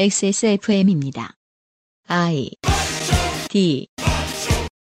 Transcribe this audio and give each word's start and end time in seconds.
XSFM입니다. 0.00 1.34
I 2.08 2.52
D 3.50 3.86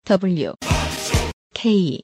W 0.04 0.52
K 1.52 2.00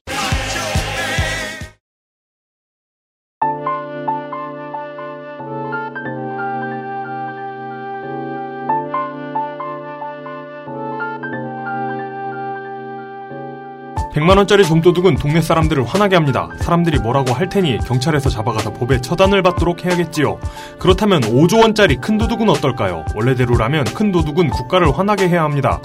백만 14.15 14.37
원짜리 14.37 14.63
좀도둑은 14.63 15.17
동네 15.17 15.41
사람들을 15.41 15.83
화나게 15.83 16.15
합니다. 16.15 16.47
사람들이 16.61 16.99
뭐라고 16.99 17.33
할 17.33 17.49
테니 17.49 17.79
경찰에서 17.79 18.29
잡아가서 18.29 18.71
법에 18.71 19.01
처단을 19.01 19.43
받도록 19.43 19.83
해야겠지요. 19.83 20.39
그렇다면 20.79 21.19
5조 21.19 21.61
원짜리 21.61 21.97
큰 21.97 22.17
도둑은 22.17 22.47
어떨까요? 22.47 23.03
원래대로라면 23.13 23.83
큰 23.83 24.13
도둑은 24.13 24.51
국가를 24.51 24.97
화나게 24.97 25.27
해야 25.27 25.43
합니다. 25.43 25.81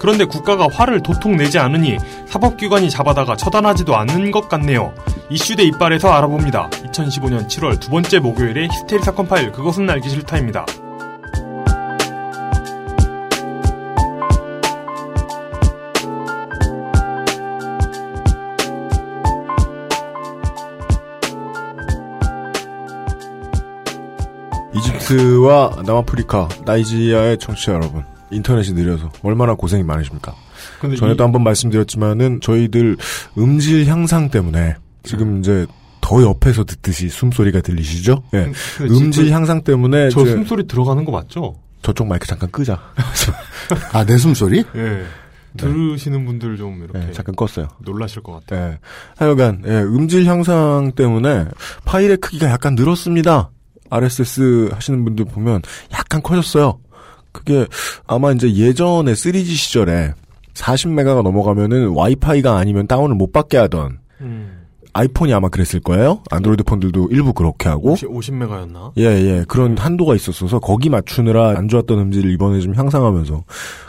그런데 0.00 0.24
국가가 0.24 0.66
화를 0.68 1.04
도통 1.04 1.36
내지 1.36 1.60
않으니 1.60 1.98
사법기관이 2.26 2.90
잡아다가 2.90 3.36
처단하지도 3.36 3.94
않는 3.94 4.32
것 4.32 4.48
같네요. 4.48 4.92
이슈대 5.30 5.62
이빨에서 5.62 6.10
알아봅니다. 6.10 6.70
2015년 6.70 7.46
7월 7.46 7.78
두 7.78 7.90
번째 7.90 8.18
목요일에 8.18 8.66
히스테리 8.66 9.04
사건 9.04 9.28
파일 9.28 9.52
그것은 9.52 9.88
알기 9.88 10.08
싫다입니다. 10.08 10.66
이집트와 25.12 25.82
남아프리카, 25.86 26.48
나이지리아의 26.64 27.38
청취자 27.38 27.72
여러분. 27.72 28.04
인터넷이 28.30 28.74
느려서 28.74 29.10
얼마나 29.22 29.54
고생이 29.54 29.82
많으십니까? 29.82 30.34
근데 30.80 30.96
전에도 30.96 31.22
이- 31.22 31.24
한번 31.24 31.42
말씀드렸지만은 31.44 32.40
저희들 32.42 32.96
음질 33.38 33.86
향상 33.86 34.28
때문에 34.28 34.76
지금 35.02 35.38
이제 35.38 35.66
더 36.02 36.22
옆에서 36.22 36.64
듣듯이 36.64 37.08
숨소리가 37.08 37.60
들리시죠? 37.62 38.22
예. 38.34 38.52
근데 38.76 38.94
음질 38.94 39.30
향상 39.30 39.62
때문에 39.62 40.10
저 40.10 40.20
이제 40.22 40.32
숨소리 40.32 40.66
들어가는 40.66 41.04
거 41.06 41.12
맞죠? 41.12 41.56
저쪽 41.82 42.06
마이크 42.06 42.26
잠깐 42.26 42.50
끄자. 42.50 42.78
아, 43.92 44.04
내 44.04 44.18
숨소리? 44.18 44.64
예. 44.76 45.04
들으시는 45.56 46.26
분들 46.26 46.56
좀 46.58 46.84
이렇게 46.84 47.08
예, 47.08 47.12
잠깐 47.12 47.34
껐어요. 47.34 47.68
놀라실 47.80 48.22
것 48.22 48.32
같아요. 48.32 48.72
예. 48.72 48.78
하여간 49.16 49.62
예, 49.66 49.70
음질 49.80 50.26
향상 50.26 50.92
때문에 50.94 51.46
파일의 51.86 52.18
크기가 52.18 52.50
약간 52.50 52.74
늘었습니다. 52.74 53.50
RSS 53.90 54.70
하시는 54.72 55.04
분들 55.04 55.26
보면 55.26 55.62
약간 55.92 56.22
커졌어요. 56.22 56.78
그게 57.32 57.66
아마 58.06 58.32
이제 58.32 58.52
예전에 58.52 59.12
3G 59.12 59.44
시절에 59.44 60.12
40메가가 60.54 61.22
넘어가면은 61.22 61.88
와이파이가 61.90 62.56
아니면 62.56 62.86
다운을 62.86 63.14
못 63.14 63.32
받게 63.32 63.56
하던 63.58 63.98
음. 64.20 64.58
아이폰이 64.92 65.32
아마 65.32 65.48
그랬을 65.48 65.80
거예요. 65.80 66.22
안드로이드 66.30 66.64
폰들도 66.64 67.10
일부 67.12 67.32
그렇게 67.32 67.68
하고 67.68 67.92
50, 67.92 68.10
50 68.10 68.34
메가였나? 68.34 68.92
예, 68.98 69.04
예. 69.04 69.44
그런 69.46 69.78
한도가 69.78 70.16
있었어서 70.16 70.58
거기 70.58 70.88
맞추느라 70.88 71.50
안 71.56 71.68
좋았던 71.68 71.98
음질을 71.98 72.32
이번에 72.32 72.60
좀 72.60 72.74
향상하면서 72.74 73.44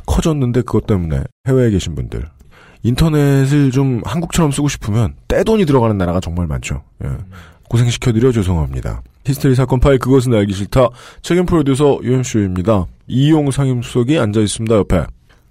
커졌는데 0.06 0.62
그것 0.62 0.86
때문에 0.86 1.24
해외에 1.48 1.72
계신 1.72 1.96
분들. 1.96 2.24
인터넷을 2.84 3.72
좀 3.72 4.02
한국처럼 4.06 4.52
쓰고 4.52 4.68
싶으면 4.68 5.16
떼돈이 5.28 5.66
들어가는 5.66 5.98
나라가 5.98 6.20
정말 6.20 6.46
많죠. 6.48 6.84
예. 7.04 7.10
고생시켜드려 7.70 8.32
죄송합니다. 8.32 9.02
히스테리 9.30 9.54
사건 9.54 9.80
파일 9.80 10.00
그것은 10.00 10.34
알기 10.34 10.54
싫다. 10.54 10.90
책임 11.22 11.46
프로듀서 11.46 12.00
유현수입니다. 12.02 12.88
이용 13.08 13.52
상임수석이 13.52 14.18
앉아 14.18 14.40
있습니다, 14.40 14.76
옆에. 14.76 15.06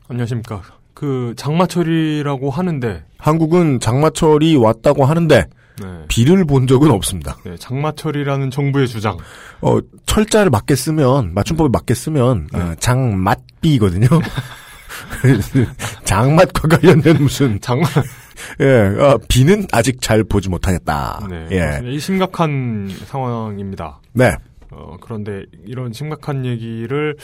안녕하십니까. 0.08 0.62
그 0.94 1.32
장마철이라고 1.36 2.50
하는데 2.50 3.04
한국은 3.18 3.78
장마철이 3.78 4.56
왔다고 4.56 5.04
하는데 5.04 5.44
네. 5.80 5.86
비를 6.08 6.44
본 6.44 6.66
적은 6.66 6.90
없습니다. 6.90 7.36
네, 7.44 7.56
장마철이라는 7.56 8.50
정부의 8.50 8.88
주장. 8.88 9.16
어, 9.60 9.78
철자를 10.06 10.50
맞게 10.50 10.74
쓰면, 10.74 11.34
맞춤법에 11.34 11.68
맞게 11.72 11.94
쓰면, 11.94 12.48
어, 12.52 12.74
장맛비거든요. 12.80 14.08
장맛과 16.02 16.66
관련된 16.66 17.22
무슨, 17.22 17.60
장마 17.60 17.86
예, 18.60 19.00
어, 19.00 19.18
비는 19.28 19.66
아직 19.72 20.00
잘 20.00 20.24
보지 20.24 20.48
못하겠다. 20.48 21.26
네. 21.30 21.48
예. 21.52 21.80
이 21.90 21.98
심각한 21.98 22.88
상황입니다. 23.06 24.00
네. 24.12 24.36
어, 24.70 24.96
그런데 25.00 25.44
이런 25.64 25.92
심각한 25.92 26.44
얘기를 26.44 27.16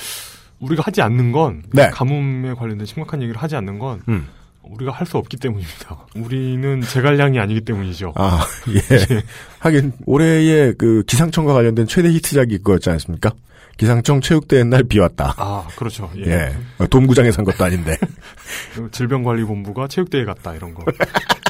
우리가 0.60 0.82
하지 0.84 1.02
않는 1.02 1.32
건 1.32 1.62
네. 1.72 1.88
가뭄에 1.90 2.54
관련된 2.54 2.86
심각한 2.86 3.22
얘기를 3.22 3.40
하지 3.40 3.56
않는 3.56 3.78
건 3.78 4.02
음. 4.08 4.28
우리가 4.70 4.90
할 4.92 5.06
수 5.06 5.18
없기 5.18 5.36
때문입니다. 5.36 6.06
우리는 6.16 6.80
제갈량이 6.82 7.38
아니기 7.38 7.60
때문이죠. 7.60 8.12
아, 8.16 8.44
예. 8.70 9.22
하긴, 9.58 9.92
올해의 10.06 10.74
그 10.78 11.02
기상청과 11.06 11.52
관련된 11.52 11.86
최대 11.86 12.08
히트작이 12.10 12.58
그거였지 12.58 12.90
않습니까? 12.90 13.32
기상청 13.76 14.20
체육대회 14.20 14.64
날 14.64 14.84
비 14.84 14.98
왔다. 14.98 15.34
아, 15.36 15.66
그렇죠. 15.76 16.10
예. 16.16 16.30
예. 16.30 16.56
어, 16.78 16.86
돔구장에 16.86 17.30
산 17.32 17.44
것도 17.44 17.64
아닌데. 17.64 17.96
질병관리본부가 18.92 19.88
체육대회 19.88 20.24
갔다 20.24 20.54
이런 20.54 20.74
거. 20.74 20.84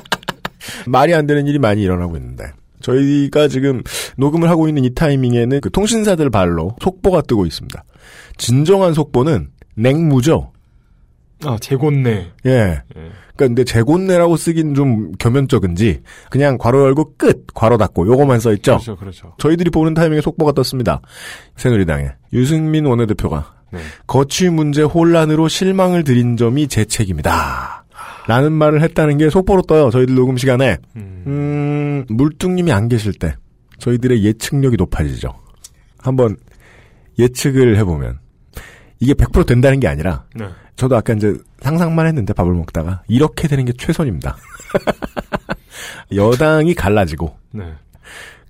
말이 0.87 1.15
안 1.15 1.27
되는 1.27 1.47
일이 1.47 1.59
많이 1.59 1.83
일어나고 1.83 2.17
있는데. 2.17 2.45
저희가 2.81 3.49
지금 3.49 3.83
녹음을 4.19 4.51
하고 4.51 4.69
있는 4.69 4.85
이 4.85 4.95
타이밍에는 4.95 5.61
그 5.63 5.71
통신사들 5.71 6.29
발로 6.31 6.77
속보가 6.83 7.23
뜨고 7.23 7.47
있습니다. 7.47 7.83
진정한 8.37 8.93
속보는 8.93 9.49
냉무죠. 9.77 10.53
아, 11.47 11.59
재곤내. 11.61 12.33
예. 12.47 12.51
예. 12.51 12.81
그러니까 12.95 13.13
근데 13.37 13.65
재곤내라고 13.65 14.37
쓰긴 14.37 14.75
좀 14.75 15.13
겸연쩍은지 15.19 16.03
그냥 16.31 16.57
괄호 16.59 16.83
열고 16.85 17.15
끝 17.17 17.47
괄호 17.55 17.77
닫고 17.79 18.07
요거만 18.07 18.41
써 18.41 18.53
있죠. 18.55 18.73
그렇죠, 18.73 18.97
그렇죠. 18.97 19.35
저희들이 19.39 19.71
보는 19.71 19.95
타이밍에 19.95 20.21
속보가 20.21 20.53
떴습니다. 20.53 21.01
새누리당의 21.57 22.13
유승민 22.33 22.87
원내대표가 22.87 23.55
네. 23.73 23.81
거취 24.07 24.49
문제 24.51 24.83
혼란으로 24.83 25.49
실망을 25.49 26.05
드린 26.05 26.37
점이 26.37 26.69
제 26.69 26.85
책임이다. 26.85 27.85
라는 28.27 28.53
말을 28.53 28.81
했다는 28.83 29.19
게 29.19 29.29
속보로 29.29 29.63
떠요. 29.63 29.91
저희들 29.91 30.15
녹음 30.15 30.37
시간에. 30.37 30.79
음, 30.97 31.25
음, 31.27 32.05
물뚱님이 32.09 32.73
안 32.73 32.89
계실 32.89 33.13
때 33.13 33.35
저희들의 33.79 34.25
예측력이 34.25 34.77
높아지죠. 34.77 35.35
한번 35.99 36.37
예측을 37.19 37.77
해보면 37.79 38.19
이게 39.01 39.13
100% 39.15 39.47
된다는 39.47 39.81
게 39.81 39.89
아니라 39.89 40.25
네. 40.35 40.47
저도 40.77 40.97
아까 40.97 41.13
이제 41.13 41.35
상상만 41.61 42.07
했는데 42.07 42.33
밥을 42.33 42.53
먹다가 42.53 43.03
이렇게 43.09 43.49
되는 43.49 43.65
게 43.65 43.73
최선입니다. 43.79 44.37
여당이 46.15 46.75
갈라지고 46.75 47.37
네. 47.53 47.65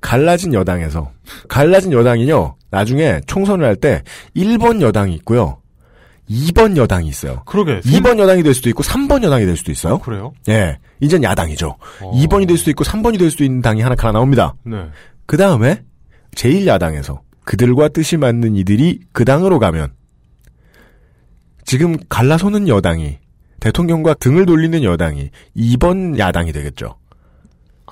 갈라진 0.01 0.53
여당에서 0.55 1.11
갈라진 1.49 1.93
여당이요. 1.93 2.57
나중에 2.71 3.21
총선을 3.27 3.65
할 3.65 3.77
때 3.77 4.03
1번 4.37 4.81
여당이 4.81 5.15
있고요. 5.17 5.59
2번 6.29 6.77
여당이 6.77 7.07
있어요. 7.09 7.43
그러게. 7.45 7.81
2번 7.81 8.19
여당이 8.19 8.43
될 8.43 8.55
수도 8.55 8.69
있고 8.71 8.83
3번 8.83 9.23
여당이 9.23 9.45
될 9.45 9.57
수도 9.57 9.71
있어요. 9.73 9.99
그래요? 9.99 10.33
예. 10.49 10.79
이젠 11.01 11.23
야당이죠. 11.23 11.77
어. 12.01 12.13
2번이 12.15 12.49
될 12.49 12.57
수도 12.57 12.71
있고 12.71 12.83
3번이 12.85 13.19
될 13.19 13.31
수도 13.31 13.45
있는 13.45 13.61
당이 13.61 13.83
하나 13.83 13.95
하나 13.99 14.13
나옵니다. 14.13 14.55
네. 14.65 14.87
그 15.27 15.37
다음에 15.37 15.83
제1야당에서 16.35 17.21
그들과 17.45 17.89
뜻이 17.89 18.17
맞는 18.17 18.57
이들이 18.57 19.01
그 19.13 19.25
당으로 19.27 19.59
가면 19.59 19.93
지금 21.65 21.97
갈라서는 22.09 22.69
여당이 22.69 23.19
대통령과 23.61 24.15
등을 24.15 24.47
돌리는 24.47 24.83
여당이 24.83 25.31
2번 25.57 26.19
야당이 26.19 26.53
되겠죠. 26.53 26.97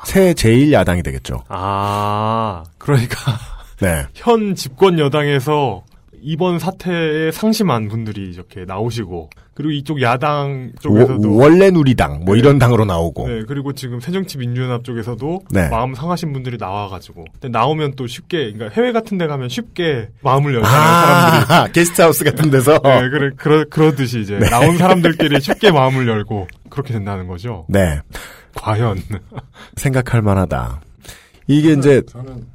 새 0.05 0.35
제1야당이 0.35 1.05
되겠죠. 1.05 1.45
아, 1.49 2.65
그러니까 2.79 3.17
네. 3.81 4.05
현 4.15 4.55
집권 4.55 4.99
여당에서 4.99 5.85
이번 6.21 6.59
사태에 6.59 7.33
상심한 7.33 7.89
분들이 7.89 8.31
이렇게 8.31 8.65
나오시고 8.65 9.31
그리고 9.55 9.71
이쪽 9.73 10.01
야당 10.01 10.73
쪽에서도 10.81 11.31
워- 11.31 11.45
원래 11.45 11.71
누리당 11.71 12.25
뭐 12.25 12.35
네. 12.35 12.41
이런 12.41 12.59
당으로 12.59 12.85
나오고 12.87 13.29
네, 13.29 13.43
그리고 13.47 13.73
지금 13.75 14.01
새정치민주연합 14.01 14.83
쪽에서도 14.83 15.43
네. 15.51 15.69
마음 15.69 15.95
상하신 15.95 16.33
분들이 16.33 16.57
나와가지고 16.59 17.25
근데 17.33 17.49
나오면 17.49 17.95
또 17.97 18.07
쉽게 18.07 18.53
그러니까 18.53 18.71
해외 18.75 18.93
같은 18.93 19.19
데 19.19 19.27
가면 19.27 19.51
쉽게 19.51 20.09
마음을 20.23 20.55
열잖아요 20.55 20.81
사람들이 20.81 21.55
아, 21.55 21.67
게스트하우스 21.73 22.25
같은 22.25 22.51
데서 22.51 22.79
네, 22.83 23.09
그래, 23.11 23.31
그러, 23.37 23.65
그러듯이 23.69 24.21
이제 24.21 24.39
나온 24.39 24.79
사람들끼리 24.79 25.39
쉽게 25.43 25.71
마음을 25.71 26.09
열고 26.09 26.49
그렇게 26.71 26.95
된다는 26.95 27.27
거죠. 27.27 27.67
네. 27.69 28.01
과연 28.55 28.99
생각할 29.77 30.23
만하다. 30.23 30.81
이게 31.47 31.73
이제 31.73 32.01
저는 32.09 32.47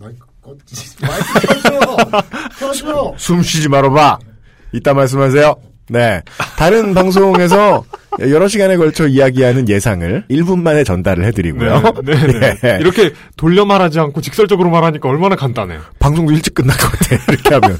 마이크 0.00 0.26
꺼지. 0.42 0.96
마이크 1.02 1.46
꺼줘! 1.46 2.22
꺼줘! 2.58 3.14
숨 3.16 3.42
쉬지 3.42 3.68
말아봐. 3.68 4.18
이따 4.72 4.94
말씀하세요. 4.94 5.54
네. 5.90 6.22
다른 6.56 6.94
방송에서 6.94 7.84
여러 8.20 8.48
시간에 8.48 8.76
걸쳐 8.76 9.06
이야기하는 9.06 9.68
예상을 9.68 10.24
1분 10.30 10.60
만에 10.62 10.84
전달을 10.84 11.24
해드리고요. 11.26 11.82
네, 12.04 12.14
네, 12.14 12.38
네. 12.40 12.58
예. 12.64 12.78
이렇게 12.80 13.12
돌려 13.36 13.64
말하지 13.64 13.98
않고 14.00 14.20
직설적으로 14.20 14.70
말하니까 14.70 15.08
얼마나 15.08 15.36
간단해요. 15.36 15.80
방송도 15.98 16.32
일찍 16.32 16.54
끝날 16.54 16.76
것 16.76 16.90
같아. 16.90 17.16
이렇게 17.32 17.54
하면. 17.54 17.78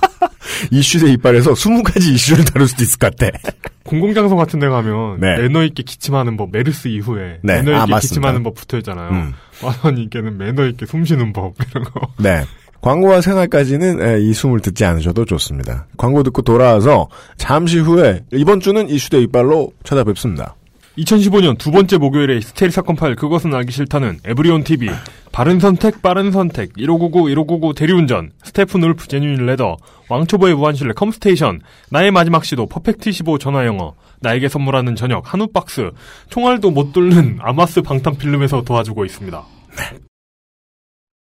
이슈대 0.71 1.11
이빨에서 1.13 1.53
20가지 1.53 2.13
이슈를 2.13 2.45
다룰 2.45 2.67
수도 2.69 2.83
있을 2.83 2.99
것 2.99 3.15
같아. 3.17 3.37
공공장소 3.85 4.37
같은 4.37 4.59
데 4.61 4.69
가면 4.69 5.21
네. 5.21 5.37
매너 5.37 5.65
있게 5.65 5.83
기침하는 5.83 6.37
법 6.37 6.51
메르스 6.53 6.89
이후에 6.89 7.39
네. 7.43 7.63
매너 7.63 7.73
아, 7.73 7.83
있게 7.83 7.91
맞습니다. 7.91 7.99
기침하는 8.01 8.43
법 8.43 8.55
붙어 8.55 8.77
있잖아요. 8.79 9.11
음. 9.11 9.35
만원님께는 9.63 10.39
매너 10.39 10.67
있게 10.67 10.87
숨 10.87 11.05
쉬는 11.05 11.33
법 11.33 11.55
이런 11.71 11.85
거. 11.85 12.09
네. 12.19 12.45
광고와 12.81 13.21
생활까지는 13.21 14.03
에, 14.03 14.21
이 14.23 14.33
숨을 14.33 14.61
듣지 14.61 14.85
않으셔도 14.85 15.25
좋습니다. 15.25 15.87
광고 15.97 16.23
듣고 16.23 16.43
돌아와서 16.43 17.09
잠시 17.37 17.79
후에 17.79 18.25
이번 18.33 18.61
주는 18.61 18.89
이슈대 18.89 19.21
이빨로 19.21 19.73
찾아뵙습니다. 19.85 20.57
2015년 20.99 21.57
두 21.57 21.71
번째 21.71 21.99
목요일에 21.99 22.37
히스테리 22.37 22.71
사건 22.73 22.97
파일 22.97 23.15
그것은 23.17 23.55
알기 23.55 23.73
싫다는 23.73 24.19
에브리온 24.25 24.65
TV 24.65 24.91
바른 25.33 25.61
선택 25.61 26.03
빠른 26.03 26.33
선택 26.33 26.73
1599 26.77 27.31
1599 27.31 27.75
대리운전 27.75 28.33
Steppenwolf 28.43 29.07
genuine 29.07 29.47
leather 29.47 29.77
왕초보의 30.09 30.55
무한신뢰 30.57 30.93
컴스테이션 30.95 31.61
나의 31.91 32.11
마지막 32.11 32.45
시도 32.45 32.67
Perfect 32.67 33.13
15 33.13 33.39
전화 33.39 33.65
영어 33.67 33.95
나에게 34.21 34.49
선물하는 34.49 34.97
저녁 34.97 35.33
한우 35.33 35.47
박스 35.47 35.91
총알도 36.29 36.71
못 36.71 36.93
뚫는 36.93 37.39
아마스 37.41 37.83
방탄 37.83 38.17
필름에서 38.17 38.63
도와주고 38.63 39.05
있습니다. 39.05 39.43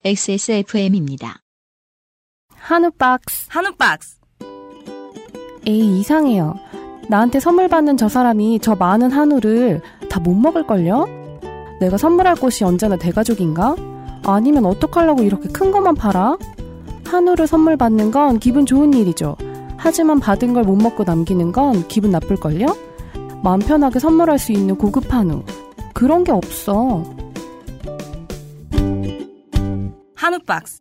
XSFM입니다. 0.04 1.40
한우 2.68 2.90
박스. 2.98 3.46
한우 3.48 3.70
박스. 3.78 4.16
에이, 5.66 6.00
이상해요. 6.00 6.54
나한테 7.08 7.38
선물 7.38 7.68
받는 7.68 7.96
저 7.96 8.08
사람이 8.08 8.58
저 8.60 8.74
많은 8.74 9.12
한우를 9.12 9.80
다 10.10 10.18
못 10.20 10.34
먹을걸요? 10.34 11.06
내가 11.80 11.96
선물할 11.96 12.34
곳이 12.36 12.64
언제나 12.64 12.96
대가족인가? 12.96 13.76
아니면 14.24 14.64
어떡하려고 14.66 15.22
이렇게 15.22 15.48
큰 15.50 15.70
것만 15.70 15.94
팔아? 15.94 16.38
한우를 17.04 17.46
선물 17.46 17.76
받는 17.76 18.10
건 18.10 18.40
기분 18.40 18.66
좋은 18.66 18.92
일이죠. 18.94 19.36
하지만 19.76 20.18
받은 20.18 20.52
걸 20.54 20.64
못 20.64 20.74
먹고 20.76 21.04
남기는 21.04 21.52
건 21.52 21.86
기분 21.86 22.10
나쁠걸요? 22.10 22.66
마음 23.44 23.60
편하게 23.60 24.00
선물할 24.00 24.38
수 24.40 24.50
있는 24.50 24.74
고급 24.76 25.12
한우. 25.12 25.44
그런 25.94 26.24
게 26.24 26.32
없어. 26.32 27.04
한우 30.16 30.38
박스. 30.44 30.80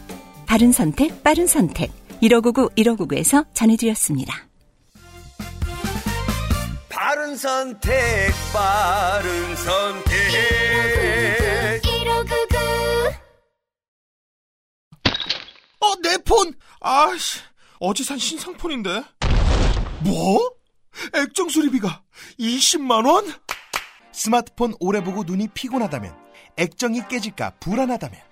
바른 0.51 0.73
선택, 0.73 1.23
빠른 1.23 1.47
선택. 1.47 1.89
1599, 2.19 2.71
1599에서 2.75 3.45
전해드렸습니다. 3.53 4.49
바른 6.89 7.37
선택, 7.37 7.93
빠른 8.51 9.55
선택. 9.55 10.11
어, 15.79 15.95
내 16.03 16.17
폰! 16.17 16.53
아씨, 16.81 17.39
어제 17.79 18.03
산 18.03 18.17
신상폰인데. 18.17 19.03
뭐? 20.03 20.51
액정 21.13 21.47
수리비가 21.47 22.03
20만원? 22.37 23.39
스마트폰 24.11 24.73
오래 24.81 25.01
보고 25.01 25.23
눈이 25.23 25.47
피곤하다면, 25.53 26.13
액정이 26.57 27.07
깨질까 27.07 27.51
불안하다면, 27.61 28.30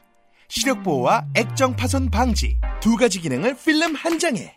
시력 0.50 0.82
보호와 0.82 1.26
액정 1.36 1.76
파손 1.76 2.10
방지 2.10 2.58
두 2.82 2.96
가지 2.98 3.22
기능을 3.22 3.56
필름 3.56 3.94
한 3.94 4.18
장에 4.18 4.56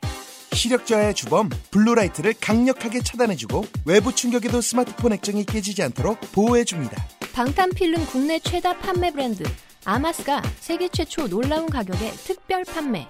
시력 0.52 0.86
저하의 0.86 1.14
주범 1.14 1.50
blue 1.70 1.90
light를 1.90 2.34
강력하게 2.40 3.00
차단해주고 3.00 3.64
외부 3.84 4.14
충격에도 4.14 4.62
스마트폰 4.62 5.12
액정이 5.12 5.44
깨지지 5.44 5.82
않도록 5.82 6.18
보호해줍니다. 6.32 6.96
방탄필름 7.34 8.06
국내 8.06 8.38
최다 8.38 8.78
판매 8.78 9.10
브랜드 9.10 9.44
아마스가 9.84 10.42
세계 10.60 10.88
최초 10.88 11.28
놀라운 11.28 11.68
가격에 11.68 12.10
특별 12.24 12.64
판매. 12.64 13.06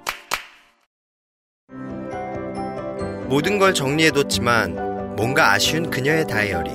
모든 3.28 3.58
걸 3.58 3.74
정리해뒀지만 3.74 5.14
뭔가 5.16 5.52
아쉬운 5.52 5.88
그녀의 5.88 6.26
다이어리. 6.26 6.70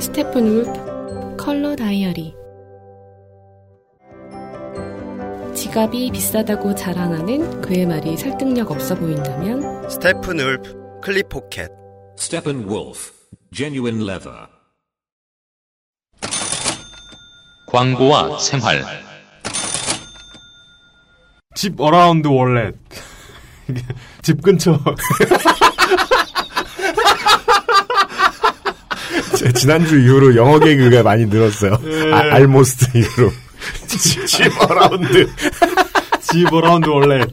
Steppenwolf 0.00 1.36
컬러 1.36 1.76
다이어리 1.76 2.41
지갑이 5.54 6.10
비싸다고 6.12 6.74
자랑하는 6.74 7.60
그의 7.60 7.86
말이 7.86 8.16
설득력 8.16 8.70
없어 8.70 8.94
보인다면 8.94 9.88
Steppenwolf 9.88 11.00
클립 11.02 11.28
포켓. 11.28 11.68
Steppenwolf, 12.18 13.12
genuine 13.52 14.02
leather. 14.02 14.46
광고와 17.66 18.38
생활 18.38 18.84
zip 21.54 21.80
around 21.80 22.28
wallet 22.28 22.74
집 24.22 24.42
근처 24.42 24.78
제 29.36 29.50
지난주 29.52 29.98
이후로 29.98 30.36
영어 30.36 30.58
개그가 30.58 31.02
많이 31.02 31.24
늘었어요. 31.26 31.78
예. 31.84 32.12
아, 32.12 32.18
almost 32.34 32.96
이후로. 32.98 33.32
zip 33.86 34.52
around. 34.70 35.28
zip 36.20 36.52
around 36.52 36.88
wallet 36.88 37.28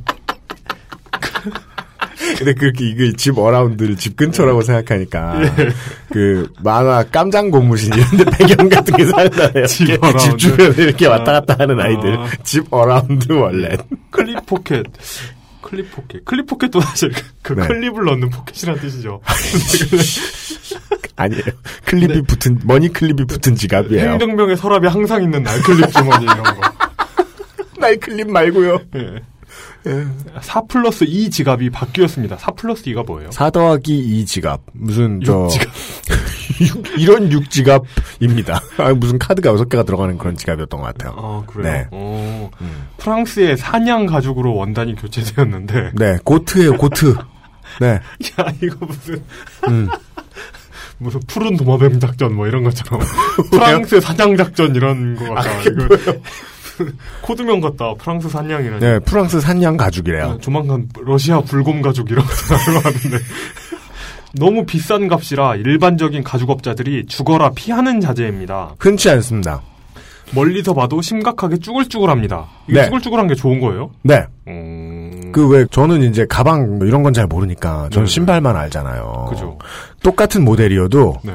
근데 2.38 2.54
그렇게 2.54 2.90
이게 2.90 3.12
zip 3.14 3.38
around를 3.38 3.96
집 3.96 4.16
근처라고 4.16 4.62
생각하니까 4.62 5.42
예. 5.42 5.70
그 6.12 6.48
만화 6.62 7.04
깜장 7.04 7.50
고무신 7.50 7.94
이런데 7.94 8.26
배경 8.38 8.70
같은 8.70 8.96
게 8.96 9.06
살잖아요. 9.06 9.66
집 9.68 9.88
집, 10.20 10.38
주변에 10.38 10.84
이렇게 10.84 11.08
왔다 11.08 11.32
갔다 11.34 11.56
하는 11.60 11.80
아이들. 11.80 12.18
아. 12.18 12.28
zip 12.44 12.66
around 12.72 13.32
wallet. 13.32 13.78
클립 14.12 14.46
포켓 14.46 14.86
클립 15.62 15.92
포켓 15.92 16.26
클립 16.26 16.46
포켓도 16.48 16.82
사실 16.82 17.12
그 17.42 17.54
네. 17.54 17.68
클립을 17.68 18.06
넣는 18.06 18.30
포켓이라는 18.30 18.82
뜻이죠. 18.82 19.22
아니에요. 21.16 21.42
클립이 21.86 22.22
붙은 22.24 22.60
money 22.64 22.92
클립이 22.92 23.26
붙은 23.26 23.56
지갑이에요. 23.56 24.12
행정병의 24.12 24.58
서랍에 24.58 24.88
항상 24.88 25.24
있는 25.24 25.44
날 25.44 25.62
클립 25.62 25.92
주머니 25.92 26.24
이런 26.26 26.44
거. 26.44 26.56
날 27.80 27.98
클립 27.98 28.30
말고요. 28.30 28.80
예. 28.96 29.24
4 30.42 30.62
플러스 30.68 31.06
2 31.06 31.30
지갑이 31.30 31.70
바뀌었습니다. 31.70 32.38
4 32.38 32.52
플러스 32.52 32.84
2가 32.86 33.06
뭐예요? 33.06 33.32
4 33.32 33.50
더하기 33.50 33.98
2 33.98 34.26
지갑. 34.26 34.62
무슨 34.74 35.22
저육 35.24 35.50
지갑. 35.50 35.68
육- 36.62 37.00
이런 37.00 37.32
6 37.32 37.50
지갑입니다. 37.50 38.62
아, 38.78 38.94
무슨 38.94 39.18
카드가 39.18 39.54
6개가 39.54 39.86
들어가는 39.86 40.18
그런 40.18 40.36
지갑이었던 40.36 40.80
것 40.82 40.86
같아요. 40.88 41.14
아, 41.18 41.44
그래요? 41.48 41.72
네. 41.74 41.88
어, 41.92 42.52
프랑스의 42.98 43.56
산양 43.58 44.06
가죽으로 44.06 44.54
원단이 44.56 44.96
교체되었는데. 44.96 45.92
네, 45.96 46.18
goat예요, 46.26 46.74
goat. 46.74 47.16
네. 47.80 47.88
야, 47.88 48.52
이거 48.62 48.86
무슨, 48.86 49.24
음. 49.70 49.88
무슨 51.00 51.20
푸른 51.28 51.58
도마뱀 51.58 52.00
작전 52.00 52.36
뭐 52.36 52.48
이런 52.48 52.64
것처럼. 52.64 53.02
프랑스 53.52 54.00
사냥 54.02 54.36
작전 54.38 54.76
이런 54.76 55.16
거 55.16 55.34
같다. 55.34 55.50
아, 55.50 55.64
코드명 57.22 57.60
같다. 57.62 57.94
프랑스 57.96 58.30
사냥이라니. 58.30 58.80
네, 58.80 59.00
프랑스 59.00 59.40
산양 59.42 59.78
가죽이래요. 59.78 60.26
어, 60.26 60.38
조만간 60.40 60.88
러시아 61.02 61.42
불곰 61.42 61.82
가죽 61.82 62.10
이런 62.12 62.26
거 62.26 62.32
나올 62.34 62.82
것 62.82 62.84
같은데. 62.84 63.18
너무 64.34 64.66
비싼 64.66 65.08
값이라 65.08 65.56
일반적인 65.56 66.24
가죽업자들이 66.24 67.08
죽어라 67.08 67.52
피하는 67.56 68.00
자재입니다. 68.00 68.76
흔치 68.80 69.10
않습니다. 69.10 69.62
멀리서 70.34 70.74
봐도 70.74 71.02
심각하게 71.02 71.58
쭈글쭈글합니다. 71.58 72.46
이게 72.68 72.80
네. 72.82 72.86
쭈글쭈글한 72.86 73.28
게 73.28 73.36
좋은 73.36 73.60
거예요? 73.60 73.92
네. 74.04 74.26
음, 74.48 75.32
그왜 75.32 75.66
저는 75.72 76.04
이제 76.04 76.26
가방 76.30 76.78
뭐 76.80 76.88
이런 76.88 77.04
건 77.04 77.14
잘 77.14 77.26
모르니까 77.28 77.90
저는 77.92 78.06
네. 78.06 78.12
신발만 78.14 78.56
알잖아요. 78.56 79.26
그죠. 79.30 79.58
똑같은 80.04 80.46
모델이어도 80.46 81.16
네. 81.24 81.34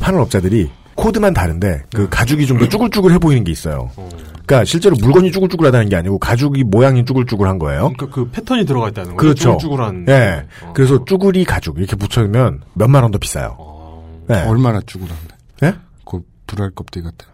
파는 0.00 0.20
업자들이 0.20 0.70
코드만 0.94 1.34
다른데 1.34 1.82
그 1.94 2.08
가죽이 2.08 2.46
좀 2.46 2.58
더 2.58 2.68
쭈글쭈글해 2.68 3.18
보이는 3.18 3.44
게 3.44 3.50
있어요. 3.52 3.90
어. 3.96 4.08
그러니까 4.46 4.64
실제로 4.64 4.94
물건이 5.02 5.32
쭈글쭈글하다는 5.32 5.88
게 5.88 5.96
아니고 5.96 6.18
가죽이 6.18 6.62
모양이 6.64 7.04
쭈글쭈글한 7.04 7.58
거예요. 7.58 7.92
그러니까 7.96 8.06
그 8.14 8.30
패턴이 8.30 8.64
들어가 8.64 8.88
있다는 8.88 9.10
거죠. 9.10 9.16
그렇죠. 9.16 9.42
쭈글쭈글한. 9.58 10.06
예. 10.08 10.46
어. 10.62 10.72
그래서 10.72 11.04
쭈구리 11.04 11.44
가죽 11.44 11.78
이렇게 11.78 11.96
붙여면 11.96 12.62
몇만 12.74 13.02
원 13.02 13.10
더 13.12 13.18
비싸요. 13.18 13.56
어. 13.58 14.24
네. 14.28 14.44
얼마나 14.46 14.80
쭈글한데? 14.86 15.34
예? 15.64 15.74
그 16.06 16.20
불알 16.46 16.70
껍데기 16.70 17.04
같아. 17.04 17.26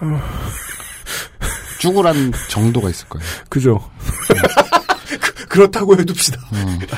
쭈글한 1.78 2.32
정도가 2.48 2.88
있을 2.90 3.06
거예요. 3.08 3.26
그죠. 3.48 3.90
그, 5.20 5.46
그렇다고 5.48 5.98
해둡시다. 5.98 6.38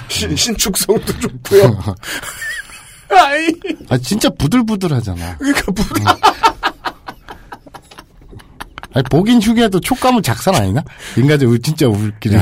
신, 0.09 0.35
신축성도 0.37 1.13
좋고요. 1.21 1.81
아이. 3.11 3.49
아 3.89 3.97
진짜 3.99 4.29
부들부들하잖아. 4.31 5.37
그러니까 5.39 5.73
부들. 5.73 6.03
아니 8.95 9.05
보긴 9.11 9.41
휴게도 9.41 9.81
촉감은 9.81 10.23
작살 10.23 10.55
아니나? 10.55 10.83
인간들 11.17 11.47
우- 11.47 11.59
진짜 11.59 11.87
웃기네. 11.87 12.39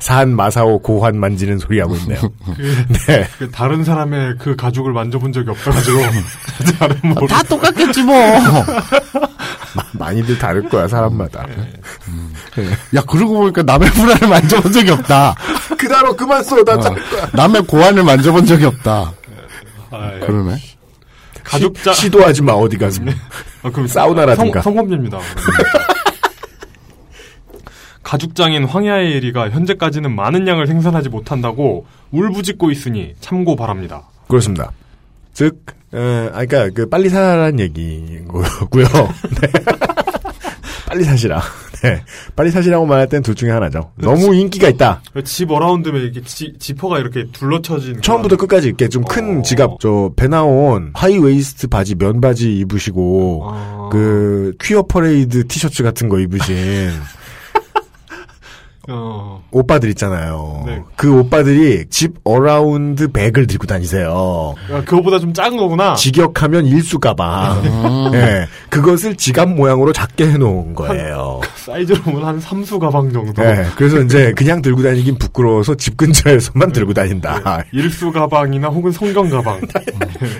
산 0.00 0.34
마사오 0.34 0.80
고환 0.80 1.18
만지는 1.18 1.58
소리 1.58 1.80
하고 1.80 1.96
있네요. 1.96 2.20
네. 3.06 3.26
그 3.38 3.50
다른 3.50 3.84
사람의 3.84 4.36
그 4.38 4.56
가죽을 4.56 4.92
만져본 4.92 5.32
적이 5.32 5.50
없어가지고. 5.50 5.98
다 7.28 7.42
똑같겠지 7.44 8.02
뭐. 8.02 8.14
많이들 9.92 10.38
다를 10.38 10.68
거야 10.68 10.88
사람마다. 10.88 11.46
야 12.94 13.02
그러고 13.02 13.38
보니까 13.38 13.62
남의 13.62 13.90
불안을 13.90 14.28
만져본 14.28 14.72
적이 14.72 14.90
없다. 14.92 15.34
그 15.78 15.88
단어 15.88 16.14
그만 16.14 16.42
써. 16.42 16.62
나 16.64 16.74
어, 16.74 16.78
거야. 16.78 16.94
남의 17.32 17.62
고안을 17.62 18.02
만져본 18.04 18.46
적이 18.46 18.66
없다. 18.66 19.12
아, 19.90 20.10
예. 20.14 20.20
그러네. 20.20 20.56
가죽자 21.44 21.92
시, 21.94 22.10
도하지 22.10 22.42
마 22.42 22.52
어디 22.52 22.76
가서. 22.78 23.02
아, 23.62 23.70
그럼 23.70 23.86
사우나라든가. 23.88 24.60
성, 24.62 24.74
성범죄입니다. 24.74 25.18
가죽장인 28.02 28.64
황야의 28.64 29.12
예리가 29.14 29.50
현재까지는 29.50 30.14
많은 30.14 30.46
양을 30.48 30.66
생산하지 30.66 31.08
못한다고 31.10 31.86
울부짖고 32.10 32.70
있으니 32.70 33.14
참고 33.20 33.54
바랍니다. 33.56 34.02
그렇습니다. 34.26 34.72
즉, 35.40 35.64
에, 35.94 35.98
아, 36.34 36.44
그니까, 36.44 36.68
그, 36.68 36.86
빨리 36.86 37.08
사라는 37.08 37.60
얘기고요. 37.60 38.44
네. 39.40 39.48
빨리 40.86 41.02
사시라. 41.02 41.40
네. 41.82 42.02
빨리 42.36 42.50
사시라고 42.50 42.84
말할 42.84 43.08
땐 43.08 43.22
둘 43.22 43.34
중에 43.34 43.50
하나죠. 43.50 43.90
너무 43.96 44.34
인기가 44.34 44.68
있다. 44.68 45.00
zip 45.24 45.50
around면 45.50 46.02
이렇게 46.02 46.20
지, 46.24 46.52
지퍼가 46.58 46.98
이렇게 46.98 47.28
둘러쳐진 47.32 48.02
처음부터 48.02 48.36
끝까지 48.36 48.66
이렇게 48.68 48.88
좀큰 48.88 49.42
지갑, 49.42 49.80
저, 49.80 50.12
배 50.14 50.28
나온 50.28 50.90
high 50.92 51.26
waist 51.26 51.68
바지, 51.68 51.94
면바지 51.94 52.58
입으시고, 52.58 53.88
그, 53.90 54.52
퀴어 54.60 54.82
퍼레이드 54.82 55.46
티셔츠 55.46 55.82
같은 55.82 56.10
거 56.10 56.20
입으신 56.20 56.90
어, 58.88 59.42
오빠들 59.50 59.90
있잖아요. 59.90 60.62
네. 60.66 60.82
그 60.96 61.18
오빠들이 61.20 61.84
zip 61.90 62.14
around 62.24 63.12
백을 63.12 63.46
들고 63.46 63.66
다니세요. 63.66 64.54
아, 64.70 64.80
그거보다 64.84 65.18
좀 65.18 65.32
작은 65.34 65.56
거구나. 65.58 65.94
직역하면 65.94 66.66
일수 66.66 66.98
가방. 66.98 67.62
음. 67.64 68.14
예. 68.14 68.46
그것을 68.70 69.16
지갑 69.16 69.50
모양으로 69.50 69.92
작게 69.92 70.30
해놓은 70.30 70.74
거예요. 70.74 71.40
사이즈로 71.56 72.00
보면 72.02 72.24
한 72.24 72.40
삼수 72.40 72.78
가방 72.78 73.12
정도. 73.12 73.44
예. 73.44 73.66
그래서 73.76 74.00
이제 74.00 74.32
그냥 74.32 74.62
들고 74.62 74.82
다니긴 74.82 75.18
부끄러워서 75.18 75.74
집 75.74 75.96
근처에서만 75.96 76.72
들고 76.72 76.94
다닌다. 76.94 77.64
일수 77.72 78.10
가방이나 78.10 78.68
혹은 78.68 78.90
성경 78.92 79.28
가방. 79.28 79.60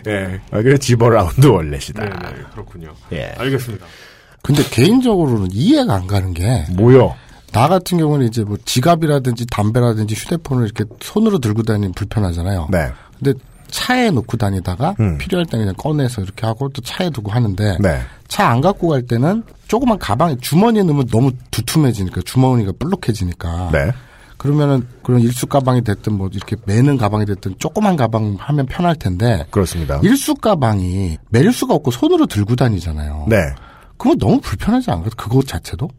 예. 0.09 0.41
아, 0.51 0.63
그래 0.63 0.79
zip 0.79 1.03
around 1.03 1.47
wallet이다. 1.47 2.05
네, 2.05 2.11
네, 2.11 2.29
그렇군요. 2.53 2.89
예. 3.13 3.33
알겠습니다. 3.37 3.85
근데 4.43 4.63
개인적으로는 4.71 5.49
이해가 5.53 5.95
안 5.95 6.07
가는 6.07 6.33
게. 6.33 6.65
뭐요? 6.75 7.15
나 7.53 7.69
같은 7.69 7.99
경우는 7.99 8.27
이제 8.27 8.45
뭐 8.45 8.57
지갑이라든지 8.65 9.47
담배라든지 9.47 10.15
휴대폰을 10.15 10.65
이렇게 10.65 10.85
손으로 11.01 11.39
들고 11.39 11.63
다니면 11.63 11.93
불편하잖아요. 11.93 12.69
네. 12.71 12.89
근데 13.19 13.39
차에 13.71 14.11
놓고 14.11 14.37
다니다가 14.37 14.97
음. 15.01 15.19
필요할 15.19 15.47
때 15.47 15.59
그냥 15.59 15.75
꺼내서 15.77 16.23
이렇게 16.23 16.47
하고 16.47 16.69
또 16.71 16.81
차에 16.83 17.11
두고 17.11 17.31
하는데 17.31 17.79
네. 17.81 18.01
차안 18.29 18.61
갖고 18.61 18.89
갈 18.89 19.03
때는 19.03 19.43
조그만 19.69 19.99
가방에 19.99 20.37
주머니에 20.41 20.83
넣으면 20.83 21.07
너무 21.07 21.33
두툼해지니까 21.51 22.23
주머니가 22.25 22.73
볼록해지니까 22.79 23.71
네. 23.73 23.93
그러면은 24.37 24.87
그런 25.03 25.21
일수 25.21 25.47
가방이 25.47 25.85
됐든 25.85 26.15
뭐 26.15 26.31
이렇게 26.33 26.57
매는 26.65 26.97
가방이 26.97 27.27
됐든 27.27 27.57
조그만 27.59 27.97
가방 27.97 28.37
하면 28.39 28.67
편할 28.67 28.97
텐데 28.97 29.45
그렇습니다. 29.51 30.01
일수 30.03 30.35
가방이 30.35 31.19
매일 31.29 31.53
수가 31.53 31.75
없고 31.75 31.91
손으로 31.91 32.27
들고 32.27 32.57
다니잖아요. 32.57 33.27
네. 33.29 33.37
그거 33.99 34.15
너무 34.15 34.41
불편하지 34.41 34.91
않아요? 34.93 35.11
그거 35.15 35.43
자체도? 35.43 35.91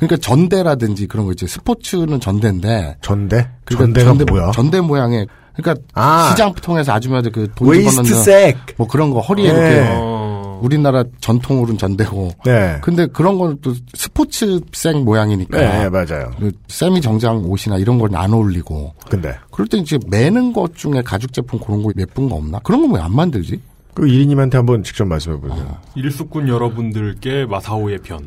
그러니까 0.00 0.16
전대라든지 0.16 1.06
그런 1.06 1.26
거 1.26 1.32
이제 1.32 1.46
스포츠는 1.46 2.20
전대인데 2.20 2.96
전대? 3.02 3.48
그러니까 3.66 4.02
전대가 4.02 4.32
뭐야? 4.32 4.50
전대 4.52 4.80
모양의 4.80 5.26
그러니까 5.54 5.84
아. 5.92 6.30
시장 6.30 6.54
통해서 6.54 6.92
아줌마들 6.92 7.32
그돈 7.32 7.74
집어넣는 7.74 8.22
색. 8.22 8.56
뭐 8.78 8.86
그런 8.88 9.10
거 9.10 9.20
허리에 9.20 9.52
네. 9.52 9.58
이렇게 9.58 9.88
어, 9.92 10.58
우리나라 10.62 11.04
전통으로는 11.20 11.76
전대고 11.76 12.30
네. 12.46 12.78
근데 12.80 13.06
그런 13.08 13.36
건 13.36 13.58
또 13.60 13.74
스포츠색 13.94 15.02
모양이니까 15.04 15.58
네, 15.58 15.88
맞아요. 15.90 16.30
그 16.38 16.50
세미 16.68 17.02
정장 17.02 17.44
옷이나 17.44 17.76
이런 17.76 17.98
건 17.98 18.14
안 18.14 18.32
어울리고 18.32 18.94
근데. 19.10 19.36
그럴 19.50 19.68
때 19.68 19.76
이제 19.76 19.98
매는 20.06 20.54
것 20.54 20.74
중에 20.76 21.02
가죽 21.04 21.32
제품 21.34 21.58
그런 21.60 21.82
거 21.82 21.90
예쁜 21.98 22.28
거 22.30 22.36
없나? 22.36 22.58
그런 22.60 22.88
거 22.88 22.96
왜 22.96 23.00
안 23.02 23.14
만들지? 23.14 23.60
그 24.00 24.08
이리님한테 24.08 24.56
한번 24.56 24.82
직접 24.82 25.04
말씀해 25.04 25.36
보세요. 25.40 25.76
일수꾼 25.94 26.48
여러분들께 26.48 27.44
마사오의 27.44 27.98
편. 27.98 28.26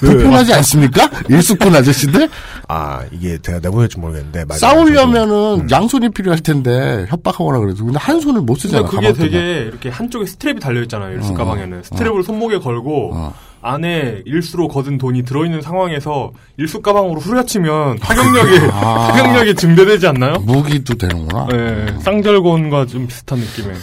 불편하지 0.00 0.52
않습니까? 0.52 1.08
일수꾼 1.30 1.74
아저씨들 1.74 2.28
아, 2.68 3.00
이게 3.10 3.38
제가 3.38 3.60
내보낼지 3.60 3.98
모르겠는데. 3.98 4.44
맞아요. 4.44 4.58
싸우려면은 4.58 5.70
양손이 5.70 6.10
필요할 6.10 6.40
텐데 6.40 7.06
협박하거나 7.08 7.60
그래도 7.60 7.82
근데 7.82 7.98
한 7.98 8.20
손을 8.20 8.42
못 8.42 8.56
쓰잖아. 8.56 8.82
근데 8.86 8.96
그게 8.96 9.06
가방 9.08 9.22
되게 9.24 9.38
때문에. 9.38 9.60
이렇게 9.68 9.88
한쪽에 9.88 10.26
스트랩이 10.26 10.60
달려 10.60 10.82
있잖아요. 10.82 11.14
일수 11.14 11.30
어, 11.32 11.34
가방에는 11.34 11.80
스트랩을 11.80 12.22
손목에 12.22 12.58
걸고 12.58 13.12
어. 13.14 13.34
안에 13.62 14.20
일수로 14.26 14.68
거둔 14.68 14.98
돈이 14.98 15.22
들어있는 15.24 15.62
상황에서 15.62 16.32
일수 16.58 16.82
가방으로 16.82 17.20
후려치면 17.20 18.00
타격력이 18.00 18.58
아. 18.70 19.08
타격력이 19.12 19.54
증대되지 19.54 20.08
않나요? 20.08 20.34
무기도 20.40 20.92
되는구나. 20.94 21.46
네, 21.50 21.86
쌍절곤과 22.00 22.84
좀 22.84 23.06
비슷한 23.06 23.38
느낌의. 23.38 23.74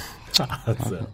알았어요. 0.49 1.07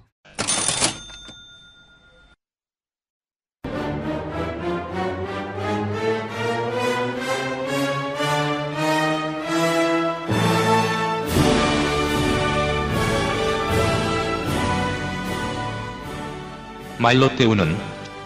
말로 16.99 17.33
때우는 17.35 17.77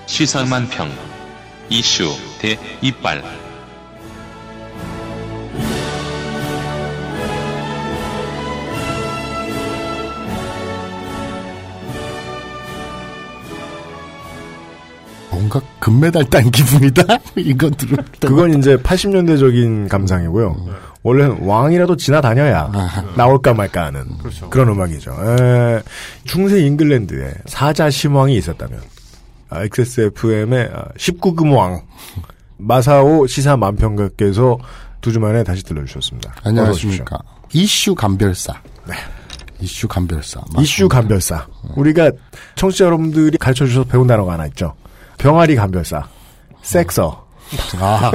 시사만 0.07 0.67
평. 0.69 0.89
이슈 1.69 2.09
대 2.39 2.57
이빨. 2.81 3.40
뭔가 15.51 15.61
금메달 15.79 16.25
딴 16.29 16.49
기분이다. 16.49 17.03
이거 17.35 17.69
들을 17.71 17.97
때. 18.19 18.27
그건 18.27 18.57
이제 18.57 18.77
80년대적인 18.77 19.89
감상이고요. 19.89 20.55
원래는 21.03 21.43
왕이라도 21.45 21.97
지나다녀야 21.97 22.71
나올까 23.17 23.53
말까 23.53 23.85
하는 23.85 24.17
그렇죠. 24.19 24.49
그런 24.49 24.69
음악이죠. 24.69 25.11
에, 25.11 25.81
중세 26.25 26.59
잉글랜드에 26.61 27.33
사자 27.47 27.89
심왕이 27.89 28.35
있었다면 28.37 28.79
아, 29.49 29.63
XSFM의 29.63 30.69
19금 30.97 31.53
왕 31.55 31.81
마사오 32.57 33.27
시사 33.27 33.57
만평가께서 33.57 34.57
두 35.01 35.11
주 35.11 35.19
만에 35.19 35.43
다시 35.43 35.63
들려주셨습니다. 35.63 36.35
안녕하십니까. 36.43 37.17
이슈 37.53 37.95
감별사. 37.95 38.53
네. 38.87 38.93
이슈 39.59 39.87
감별사. 39.87 40.41
이슈 40.59 40.87
감별사. 40.87 41.47
우리가 41.75 42.11
청취자 42.55 42.85
여러분들이 42.85 43.35
가르쳐 43.39 43.65
주셔서 43.65 43.87
배운 43.87 44.05
단어가 44.05 44.33
하나 44.33 44.45
있죠. 44.47 44.75
병아리 45.21 45.55
감별사. 45.55 46.07
섹서. 46.63 47.27
아, 47.79 48.11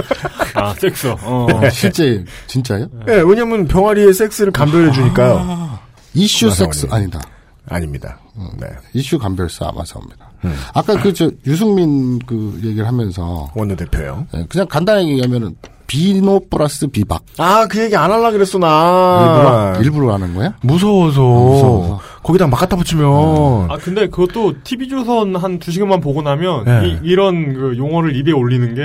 아, 0.55 0.75
섹서. 0.75 1.17
어. 1.23 1.47
네. 1.61 1.71
실제 1.71 2.25
진짜요? 2.49 2.89
예, 3.09 3.23
왜냐면 3.25 3.69
병아리의 3.69 4.13
섹스를 4.13 4.51
감별해 4.53 4.91
주니까요. 4.93 5.39
아, 5.41 5.81
이슈 6.15 6.47
마사오님. 6.47 6.73
섹스 6.73 6.93
아니다. 6.93 7.21
아닙니다. 7.69 8.19
네. 8.61 8.67
이슈 8.95 9.19
감별사 9.19 9.73
마사오입니다. 9.75 10.31
아까 10.75 11.01
그 11.01 11.13
저 11.13 11.31
유승민 11.47 12.19
그 12.21 12.61
얘기를 12.63 12.87
하면서 12.87 13.49
원내대표요. 13.55 14.27
예, 14.37 14.45
그냥 14.49 14.67
간단하게 14.69 15.09
얘기하면은 15.09 15.55
비노 15.89 16.41
플러스 16.51 16.89
비박 16.89 17.23
아, 17.39 17.65
그 17.69 17.81
얘기 17.81 17.95
안 17.97 18.11
하려 18.11 18.33
그랬어, 18.33 18.59
나. 18.59 19.73
일부러 19.77 19.83
일부러 19.85 20.15
하는 20.15 20.35
거야? 20.35 20.53
무서워서. 20.63 21.21
무서워서. 21.23 22.01
거기다 22.25 22.49
막 22.49 22.57
갖다 22.59 22.75
붙이면. 22.77 23.07
아, 23.71 23.77
근데 23.81 24.09
그것도 24.09 24.55
TV조선 24.65 25.37
한 25.37 25.61
두 25.61 25.71
시간만 25.71 26.01
보고 26.01 26.23
나면 26.23 26.65
네. 26.65 26.99
이, 27.05 27.15
런그 27.15 27.77
용어를 27.79 28.17
입에 28.17 28.33
올리는 28.33 28.75
게 28.75 28.83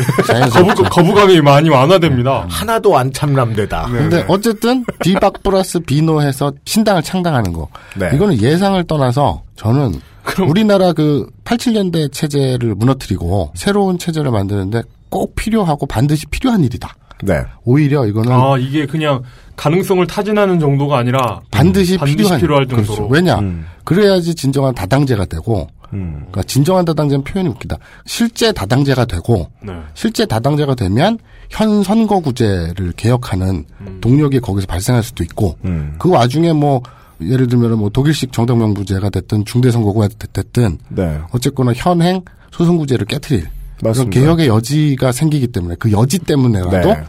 자연스럽죠. 0.26 0.82
거부, 0.82 0.90
거부감이 0.90 1.40
많이 1.40 1.68
완화됩니다. 1.70 2.46
하나도 2.50 2.98
안 2.98 3.12
참람되다. 3.12 3.86
네. 3.92 3.98
근데 3.98 4.24
어쨌든 4.26 4.84
비박 5.04 5.40
플러스 5.44 5.78
비노 5.78 6.20
해서 6.20 6.52
신당을 6.64 7.02
창당하는 7.02 7.52
거. 7.52 7.68
네. 7.96 8.10
이거는 8.12 8.40
예상을 8.42 8.82
떠나서 8.90 9.42
저는 9.54 10.00
우리나라 10.48 10.92
그 10.92 11.28
87년대 11.44 12.12
체제를 12.12 12.74
무너뜨리고 12.74 13.52
새로운 13.54 13.98
체제를 13.98 14.32
만드는데 14.32 14.82
꼭 15.08 15.36
필요하고 15.36 15.86
반드시 15.86 16.26
필요한 16.26 16.64
일이다. 16.64 16.92
네. 17.22 17.42
오히려 17.64 18.04
이거는 18.06 18.32
아 18.32 18.56
이게 18.58 18.86
그냥 18.86 19.22
가능성을 19.54 20.04
타진하는 20.08 20.58
정도가 20.58 20.98
아니라 20.98 21.40
반드시, 21.52 21.96
반드시 21.98 22.36
필요한 22.38 22.66
그렇죠. 22.66 22.84
정도로. 22.84 23.08
왜냐 23.10 23.38
음. 23.38 23.64
그래야지 23.84 24.34
진정한 24.34 24.74
다당제가 24.74 25.26
되고 25.26 25.68
그러니까 25.90 26.42
진정한 26.44 26.84
다당제는 26.84 27.22
표현이 27.22 27.48
웃기다. 27.50 27.76
실제 28.06 28.50
다당제가 28.50 29.04
되고 29.04 29.50
네. 29.62 29.72
실제 29.94 30.26
다당제가 30.26 30.74
되면 30.74 31.18
현 31.48 31.84
선거구제를 31.84 32.92
개혁하는 32.96 33.64
음. 33.82 33.98
동력이 34.00 34.40
거기서 34.40 34.66
발생할 34.66 35.04
수도 35.04 35.22
있고 35.22 35.56
그 35.98 36.10
와중에 36.10 36.52
뭐 36.52 36.82
예를 37.22 37.46
들면 37.46 37.78
뭐 37.78 37.90
독일식 37.90 38.32
정당명부제가 38.32 39.10
됐든 39.10 39.44
중대선거구가 39.44 40.08
됐든 40.32 40.78
네. 40.88 41.18
어쨌거나 41.32 41.72
현행 41.74 42.22
소선구제를 42.52 43.06
깨뜨릴 43.06 43.40
그런 43.78 43.90
맞습니다. 43.90 44.20
개혁의 44.20 44.48
여지가 44.48 45.12
생기기 45.12 45.48
때문에 45.48 45.76
그 45.78 45.92
여지 45.92 46.18
때문에라도 46.18 46.94
네. 46.94 47.04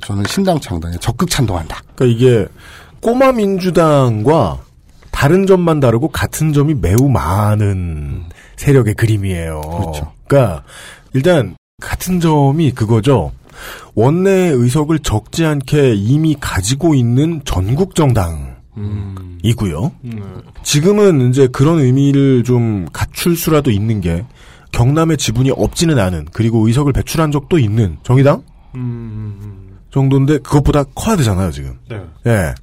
저는 0.00 0.24
신당 0.26 0.60
창당에 0.60 0.96
적극 1.00 1.30
찬동한다. 1.30 1.82
그러니까 1.94 2.16
이게 2.16 2.46
꼬마 3.00 3.32
민주당과 3.32 4.60
다른 5.10 5.46
점만 5.46 5.80
다르고 5.80 6.08
같은 6.08 6.52
점이 6.52 6.74
매우 6.74 7.08
많은 7.08 8.24
세력의 8.56 8.94
그림이에요. 8.94 9.60
그렇죠. 9.60 10.12
그러니까 10.26 10.64
일단 11.12 11.56
같은 11.80 12.20
점이 12.20 12.72
그거죠. 12.72 13.32
원내 13.94 14.30
의석을 14.30 15.00
적지 15.00 15.44
않게 15.44 15.94
이미 15.94 16.36
가지고 16.40 16.94
있는 16.94 17.42
전국 17.44 17.94
정당 17.94 18.51
이고요. 19.42 19.92
지금은 20.62 21.28
이제 21.30 21.46
그런 21.48 21.78
의미를 21.80 22.42
좀 22.44 22.86
갖출 22.92 23.36
수라도 23.36 23.70
있는 23.70 24.00
게 24.00 24.24
경남에 24.72 25.16
지분이 25.16 25.50
없지는 25.50 25.98
않은 25.98 26.28
그리고 26.32 26.66
의석을 26.66 26.92
배출한 26.92 27.30
적도 27.30 27.58
있는 27.58 27.98
정의당 28.02 28.42
정도인데 29.90 30.38
그것보다 30.38 30.84
커야 30.94 31.16
되잖아요 31.16 31.50
지금. 31.50 31.78
네. 31.88 32.00
예. 32.26 32.54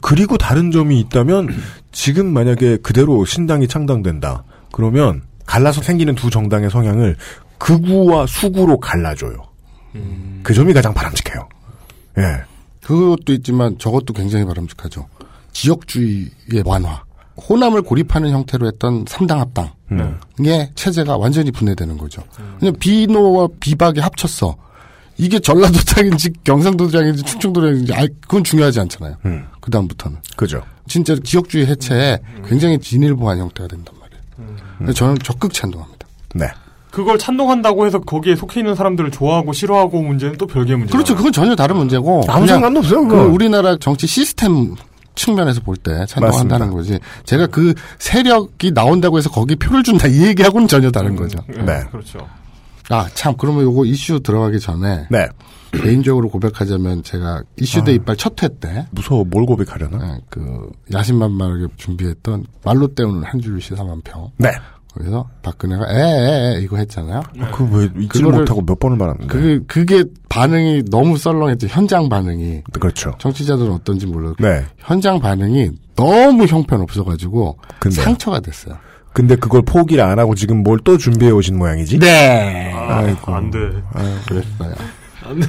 그리고 0.00 0.38
다른 0.38 0.70
점이 0.70 1.00
있다면 1.00 1.48
지금 1.90 2.32
만약에 2.32 2.76
그대로 2.76 3.24
신당이 3.24 3.66
창당된다. 3.66 4.44
그러면 4.70 5.22
갈라서 5.46 5.82
생기는 5.82 6.14
두 6.14 6.30
정당의 6.30 6.70
성향을 6.70 7.16
극우와 7.58 8.26
수구로 8.26 8.78
갈라줘요. 8.78 9.36
그 10.42 10.54
점이 10.54 10.72
가장 10.72 10.94
바람직해요. 10.94 11.48
예. 12.18 12.42
그것도 12.82 13.32
있지만 13.32 13.76
저것도 13.78 14.12
굉장히 14.12 14.44
바람직하죠. 14.44 15.08
지역주의의 15.56 16.62
완화. 16.64 17.02
호남을 17.48 17.82
고립하는 17.82 18.30
형태로 18.30 18.66
했던 18.66 19.04
삼당 19.06 19.40
합당의 19.40 19.70
네. 20.38 20.70
체제가 20.74 21.16
완전히 21.16 21.50
분해되는 21.50 21.98
거죠. 21.98 22.22
그냥 22.58 22.74
비노와 22.78 23.48
비박이 23.60 24.00
합쳤어. 24.00 24.56
이게 25.18 25.38
전라도장인지 25.38 26.30
경상도장인지 26.44 27.22
충청도장인지 27.22 27.94
아, 27.94 28.06
그건 28.22 28.44
중요하지 28.44 28.80
않잖아요. 28.80 29.16
그 29.60 29.70
다음부터는. 29.70 30.18
그죠. 30.36 30.62
진짜 30.88 31.14
지역주의 31.22 31.66
해체에 31.66 32.18
굉장히 32.46 32.78
진일보한 32.78 33.38
형태가 33.38 33.68
된단 33.68 33.94
말이에요. 34.00 34.56
그래서 34.78 34.92
저는 34.92 35.18
적극 35.22 35.52
찬동합니다. 35.52 36.06
네. 36.34 36.46
그걸 36.90 37.18
찬동한다고 37.18 37.84
해서 37.86 37.98
거기에 37.98 38.36
속해 38.36 38.60
있는 38.60 38.74
사람들을 38.74 39.10
좋아하고 39.10 39.52
싫어하고 39.52 40.00
문제는 40.00 40.38
또 40.38 40.46
별개의 40.46 40.78
문제죠. 40.78 40.96
그렇죠. 40.96 41.14
그건 41.16 41.32
전혀 41.32 41.54
다른 41.54 41.76
문제고. 41.76 42.22
아무 42.28 42.46
상관도 42.46 42.80
없어요, 42.80 43.06
그. 43.06 43.16
우리나라 43.16 43.76
정치 43.78 44.06
시스템 44.06 44.74
측면에서 45.16 45.60
볼 45.62 45.76
때 45.76 46.06
찬동한다는 46.06 46.70
거지. 46.70 46.98
제가 47.24 47.48
그 47.48 47.74
세력이 47.98 48.72
나온다고 48.72 49.18
해서 49.18 49.28
거기 49.30 49.56
표를 49.56 49.82
준다 49.82 50.06
이 50.06 50.22
얘기하고는 50.26 50.68
전혀 50.68 50.90
다른 50.90 51.16
거죠. 51.16 51.38
네. 51.48 51.82
그렇죠. 51.90 52.20
아, 52.88 53.08
참, 53.14 53.34
그러면 53.36 53.64
요거 53.64 53.84
이슈 53.86 54.20
들어가기 54.20 54.60
전에. 54.60 55.08
네. 55.10 55.26
개인적으로 55.72 56.28
고백하자면 56.30 57.02
제가 57.02 57.42
이슈대 57.56 57.90
아. 57.90 57.94
이빨 57.96 58.16
첫 58.16 58.40
회 58.42 58.48
때. 58.60 58.86
무서워, 58.92 59.24
뭘 59.24 59.44
고백하려나? 59.44 59.98
네, 59.98 60.20
그, 60.30 60.70
야심만만하게 60.92 61.66
준비했던 61.76 62.46
말로 62.64 62.86
때우는 62.94 63.24
한 63.24 63.40
줄 63.40 63.60
시사만 63.60 64.00
평. 64.02 64.30
네. 64.38 64.50
거기서 64.96 65.28
박근혜가 65.42 65.84
에에에 65.90 66.60
이거 66.62 66.76
했잖아요. 66.78 67.22
그거 67.52 67.76
왜 67.76 67.84
잊지 67.98 68.20
그거를- 68.20 68.38
못하고 68.40 68.62
몇 68.64 68.78
번을 68.78 68.96
말하는데. 68.96 69.26
그게, 69.26 69.58
그게 69.66 70.04
반응이 70.28 70.84
너무 70.90 71.18
썰렁했죠. 71.18 71.66
현장 71.68 72.08
반응이. 72.08 72.62
그렇죠. 72.72 73.14
정치자들은 73.18 73.72
어떤지 73.72 74.06
몰라도. 74.06 74.36
네. 74.38 74.64
현장 74.78 75.20
반응이 75.20 75.70
너무 75.96 76.46
형편없어가지고. 76.46 77.58
근데. 77.78 78.00
상처가 78.00 78.40
됐어요. 78.40 78.76
근데 79.12 79.34
그걸 79.36 79.62
포기를 79.62 80.04
안 80.04 80.18
하고 80.18 80.34
지금 80.34 80.62
뭘 80.62 80.78
또 80.84 80.98
준비해 80.98 81.30
오신 81.32 81.56
모양이지? 81.58 81.98
네. 81.98 82.72
아이고. 82.74 83.34
안 83.34 83.50
돼. 83.50 83.58
아, 83.94 84.20
그랬어요. 84.28 84.74
안 85.24 85.40
돼. 85.40 85.46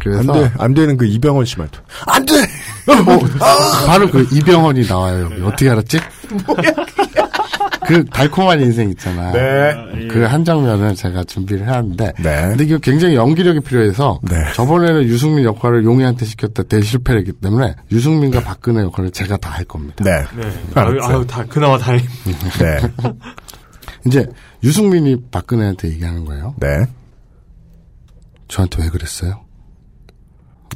그래서. 0.00 0.32
안 0.32 0.40
돼. 0.40 0.52
안 0.58 0.74
되는 0.74 0.96
그 0.96 1.04
이병헌 1.06 1.44
씨 1.46 1.58
말투. 1.58 1.80
안 2.06 2.24
돼! 2.24 2.34
바로 3.86 4.08
그 4.08 4.24
이병헌이 4.30 4.86
나와요. 4.86 5.28
어떻게 5.44 5.68
알았지? 5.68 5.98
그 7.86 8.04
달콤한 8.06 8.60
인생 8.60 8.90
있잖아. 8.90 9.32
네. 9.32 10.08
그 10.08 10.26
한 10.26 10.44
장면을 10.44 10.94
제가 10.94 11.24
준비를 11.24 11.66
해왔는데. 11.66 12.12
네. 12.18 12.42
근데 12.48 12.64
이게 12.64 12.78
굉장히 12.82 13.14
연기력이 13.14 13.60
필요해서. 13.60 14.20
저번에는 14.54 15.04
유승민 15.04 15.44
역할을 15.44 15.84
용희한테 15.84 16.24
시켰다 16.26 16.64
대실패를 16.64 17.20
했기 17.20 17.32
때문에 17.32 17.74
유승민과 17.92 18.40
박근혜 18.40 18.82
역할을 18.82 19.10
제가 19.12 19.36
다 19.38 19.50
할 19.56 19.64
겁니다. 19.64 20.04
네. 20.04 20.10
네. 20.36 20.52
아유, 20.74 20.98
아유, 21.02 21.26
다, 21.26 21.44
그나마 21.44 21.78
다행. 21.78 22.00
네. 22.58 23.12
이제 24.06 24.26
유승민이 24.62 25.30
박근혜한테 25.30 25.88
얘기하는 25.88 26.24
거예요. 26.24 26.54
네. 26.58 26.84
저한테 28.48 28.82
왜 28.82 28.88
그랬어요? 28.90 29.40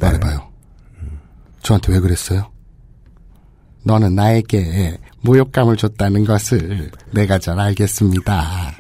말해봐요. 0.00 0.48
저한테 1.62 1.92
왜 1.92 2.00
그랬어요? 2.00 2.50
너는 3.84 4.14
나에게 4.14 4.98
모욕감을 5.22 5.76
줬다는 5.76 6.24
것을 6.24 6.90
내가 7.10 7.38
잘 7.38 7.58
알겠습니다. 7.58 8.72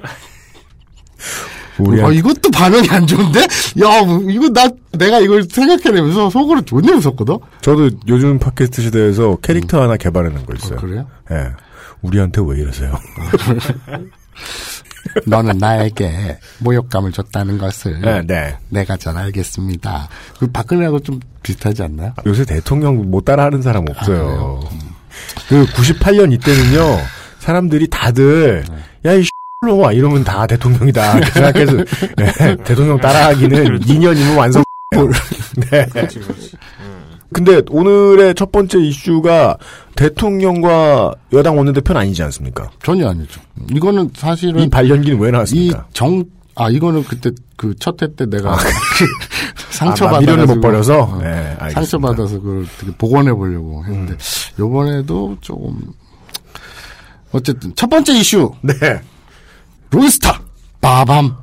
우리 1.78 2.02
아, 2.02 2.10
이것도 2.10 2.50
반응이 2.50 2.88
안 2.90 3.06
좋은데? 3.06 3.40
야, 3.40 4.04
뭐, 4.04 4.20
이거 4.30 4.48
나, 4.50 4.68
내가 4.92 5.18
이걸 5.20 5.42
생각해내면서 5.44 6.28
속으로 6.28 6.62
존나 6.62 6.94
무섭거든? 6.94 7.38
저도 7.62 7.90
요즘 8.06 8.38
팟캐스트 8.38 8.82
시대에서 8.82 9.36
캐릭터 9.36 9.82
하나 9.82 9.96
개발해낸 9.96 10.44
거 10.44 10.54
있어요. 10.54 10.78
그래요? 10.78 11.06
예. 11.30 11.52
우리한테 12.02 12.42
왜 12.44 12.58
이러세요? 12.58 12.98
너는 15.26 15.58
나에게 15.58 16.38
모욕감을 16.58 17.12
줬다는 17.12 17.58
것을 17.58 18.00
네, 18.00 18.22
네. 18.26 18.56
내가 18.68 18.96
잘 18.96 19.16
알겠습니다. 19.16 20.08
그 20.38 20.46
박근혜하고 20.46 21.00
좀 21.00 21.20
비슷하지 21.42 21.82
않나요? 21.82 22.12
요새 22.26 22.44
대통령 22.44 23.10
못 23.10 23.24
따라하는 23.24 23.62
사람 23.62 23.84
아, 23.88 23.92
없어요. 23.92 24.60
그 25.48 25.64
98년 25.66 26.32
이때는요, 26.32 26.98
사람들이 27.38 27.88
다들, 27.88 28.64
야, 29.04 29.14
이 29.14 29.24
놈아, 29.66 29.92
이러면 29.92 30.24
다 30.24 30.46
대통령이다. 30.46 31.18
이렇게 31.18 31.32
생각해서, 31.32 31.76
네, 32.16 32.56
대통령 32.64 32.98
따라하기는 32.98 33.80
2년이면 33.80 34.38
완성. 34.38 34.62
네. 35.70 35.86
근데 37.32 37.62
오늘의 37.68 38.34
첫 38.34 38.50
번째 38.50 38.78
이슈가 38.80 39.56
대통령과 39.94 41.14
여당 41.32 41.56
원내대표는 41.58 42.00
아니지 42.00 42.22
않습니까? 42.24 42.70
전혀 42.82 43.08
아니죠. 43.08 43.40
이거는 43.70 44.10
사실은. 44.14 44.60
이 44.60 44.68
발연기는 44.68 45.18
왜 45.20 45.30
나왔습니까? 45.30 45.86
이 45.88 45.94
정, 45.94 46.24
아, 46.54 46.68
이거는 46.68 47.04
그때 47.04 47.30
그첫회때 47.56 48.26
내가 48.26 48.52
아, 48.52 48.56
아, 50.08 50.20
미련을 50.20 50.46
못 50.46 50.60
버려서? 50.60 51.00
어, 51.02 51.18
네. 51.22 51.56
음. 51.60 51.70
상처 51.70 51.98
받아서 51.98 52.40
그걸 52.40 52.64
어떻게 52.64 52.92
복원해 52.96 53.32
보려고 53.32 53.84
했는데, 53.84 54.16
요번에도 54.58 55.36
조금, 55.40 55.80
어쨌든, 57.32 57.72
첫 57.76 57.88
번째 57.88 58.12
이슈. 58.12 58.52
네. 58.62 58.74
론스타. 59.90 60.42
빠밤. 60.80 61.36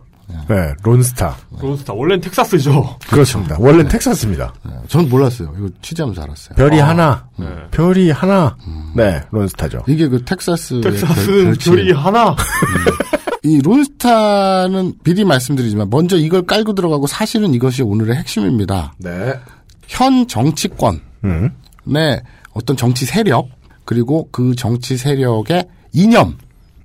네, 0.50 0.74
론스타. 0.84 1.38
론스타. 1.62 1.94
원래는 1.94 2.22
텍사스죠. 2.22 2.98
그렇습니다. 3.10 3.56
원래는 3.60 3.88
텍사스입니다. 3.88 4.54
전 4.88 5.08
몰랐어요. 5.10 5.54
이거 5.58 5.70
취재하면서 5.82 6.22
알았어요. 6.22 6.56
별이 6.56 6.82
아, 6.82 6.90
하나. 6.90 7.28
네. 7.38 7.46
별이 7.72 8.12
하나. 8.12 8.56
네, 8.96 9.22
론스타죠. 9.32 9.84
이게 9.88 10.08
그 10.08 10.24
텍사스의 10.26 10.82
텍사스는 10.82 11.44
별칭. 11.46 11.76
별이 11.76 11.92
하나. 11.94 12.36
이 13.44 13.62
론스타는 13.62 14.96
미리 15.04 15.24
말씀드리지만 15.24 15.90
먼저 15.90 16.18
이걸 16.18 16.42
깔고 16.46 16.74
들어가고 16.74 17.08
사실은 17.08 17.54
이것이 17.54 17.82
오늘의 17.84 18.18
핵심입니다. 18.18 18.94
네. 18.98 19.34
현 19.88 20.28
정치권 20.28 21.00
음. 21.24 21.52
내 21.86 22.22
어떤 22.54 22.76
정치 22.76 23.06
세력 23.06 23.48
그리고 23.86 24.28
그 24.32 24.54
정치 24.56 24.98
세력의 24.98 25.66
이념 25.94 26.38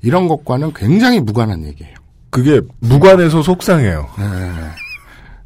이런 0.03 0.29
것과는 0.29 0.73
굉장히 0.75 1.19
무관한 1.21 1.65
얘기예요. 1.65 1.95
그게 2.33 2.63
무관해서 2.81 3.43
속상해요. 3.43 4.09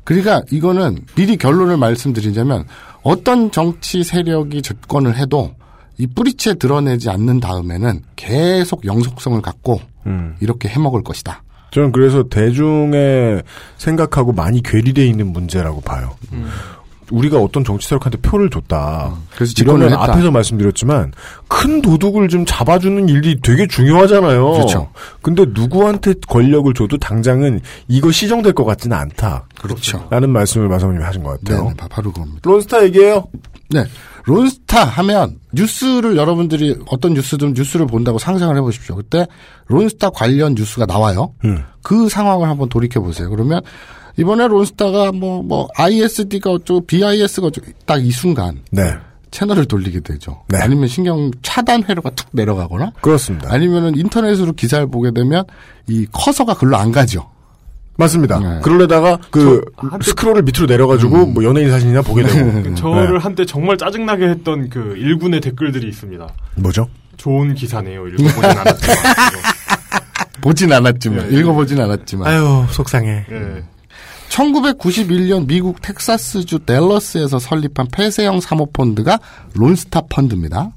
그러니까 0.05 0.40
이거는 0.53 1.01
미리 1.16 1.37
결론을 1.37 1.77
말씀드리자면 1.77 2.64
어떤 3.03 3.51
정치 3.51 4.05
세력이 4.05 4.62
집권을 4.62 5.16
해도 5.16 5.53
이 5.99 6.07
뿌리채 6.07 6.55
드러내지 6.55 7.11
않는 7.11 7.40
다음에는 7.40 8.03
계속 8.14 8.85
영속성을 8.85 9.42
갖고 9.42 9.81
음. 10.07 10.37
이렇게 10.40 10.68
해먹을 10.68 11.03
것이다. 11.03 11.42
저는 11.72 11.90
그래서 11.90 12.22
대중의 12.29 13.42
생각하고 13.79 14.33
많이 14.33 14.62
괴리돼 14.62 15.05
있는 15.05 15.33
문제라고 15.33 15.81
봐요. 15.81 16.14
우리가 17.11 17.38
어떤 17.38 17.64
정치 17.64 17.88
세력한테 17.88 18.19
표를 18.19 18.51
줬다. 18.51 19.14
그래서 19.35 19.53
이러면. 19.59 19.92
앞에서 19.95 20.31
말씀드렸지만 20.31 21.12
큰 21.49 21.81
도둑을 21.83 22.29
좀 22.29 22.45
잡아주는 22.45 23.09
일이 23.09 23.40
되게 23.40 23.66
중요하잖아요. 23.66 24.51
그렇죠. 24.53 24.90
근데 25.23 25.45
누구한테 25.49 26.14
권력을 26.29 26.73
줘도 26.75 26.97
당장은 26.99 27.61
이거 27.88 28.11
시정될 28.11 28.53
것 28.55 28.64
같지는 28.64 28.97
않다. 28.97 29.45
그렇죠. 29.61 30.07
라는 30.11 30.31
말씀을 30.31 30.69
마성님이 30.69 31.05
하신 31.05 31.23
것 31.23 31.38
네, 31.42 31.53
같아요. 31.55 31.69
네, 31.69 31.75
바- 31.77 31.88
바로 31.88 32.12
그겁니다. 32.12 32.40
론스타 32.45 32.85
얘기예요. 32.85 33.25
네. 33.71 33.85
론스타 34.25 34.85
하면 34.85 35.38
뉴스를 35.53 36.16
여러분들이 36.16 36.77
어떤 36.88 37.14
뉴스든 37.14 37.55
뉴스를 37.55 37.87
본다고 37.87 38.19
상상을 38.19 38.57
해보십시오. 38.57 38.97
그때 38.97 39.27
론스타 39.69 40.11
관련 40.11 40.55
뉴스가 40.55 40.87
나와요. 40.87 41.33
음. 41.45 41.62
그 41.83 42.09
상황을 42.09 42.49
한번 42.49 42.69
돌이켜 42.69 43.01
보세요. 43.01 43.31
그러면 43.31 43.61
이번에 44.18 44.48
론스타가 44.48 45.12
뭐, 45.12 45.42
뭐, 45.42 45.68
ISD가 45.76 46.50
어쩌고, 46.50 46.87
BIS가 46.87 47.48
어쩌고, 47.48 47.66
딱 47.85 48.00
이 48.00 48.11
순간. 48.11 48.62
네. 48.70 48.83
채널을 49.31 49.66
돌리게 49.66 50.00
되죠. 50.00 50.42
네. 50.48 50.59
아니면 50.59 50.87
신경 50.88 51.31
차단 51.42 51.83
회로가 51.85 52.11
툭 52.11 52.29
내려가거나. 52.33 52.92
그렇습니다. 53.02 53.52
아니면은 53.52 53.94
인터넷으로 53.96 54.52
기사를 54.52 54.87
보게 54.87 55.11
되면 55.11 55.44
이 55.88 56.07
커서가 56.12 56.55
글로 56.55 56.76
안 56.79 56.90
가죠. 56.92 57.29
맞습니다. 57.98 58.38
네. 58.38 58.61
그러려다가 58.62 59.18
그 59.31 59.62
스크롤을 60.02 60.42
밑으로 60.42 60.66
내려가지고 60.66 61.26
뭐 61.26 61.44
연예인 61.44 61.70
사진이나 61.70 62.02
보게 62.02 62.22
되고. 62.22 62.62
그 62.62 62.74
저를 62.76 63.14
네. 63.14 63.18
한때 63.18 63.44
정말 63.44 63.76
짜증나게 63.76 64.26
했던 64.29 64.70
그 64.70 64.94
일군의 64.96 65.40
댓글들이 65.40 65.88
있습니다. 65.88 66.26
뭐죠? 66.57 66.88
좋은 67.18 67.55
기사네요. 67.55 68.07
읽어보진 68.09 68.44
않았지만. 68.44 68.96
보진 70.40 70.72
않았지만, 70.72 71.29
네. 71.31 71.38
읽어보진 71.38 71.81
않았지만. 71.81 72.29
아유 72.29 72.64
속상해. 72.70 73.26
예. 73.31 73.62
1991년 74.28 75.46
미국 75.46 75.80
텍사스주 75.80 76.60
댈러스에서 76.60 77.38
설립한 77.38 77.88
폐쇄형 77.92 78.40
사모펀드가 78.40 79.18
론스타 79.54 80.02
펀드입니다. 80.08 80.72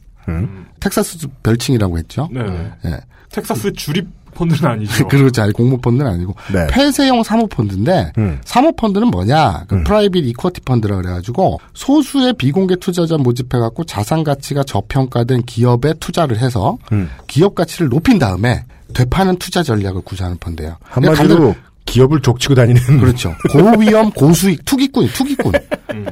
텍사스주 0.80 1.28
별칭이라고 1.44 1.98
했죠. 1.98 2.30
네. 2.32 2.42
예. 2.86 3.00
텍사스 3.32 3.74
주립 3.74 4.08
펀드는 4.34 4.70
아니죠. 4.70 5.08
그렇죠. 5.10 5.42
아니, 5.42 5.52
공모 5.52 5.78
펀드는 5.78 6.10
아니고. 6.10 6.36
네. 6.54 6.68
폐쇄형 6.68 7.24
사모펀드인데, 7.24 8.14
음. 8.18 8.40
사모펀드는 8.46 9.08
뭐냐? 9.08 9.66
그 9.68 9.84
private 9.84 10.26
equity 10.28 10.62
fund라 10.62 10.96
그래가지고, 10.98 11.60
소수의 11.74 12.34
비공개 12.34 12.76
투자자 12.76 13.18
모집해갖고 13.18 13.86
자산 13.86 14.24
가치가 14.24 14.64
저평가된 14.64 15.44
기업에 15.44 15.94
투자를 16.00 16.38
해서, 16.38 16.78
음. 16.92 17.10
기업 17.28 17.56
가치를 17.56 17.90
높인 17.90 18.20
다음에, 18.20 18.66
되파는 18.94 19.38
투자 19.38 19.62
전략을 19.62 20.02
구사하는 20.02 20.38
펀드예요. 20.38 20.78
한마디로 20.84 21.56
기업을 21.90 22.22
족치고 22.22 22.56
다니는. 22.56 23.00
그렇죠. 23.00 23.36
고위험, 23.52 24.12
고수익, 24.12 24.64
투기꾼, 24.66 25.08
투기꾼. 25.08 25.52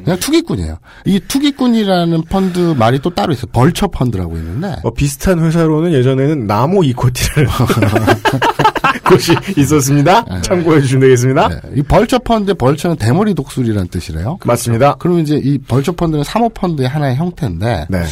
그냥 0.04 0.20
투기꾼이에요. 0.20 0.78
이 1.06 1.20
투기꾼이라는 1.28 2.24
펀드 2.24 2.60
말이 2.78 3.00
또 3.00 3.14
따로 3.14 3.34
있어요. 3.34 3.50
벌처 3.52 3.88
펀드라고 3.88 4.38
있는데. 4.38 4.76
어, 4.84 4.92
비슷한 4.92 5.40
회사로는 5.40 5.94
예전에는 5.94 6.48
나무 6.48 6.84
이쿼티라는 6.86 7.48
곳이 9.08 9.34
있었습니다. 9.56 10.26
참고해 10.42 10.82
주시면 10.82 11.02
되겠습니다. 11.02 11.48
네, 11.48 11.56
이 11.76 11.82
벌처 11.82 12.20
펀드의 12.20 12.56
vulture는 12.56 12.98
대머리 12.98 13.34
독수리라는 13.34 13.88
뜻이래요. 13.90 14.40
맞습니다. 14.46 14.96
그럼 14.96 15.20
이제 15.20 15.40
이 15.42 15.58
벌처 15.58 15.92
펀드는 15.94 16.24
사모 16.24 16.50
펀드의 16.50 16.90
하나의 16.90 17.16
형태인데. 17.16 17.88
네. 17.90 18.04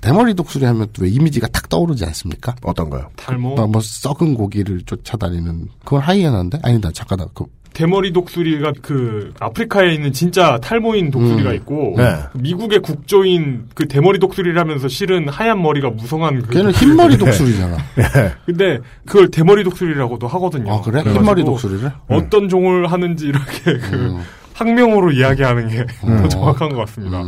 대머리 0.00 0.34
독수리 0.34 0.64
하면 0.64 0.86
또 0.92 1.02
왜 1.02 1.08
이미지가 1.08 1.48
탁 1.48 1.68
떠오르지 1.68 2.04
않습니까? 2.06 2.54
어떤가요? 2.62 3.08
탈모. 3.16 3.54
뭐, 3.54 3.66
뭐 3.66 3.80
썩은 3.80 4.34
고기를 4.34 4.82
쫓아다니는 4.82 5.68
그건 5.84 6.00
하이에나인데 6.00 6.58
아니다 6.62 6.90
잠깐만 6.92 7.28
그 7.34 7.44
대머리 7.72 8.12
독수리가 8.12 8.72
그 8.82 9.32
아프리카에 9.38 9.94
있는 9.94 10.12
진짜 10.12 10.58
탈모인 10.60 11.10
독수리가 11.12 11.50
음. 11.50 11.54
있고 11.54 11.94
네. 11.96 12.16
미국의 12.34 12.80
국조인 12.80 13.66
그 13.74 13.86
대머리 13.86 14.18
독수리라면서 14.18 14.88
실은 14.88 15.28
하얀 15.28 15.62
머리가 15.62 15.88
무성한 15.90 16.42
그 16.42 16.50
걔는. 16.52 16.72
흰머리 16.72 17.16
독수리잖아. 17.16 17.76
근데 18.44 18.78
그걸 19.06 19.30
대머리 19.30 19.62
독수리라고도 19.64 20.26
하거든요. 20.26 20.74
아 20.74 20.80
그래? 20.80 21.02
흰머리 21.02 21.44
독수리를? 21.44 21.90
어떤 22.08 22.48
종을 22.48 22.90
하는지 22.90 23.26
이렇게 23.26 23.62
그 23.78 23.94
음. 23.94 24.20
학명으로 24.60 25.10
이야기하는 25.12 25.68
게 25.68 25.86
더 26.02 26.28
정확한 26.28 26.68
것 26.70 26.76
같습니다. 26.86 27.22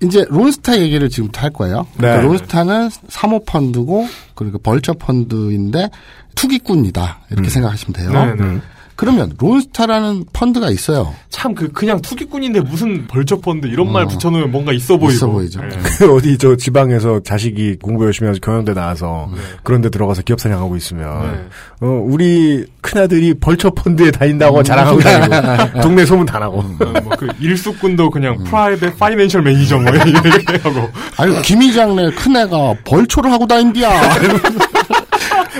이제 0.00 0.24
론스타 0.28 0.78
얘기를 0.78 1.08
지금부터 1.08 1.40
할 1.40 1.50
거예요. 1.50 1.86
그러니까 1.96 2.20
네. 2.20 2.28
론스타는 2.28 2.90
사모펀드고 3.08 4.06
그리고 4.34 4.58
벌처 4.58 4.92
펀드인데 4.92 5.90
투기꾼이다 6.36 7.20
이렇게 7.30 7.48
생각하시면 7.50 7.92
돼요. 7.94 8.12
네, 8.12 8.34
네. 8.34 8.60
그러면 8.98 9.32
론스타라는 9.38 10.24
펀드가 10.32 10.70
있어요. 10.70 11.14
참 11.30 11.54
그 11.54 11.70
그냥 11.70 12.00
투기꾼인데 12.00 12.60
무슨 12.62 13.06
벌처 13.06 13.36
펀드 13.38 13.68
이런 13.68 13.92
말 13.92 14.06
붙여놓으면 14.06 14.50
뭔가 14.50 14.72
있어 14.72 14.96
보이고. 14.96 15.12
있어 15.12 15.28
보이죠. 15.28 15.60
네. 15.60 15.68
그 15.98 16.12
어디 16.12 16.36
저 16.36 16.56
지방에서 16.56 17.20
자식이 17.20 17.76
공부 17.80 18.04
열심히 18.04 18.28
해서 18.28 18.40
경영대 18.42 18.74
나와서 18.74 19.30
그런데 19.62 19.88
들어가서 19.88 20.22
기업 20.22 20.40
사냥하고 20.40 20.74
있으면 20.76 21.32
네. 21.80 21.86
어, 21.86 22.04
우리 22.04 22.66
큰 22.80 23.02
아들이 23.02 23.34
벌처 23.34 23.70
펀드에 23.70 24.10
다닌다고 24.10 24.64
자랑하고 24.64 24.98
다니고 24.98 25.78
동네 25.80 26.04
소문 26.04 26.26
다 26.26 26.40
나고 26.40 26.60
뭐그 26.62 27.28
일수꾼도 27.40 28.10
그냥 28.10 28.42
private 28.44 28.98
financial 28.98 29.42
manager 29.42 29.78
뭐 29.78 29.92
이렇게 29.94 30.56
하고 30.58 30.88
아니 31.18 31.40
김이장네 31.42 32.10
큰 32.16 32.36
애가 32.36 32.74
벌초를 32.84 33.30
하고 33.30 33.46
다닌디야. 33.46 33.88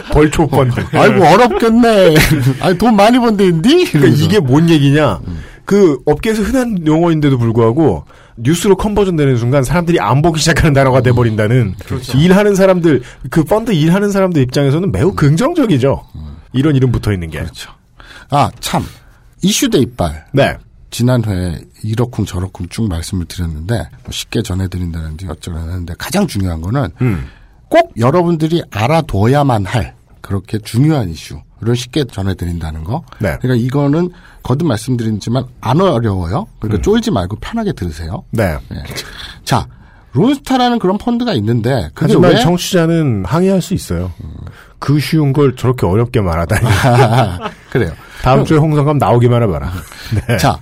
벌초 0.12 0.46
펀드. 0.46 0.80
아이고 0.96 1.24
어렵겠네. 1.24 2.14
아니 2.60 2.78
돈 2.78 2.96
많이 2.96 3.18
번데인디? 3.18 3.90
그러니까 3.92 4.16
이게 4.22 4.38
뭔 4.40 4.68
얘기냐? 4.70 5.20
그 5.64 5.98
업계에서 6.06 6.42
흔한 6.42 6.86
용어인데도 6.86 7.36
불구하고 7.38 8.04
뉴스로 8.36 8.76
컨버전 8.76 9.16
되는 9.16 9.36
순간 9.36 9.64
사람들이 9.64 10.00
안 10.00 10.22
보기 10.22 10.40
시작하는 10.40 10.72
단어가 10.72 11.00
돼버린다는 11.02 11.74
일하는 12.16 12.54
사람들 12.54 13.02
그 13.30 13.44
펀드 13.44 13.72
일하는 13.72 14.10
사람들 14.10 14.40
입장에서는 14.42 14.90
매우 14.92 15.12
긍정적이죠. 15.14 16.04
이런 16.54 16.74
이름 16.76 16.90
붙어 16.92 17.12
있는 17.12 17.28
게. 17.30 17.40
그렇죠. 17.40 17.70
아 18.30 18.50
참 18.60 18.84
이슈대 19.42 19.78
이빨. 19.78 20.24
네. 20.32 20.56
지난 20.90 21.22
회에 21.22 21.58
이러쿵 21.82 22.24
저러쿵 22.24 22.68
쭉 22.70 22.88
말씀을 22.88 23.26
드렸는데 23.26 23.74
뭐 23.74 24.10
쉽게 24.10 24.40
전해드린다는지 24.42 25.26
어쩌고 25.28 25.58
하는데 25.58 25.94
가장 25.98 26.26
중요한 26.26 26.62
거는 26.62 26.88
음. 27.02 27.26
꼭 27.68 27.92
여러분들이 27.98 28.62
알아둬야만 28.70 29.66
할 29.66 29.94
그렇게 30.20 30.58
중요한 30.58 31.08
이슈를 31.08 31.74
쉽게 31.74 32.04
전해드린다는 32.04 32.84
거. 32.84 33.02
네. 33.18 33.36
그러니까 33.40 33.54
이거는 33.64 34.10
거듭 34.42 34.66
말씀드리지만 34.66 35.44
안 35.60 35.80
어려워요. 35.80 36.46
그러니까 36.60 36.82
쫄지 36.82 37.10
말고 37.10 37.36
편하게 37.36 37.72
들으세요. 37.72 38.24
네. 38.30 38.56
네. 38.70 38.82
자, 39.44 39.66
론스타라는 40.12 40.78
그런 40.78 40.98
펀드가 40.98 41.32
있는데 41.34 41.90
그게 41.94 42.12
하지만 42.12 42.32
왜 42.32 42.38
청취자는 42.38 43.24
항의할 43.26 43.62
수 43.62 43.74
있어요. 43.74 44.12
그 44.78 44.98
쉬운 45.00 45.32
걸 45.32 45.56
저렇게 45.56 45.86
어렵게 45.86 46.20
말하다니. 46.20 46.66
그래요. 47.70 47.92
다음 48.22 48.44
주에 48.44 48.58
홍성감 48.58 48.98
나오기만 48.98 49.42
해봐라. 49.44 49.72
네. 50.26 50.36
자, 50.38 50.58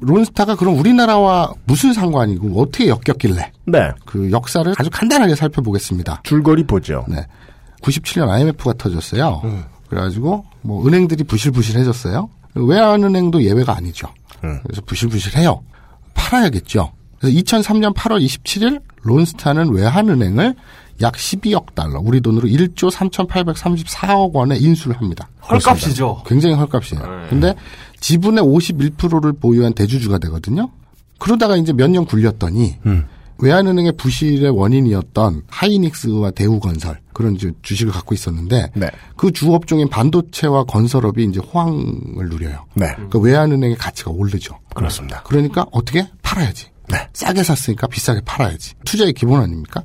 론스타가 0.00 0.56
그럼 0.56 0.78
우리나라와 0.78 1.52
무슨 1.64 1.92
상관이고 1.92 2.60
어떻게 2.60 2.88
엮였길래 2.88 3.52
네. 3.66 3.90
그 4.04 4.30
역사를 4.30 4.72
아주 4.76 4.90
간단하게 4.90 5.34
살펴보겠습니다. 5.34 6.22
줄거리 6.24 6.64
보죠. 6.64 7.04
네. 7.08 7.26
97년 7.82 8.28
IMF가 8.28 8.74
터졌어요. 8.74 9.40
음. 9.44 9.64
그래가지고 9.88 10.44
뭐 10.62 10.86
은행들이 10.86 11.24
부실부실해졌어요. 11.24 12.28
외환은행도 12.54 13.42
예외가 13.42 13.76
아니죠. 13.76 14.08
음. 14.44 14.60
그래서 14.62 14.82
부실부실해요. 14.82 15.62
팔아야겠죠. 16.14 16.92
그래서 17.18 17.36
2003년 17.38 17.94
8월 17.94 18.24
27일 18.24 18.80
론스타는 19.02 19.72
외환은행을 19.72 20.54
약 21.00 21.14
12억 21.14 21.74
달러, 21.74 22.00
우리 22.00 22.20
돈으로 22.20 22.48
1조 22.48 22.90
3,834억 22.90 24.32
원에 24.32 24.56
인수를 24.56 24.96
합니다. 25.00 25.28
헐값이죠. 25.48 26.24
굉장히 26.26 26.56
헐값이에요. 26.56 27.02
네. 27.02 27.26
근데 27.30 27.54
지분의 28.00 28.42
51%를 28.44 29.32
보유한 29.34 29.72
대주주가 29.74 30.18
되거든요. 30.18 30.70
그러다가 31.18 31.56
이제 31.56 31.72
몇 31.72 31.90
년 31.90 32.04
굴렸더니 32.04 32.76
음. 32.86 33.04
외환은행의 33.40 33.92
부실의 33.92 34.50
원인이었던 34.50 35.42
하이닉스와 35.48 36.32
대우건설 36.32 36.98
그런 37.12 37.36
이제 37.36 37.52
주식을 37.62 37.92
갖고 37.92 38.14
있었는데 38.14 38.70
네. 38.74 38.90
그 39.16 39.30
주업종인 39.30 39.88
반도체와 39.88 40.64
건설업이 40.64 41.24
이제 41.24 41.38
호황을 41.40 42.28
누려요. 42.28 42.64
네. 42.74 42.86
그러니까 42.94 43.18
외환은행의 43.20 43.76
가치가 43.76 44.10
오르죠. 44.10 44.58
그렇습니다. 44.74 45.22
그러니까 45.22 45.66
어떻게 45.70 46.08
팔아야지. 46.22 46.66
네. 46.88 47.06
싸게 47.12 47.42
샀으니까 47.44 47.86
비싸게 47.86 48.22
팔아야지. 48.24 48.74
투자의 48.84 49.12
기본 49.12 49.40
아닙니까? 49.40 49.82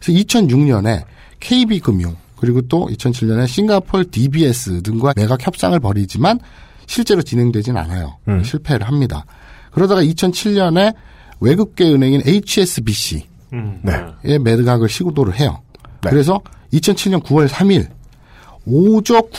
그래서 0.00 0.18
2006년에 0.20 1.04
KB금융 1.40 2.16
그리고 2.36 2.62
또 2.62 2.88
2007년에 2.88 3.46
싱가폴 3.46 4.10
DBS 4.10 4.82
등과 4.82 5.12
매각 5.16 5.44
협상을 5.46 5.78
벌이지만 5.78 6.40
실제로 6.88 7.22
진행되진 7.22 7.76
않아요. 7.76 8.16
음. 8.26 8.42
실패를 8.42 8.88
합니다. 8.88 9.24
그러다가 9.70 10.02
2007년에 10.02 10.92
외국계 11.40 11.84
은행인 11.84 12.22
HSBC의 12.26 13.24
음. 13.52 13.80
네. 13.82 14.38
매각을 14.38 14.88
시도를 14.88 15.38
해요. 15.38 15.62
네. 16.02 16.10
그래서 16.10 16.40
2007년 16.72 17.22
9월 17.22 17.46
3일 17.46 17.86
5조 18.66 19.30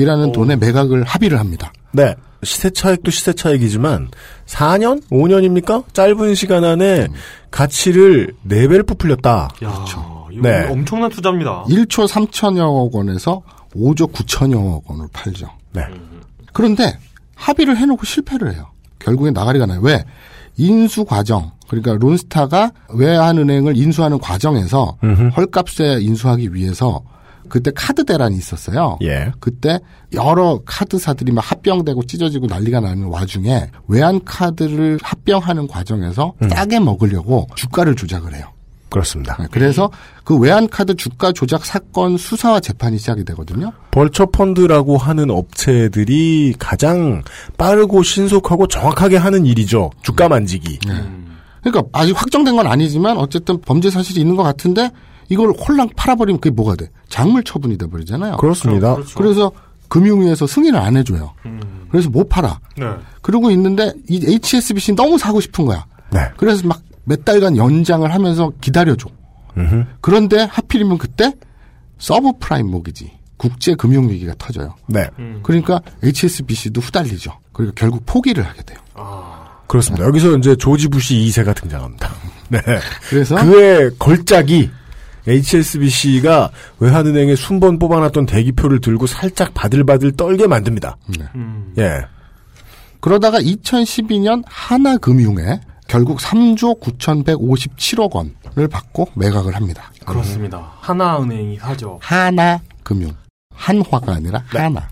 9,376억이라는 0.00 0.32
돈의 0.32 0.56
매각을 0.56 1.04
합의를 1.04 1.38
합니다. 1.38 1.70
네. 1.92 2.14
시세 2.44 2.70
차익도 2.70 3.10
시세 3.10 3.32
차익이지만 3.32 4.10
4년, 4.46 5.02
5년입니까? 5.08 5.92
짧은 5.92 6.36
시간 6.36 6.62
안에 6.64 7.08
가치를 7.50 8.34
4배를 8.48 8.86
부풀렸다. 8.86 9.48
야, 9.64 9.84
이거 10.30 10.48
네. 10.48 10.68
엄청난 10.70 11.10
투자입니다. 11.10 11.64
1초 11.64 12.06
3천여억 12.06 12.92
원에서 12.92 13.42
5조 13.74 14.12
9천여억 14.12 14.82
원을 14.86 15.06
팔죠. 15.12 15.48
네. 15.72 15.82
그런데 16.52 16.98
합의를 17.34 17.76
해놓고 17.76 18.04
실패를 18.04 18.54
해요. 18.54 18.66
결국엔 18.98 19.34
나가리가 19.34 19.66
나요. 19.66 19.80
왜? 19.82 20.04
인수 20.56 21.04
과정, 21.04 21.52
그러니까 21.68 21.94
론스타가 21.94 22.72
외환은행을 22.94 23.76
인수하는 23.76 24.18
과정에서 24.18 24.96
음흠. 25.04 25.28
헐값에 25.36 26.00
인수하기 26.00 26.52
위해서 26.54 27.02
그때 27.48 27.70
카드 27.74 28.04
대란이 28.04 28.36
있었어요. 28.36 28.98
예. 29.02 29.32
그때 29.40 29.80
여러 30.12 30.60
카드사들이 30.66 31.32
막 31.32 31.50
합병되고 31.50 32.04
찢어지고 32.04 32.46
난리가 32.46 32.80
나는 32.80 33.04
와중에 33.04 33.70
외환 33.86 34.22
카드를 34.24 34.98
합병하는 35.02 35.66
과정에서 35.66 36.34
음. 36.42 36.48
싸게 36.48 36.80
먹으려고 36.80 37.46
주가를 37.54 37.94
조작을 37.96 38.34
해요. 38.34 38.46
그렇습니다. 38.88 39.36
네, 39.38 39.46
그래서 39.50 39.90
그 40.24 40.36
외환 40.36 40.68
카드 40.68 40.94
주가 40.94 41.32
조작 41.32 41.64
사건 41.66 42.16
수사와 42.16 42.60
재판이 42.60 42.98
시작이 42.98 43.24
되거든요. 43.24 43.72
벌처 43.90 44.26
펀드라고 44.26 44.96
하는 44.96 45.30
업체들이 45.30 46.54
가장 46.58 47.22
빠르고 47.56 48.02
신속하고 48.02 48.66
정확하게 48.68 49.16
하는 49.16 49.46
일이죠. 49.46 49.90
주가 50.02 50.28
만지기. 50.28 50.78
그러니까 51.62 51.82
아직 51.92 52.12
확정된 52.12 52.56
건 52.56 52.66
아니지만 52.66 53.18
어쨌든 53.18 53.60
범죄 53.60 53.90
사실이 53.90 54.20
있는 54.20 54.36
것 54.36 54.42
같은데 54.42 54.90
이걸 55.28 55.50
홀랑 55.50 55.90
팔아버리면 55.96 56.40
그게 56.40 56.54
뭐가 56.54 56.76
돼? 56.76 56.88
작물 57.08 57.42
처분이 57.44 57.76
돼버리잖아요. 57.76 58.36
그렇습니다. 58.38 58.94
그렇죠. 58.94 59.18
그래서 59.18 59.52
금융위에서 59.88 60.46
승인을 60.46 60.78
안 60.78 60.96
해줘요. 60.96 61.32
그래서 61.90 62.08
못 62.10 62.28
팔아. 62.28 62.60
네. 62.76 62.86
그러고 63.22 63.50
있는데 63.50 63.92
이 64.08 64.24
HSBC 64.26 64.94
너무 64.94 65.18
사고 65.18 65.40
싶은 65.40 65.64
거야. 65.66 65.84
네. 66.10 66.20
그래서 66.36 66.66
막 66.66 66.80
몇 67.08 67.24
달간 67.24 67.56
연장을 67.56 68.12
하면서 68.12 68.52
기다려줘. 68.60 69.08
음흠. 69.56 69.84
그런데 70.00 70.42
하필이면 70.42 70.98
그때 70.98 71.32
서브 71.98 72.32
프라임 72.38 72.70
모기지 72.70 73.10
국제 73.38 73.74
금융 73.74 74.08
위기가 74.10 74.34
터져요. 74.38 74.74
네. 74.86 75.08
그러니까 75.42 75.80
HSBC도 76.02 76.80
후달리죠. 76.80 77.32
그리고 77.52 77.72
결국 77.74 78.04
포기를 78.04 78.44
하게 78.44 78.62
돼요. 78.62 78.78
그렇습니다. 79.66 80.04
여기서 80.06 80.36
이제 80.36 80.54
조지 80.56 80.88
부시 80.88 81.14
2세가 81.14 81.54
등장합니다. 81.54 82.10
네. 82.48 82.60
그래서 83.08 83.36
그의 83.36 83.90
걸작이 83.98 84.70
HSBC가 85.26 86.50
외환은행에 86.78 87.36
순번 87.36 87.78
뽑아놨던 87.78 88.26
대기표를 88.26 88.80
들고 88.80 89.06
살짝 89.06 89.54
바들바들 89.54 90.12
떨게 90.12 90.46
만듭니다. 90.46 90.96
예. 91.78 92.00
그러다가 93.00 93.38
2012년 93.38 94.42
하나금융에 94.46 95.60
결국 95.88 96.18
3조 96.18 96.80
9,157억 96.80 98.14
원을 98.14 98.68
받고 98.68 99.08
매각을 99.14 99.56
합니다. 99.56 99.90
그렇습니다. 100.04 100.72
하나은행이 100.80 101.58
사죠. 101.58 101.98
하나금융. 102.02 103.16
한화가 103.54 104.12
아니라 104.14 104.44
하나. 104.46 104.88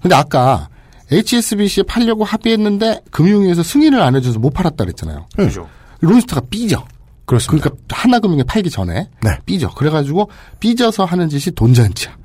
근데 0.00 0.14
아까 0.14 0.68
HSBC에 1.10 1.82
팔려고 1.84 2.22
합의했는데 2.22 3.00
금융위에서 3.10 3.62
승인을 3.62 4.00
안 4.00 4.14
해줘서 4.14 4.38
못 4.38 4.50
팔았다 4.50 4.84
그랬잖아요. 4.84 5.26
그죠. 5.34 5.68
론스타가 6.00 6.42
삐져. 6.50 6.84
그렇습니다. 7.24 7.68
그러니까 7.68 7.96
하나금융에 7.96 8.42
팔기 8.44 8.70
전에 8.70 9.10
네. 9.22 9.38
삐져. 9.44 9.70
그래가지고 9.70 10.30
삐져서 10.60 11.06
하는 11.06 11.28
짓이 11.28 11.54
돈잔치야. 11.54 12.16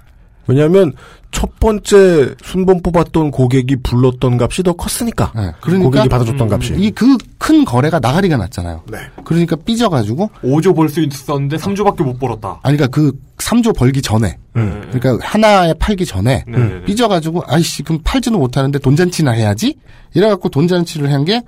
왜냐하면 0.47 0.93
첫 1.31 1.59
번째 1.59 2.35
순번 2.43 2.81
뽑았던 2.83 3.31
고객이 3.31 3.77
불렀던 3.77 4.39
값이 4.41 4.61
더 4.63 4.73
컸으니까. 4.73 5.31
그러니까 5.61 5.85
고객이 5.89 6.09
받아줬던 6.09 6.51
값이. 6.51 6.75
이 6.77 6.91
그 6.91 7.17
큰 7.43 7.65
거래가 7.65 7.99
나가리가 7.99 8.37
났잖아요. 8.37 8.83
네. 8.89 8.97
그러니까 9.25 9.57
삐져가지고 9.57 10.29
5조 10.43 10.73
벌 10.75 10.87
수 10.87 11.01
있었는데 11.01 11.57
3조밖에 11.57 12.01
못 12.03 12.17
벌었다. 12.17 12.59
아니 12.63 12.77
그러니까 12.77 12.87
그 12.87 13.11
3조 13.37 13.75
벌기 13.75 14.01
전에 14.01 14.37
음. 14.55 14.89
그러니까 14.93 15.25
하나에 15.27 15.73
팔기 15.73 16.05
전에 16.05 16.45
네, 16.47 16.57
네, 16.57 16.65
네. 16.65 16.83
삐져가지고 16.85 17.43
아이씨 17.47 17.83
그럼 17.83 17.99
팔지는 18.05 18.39
못하는데 18.39 18.79
돈잔치나 18.79 19.31
해야지 19.31 19.75
이래갖고 20.13 20.47
돈잔치를 20.49 21.11
한 21.11 21.25
게 21.25 21.41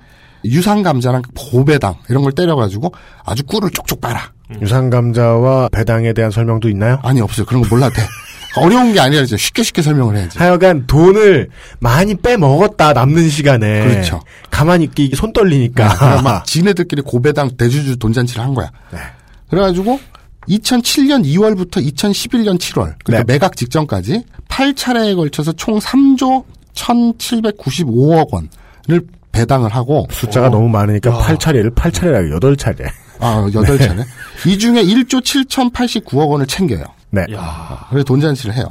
유상감자랑 0.44 1.22
보배당 1.50 1.94
이런 2.10 2.22
걸 2.22 2.30
때려가지고 2.32 2.92
아주 3.24 3.42
꿀을 3.44 3.70
쪽쪽 3.70 4.00
빨아 4.02 4.20
유상감자와 4.60 5.70
배당에 5.72 6.12
대한 6.12 6.30
설명도 6.30 6.68
있나요? 6.68 6.98
아니 7.02 7.20
없어요 7.20 7.46
그런 7.46 7.62
거 7.62 7.68
몰라도 7.70 7.94
돼 7.96 8.02
어려운 8.60 8.92
게 8.92 9.00
아니라 9.00 9.22
이제 9.22 9.36
쉽게 9.36 9.62
쉽게 9.62 9.82
설명을 9.82 10.16
해야지 10.16 10.38
하여간 10.38 10.86
돈을 10.86 11.48
많이 11.78 12.14
빼먹었다 12.14 12.92
남는 12.92 13.28
시간에 13.28 13.86
그렇죠. 13.88 14.20
가만히 14.50 14.84
있기 14.84 15.12
손 15.14 15.32
떨리니까 15.32 15.88
그러니까 15.94 16.22
막 16.22 16.44
지네들끼리 16.46 17.02
고배당 17.02 17.56
대주주 17.56 17.98
돈잔치를 17.98 18.42
한 18.42 18.54
거야 18.54 18.70
네. 18.92 18.98
그래가지고 19.50 20.00
2007년 20.48 21.24
2월부터 21.24 21.84
2011년 21.84 22.58
7월 22.58 22.94
그러니까 23.04 23.24
네. 23.24 23.24
매각 23.24 23.56
직전까지 23.56 24.22
8차례에 24.48 25.16
걸쳐서 25.16 25.52
총 25.52 25.78
3조 25.78 26.44
1,795억 26.74 28.28
원을 28.32 29.06
배당을 29.32 29.74
하고 29.74 30.06
숫자가 30.10 30.48
너무 30.48 30.68
많으니까 30.68 31.18
8차례를 31.18 31.74
8차례라고 31.74 32.40
8차례 32.56 32.88
아, 33.18 33.48
여덟 33.54 33.78
차례. 33.78 34.02
이 34.46 34.58
중에 34.58 34.82
1조 34.82 35.22
7,089억 35.22 36.28
원을 36.28 36.46
챙겨요. 36.46 36.84
네. 37.10 37.24
그래서 37.90 38.04
돈 38.04 38.20
잔치를 38.20 38.54
해요. 38.54 38.66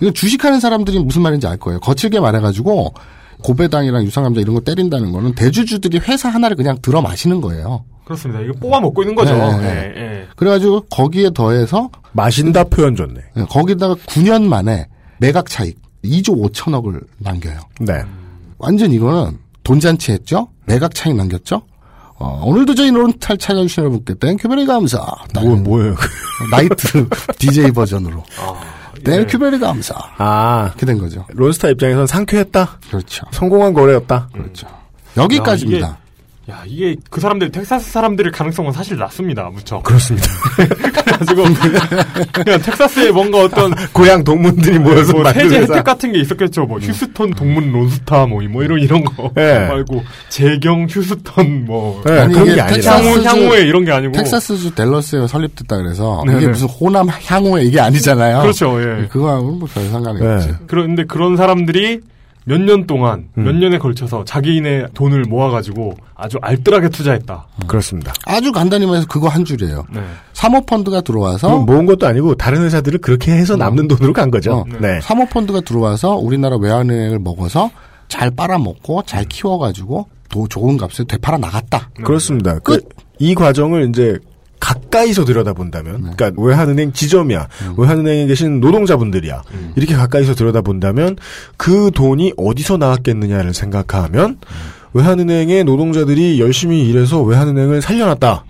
이거 0.00 0.10
주식하는 0.12 0.60
사람들이 0.60 0.98
무슨 1.00 1.22
말인지 1.22 1.46
알 1.46 1.56
거예요. 1.56 1.80
거칠게 1.80 2.20
말해가지고 2.20 2.94
고배당이랑 3.42 4.04
유상감자 4.04 4.40
이런 4.40 4.54
거 4.54 4.60
때린다는 4.60 5.12
거는 5.12 5.34
대주주들이 5.34 5.98
회사 5.98 6.28
하나를 6.28 6.56
그냥 6.56 6.78
들어 6.82 7.00
마시는 7.00 7.40
거예요. 7.40 7.84
그렇습니다. 8.04 8.40
이거 8.40 8.52
뽑아 8.58 8.80
먹고 8.80 9.02
있는 9.02 9.14
거죠. 9.14 9.34
네, 9.36 9.58
네. 9.58 9.92
예, 9.96 10.02
예. 10.02 10.28
그래가지고 10.36 10.82
거기에 10.90 11.30
더해서 11.30 11.90
마신다 12.12 12.64
표현 12.64 12.96
좋네. 12.96 13.20
네, 13.34 13.44
거기다가 13.48 13.94
9년 13.94 14.42
만에 14.42 14.88
매각 15.18 15.48
차익 15.48 15.80
2조 16.04 16.50
5천억을 16.50 17.04
남겨요. 17.18 17.60
네. 17.80 18.02
완전 18.58 18.92
이거는 18.92 19.38
돈 19.62 19.80
잔치 19.80 20.12
했죠? 20.12 20.48
매각 20.66 20.94
차익 20.94 21.14
남겼죠? 21.14 21.62
어, 22.20 22.42
오늘도 22.44 22.74
저희 22.74 22.92
노론탈 22.92 23.38
찾아주신 23.38 23.82
여러분께 23.82 24.14
thank 24.14 24.46
you 24.48 24.56
very 24.56 24.66
감사. 24.66 24.98
뭐, 25.34 25.56
뭐예요? 25.56 25.96
나이트 26.52 27.08
DJ 27.38 27.72
버전으로. 27.72 28.22
thank 29.02 29.38
you 29.38 29.47
very 29.47 29.58
감사. 29.58 29.94
아. 30.18 30.66
이렇게 30.68 30.84
된 30.84 30.98
거죠. 30.98 31.24
론스타 31.30 31.70
입장에선 31.70 32.06
상쾌했다? 32.06 32.78
그렇죠. 32.90 33.24
성공한 33.30 33.72
거래였다? 33.72 34.28
그렇죠. 34.34 34.66
여기까지입니다. 35.16 35.98
야, 36.50 36.62
이게, 36.66 36.96
그 37.10 37.20
사람들, 37.20 37.50
텍사스 37.52 37.92
사람들의 37.92 38.32
가능성은 38.32 38.72
사실 38.72 38.96
낮습니다. 38.96 39.44
무척. 39.52 39.82
그렇습니다. 39.84 40.26
그래가지고, 40.56 41.44
그냥 42.32 42.60
텍사스에 42.60 43.10
뭔가 43.12 43.38
어떤, 43.44 43.72
고향 43.92 44.24
동문들이 44.24 44.78
모여서 44.78 45.12
뭐 45.12 45.22
만든 45.22 45.42
세제 45.48 45.60
회사. 45.60 45.72
혜택 45.74 45.84
같은 45.84 46.12
게 46.12 46.20
있었겠죠. 46.20 46.64
뭐 46.64 46.78
휴스턴 46.78 47.30
동문 47.34 47.70
론스타 47.72 48.26
뭐, 48.26 48.42
뭐 48.50 48.62
이런 48.64 48.80
이런 48.80 49.04
거 49.04 49.30
예. 49.36 49.66
말고 49.68 50.02
재경 50.28 50.86
휴스턴 50.90 51.64
뭐 51.66 52.02
네, 52.04 52.18
아니, 52.20 52.32
그런 52.34 52.54
게 52.54 52.60
아니라. 52.60 52.96
향후 52.96 53.22
향후에 53.22 53.60
이런 53.62 53.84
게 53.84 53.92
아니고 53.92 54.12
텍사스주 54.12 54.74
댈러스에 54.74 55.26
설립됐다 55.26 55.76
그래서 55.76 56.22
네네. 56.26 56.38
이게 56.38 56.48
무슨 56.48 56.66
호남 56.68 57.08
향후에 57.08 57.62
이게 57.64 57.80
아니잖아요. 57.80 58.40
그렇죠. 58.42 58.80
예. 58.82 59.06
그거하고는 59.08 59.58
뭐 59.58 59.68
별 59.72 59.84
상관이 59.88 60.18
네. 60.20 60.26
없지. 60.34 60.52
그런데 60.66 61.04
그런 61.04 61.36
사람들이 61.36 62.00
몇 62.50 62.60
년 62.60 62.86
동안 62.86 63.28
음. 63.38 63.44
몇 63.44 63.54
년에 63.54 63.78
걸쳐서 63.78 64.24
자기인의 64.24 64.88
돈을 64.94 65.22
모아가지고 65.28 65.94
아주 66.16 66.38
알뜰하게 66.42 66.88
투자했다. 66.88 67.46
그렇습니다. 67.68 68.12
아주 68.26 68.50
간단히 68.50 68.86
말해서 68.86 69.06
그거 69.06 69.28
한 69.28 69.44
줄이에요. 69.44 69.84
네. 69.92 70.00
사모펀드가 70.32 71.02
들어와서 71.02 71.58
모은 71.58 71.86
것도 71.86 72.06
아니고 72.06 72.34
다른 72.34 72.62
회사들을 72.62 72.98
그렇게 73.00 73.32
해서 73.32 73.56
남는 73.56 73.86
돈으로 73.88 74.12
간 74.12 74.30
거죠. 74.30 74.52
어, 74.58 74.64
네. 74.80 75.00
사모펀드가 75.00 75.60
들어와서 75.60 76.16
우리나라 76.16 76.56
외환은행을 76.56 77.20
먹어서 77.20 77.70
잘 78.08 78.30
빨아먹고 78.32 79.02
잘 79.06 79.24
키워가지고 79.26 80.08
더 80.28 80.46
좋은 80.48 80.76
값에 80.76 81.04
되팔아 81.04 81.38
나갔다. 81.38 81.90
그렇습니다. 82.02 82.58
그, 82.60 82.80
이 83.18 83.34
과정을 83.34 83.88
이제 83.90 84.18
가까이서 84.60 85.24
들여다본다면, 85.24 86.14
그러니까 86.14 86.30
외환은행 86.36 86.92
지점이야, 86.92 87.48
외환은행에 87.78 88.26
계신 88.26 88.60
노동자분들이야, 88.60 89.42
이렇게 89.76 89.94
가까이서 89.94 90.34
들여다본다면 90.34 91.16
그 91.56 91.90
돈이 91.94 92.34
어디서 92.36 92.76
나왔겠느냐를 92.76 93.54
생각하면 93.54 94.38
외환은행의 94.92 95.64
노동자들이 95.64 96.40
열심히 96.40 96.88
일해서 96.88 97.22
외환은행을 97.22 97.80
살려놨다. 97.80 98.44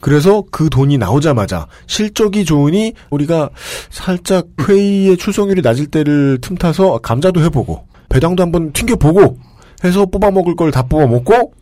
그래서 0.00 0.44
그 0.52 0.70
돈이 0.70 0.96
나오자마자 0.98 1.66
실적이 1.88 2.44
좋으니 2.44 2.92
우리가 3.10 3.50
살짝 3.90 4.46
회의의 4.60 5.16
출석률이 5.16 5.60
낮을 5.62 5.86
때를 5.86 6.38
틈타서 6.40 6.98
감자도 6.98 7.40
해보고 7.42 7.84
배당도 8.08 8.42
한번 8.42 8.72
튕겨보고 8.72 9.38
해서 9.84 10.06
뽑아먹을 10.06 10.54
걸 10.56 10.70
다 10.70 10.82
뽑아먹고 10.82 11.52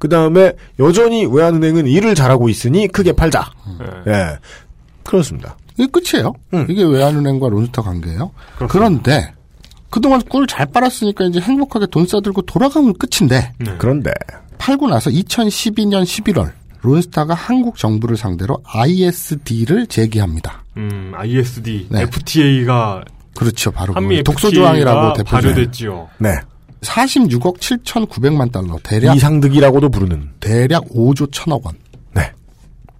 그 0.00 0.08
다음에 0.08 0.54
여전히 0.80 1.26
외환은행은 1.26 1.86
일을 1.86 2.14
잘하고 2.16 2.48
있으니 2.48 2.88
크게 2.88 3.12
팔자. 3.12 3.50
예. 4.08 4.38
그렇습니다. 5.04 5.56
이게 5.78 5.86
끝이에요. 5.92 6.32
이게 6.68 6.82
외환은행과 6.82 7.48
론스타 7.50 7.82
관계예요. 7.82 8.32
그런데 8.70 9.32
그동안 9.90 10.22
꿀 10.22 10.46
잘 10.46 10.66
빨았으니까 10.66 11.26
이제 11.26 11.38
행복하게 11.40 11.86
돈 11.90 12.06
싸들고 12.06 12.42
돌아가면 12.42 12.94
끝인데. 12.94 13.52
그런데 13.78 14.10
팔고 14.56 14.88
나서 14.88 15.10
2012년 15.10 16.02
11월 16.04 16.52
론스타가 16.80 17.34
한국 17.34 17.76
정부를 17.76 18.16
상대로 18.16 18.56
ISD를 18.64 19.86
제기합니다. 19.86 20.64
음, 20.78 21.12
ISD, 21.14 21.88
네. 21.90 22.02
FTA가 22.02 23.02
그렇죠. 23.36 23.70
바로 23.70 23.92
한미 23.92 24.16
그 24.18 24.22
독소 24.24 24.50
조항이라고 24.50 25.08
FTA가 25.08 25.12
대표적인. 25.12 25.54
발효됐지요. 25.54 26.08
네. 26.18 26.38
46억 26.82 27.58
7,900만 27.58 28.52
달러. 28.52 28.78
대략 28.82 29.14
이상득이라고도 29.16 29.90
부르는 29.90 30.30
대략 30.40 30.84
5조 30.88 31.30
1천억 31.30 31.64
원. 31.64 31.74
네. 32.14 32.32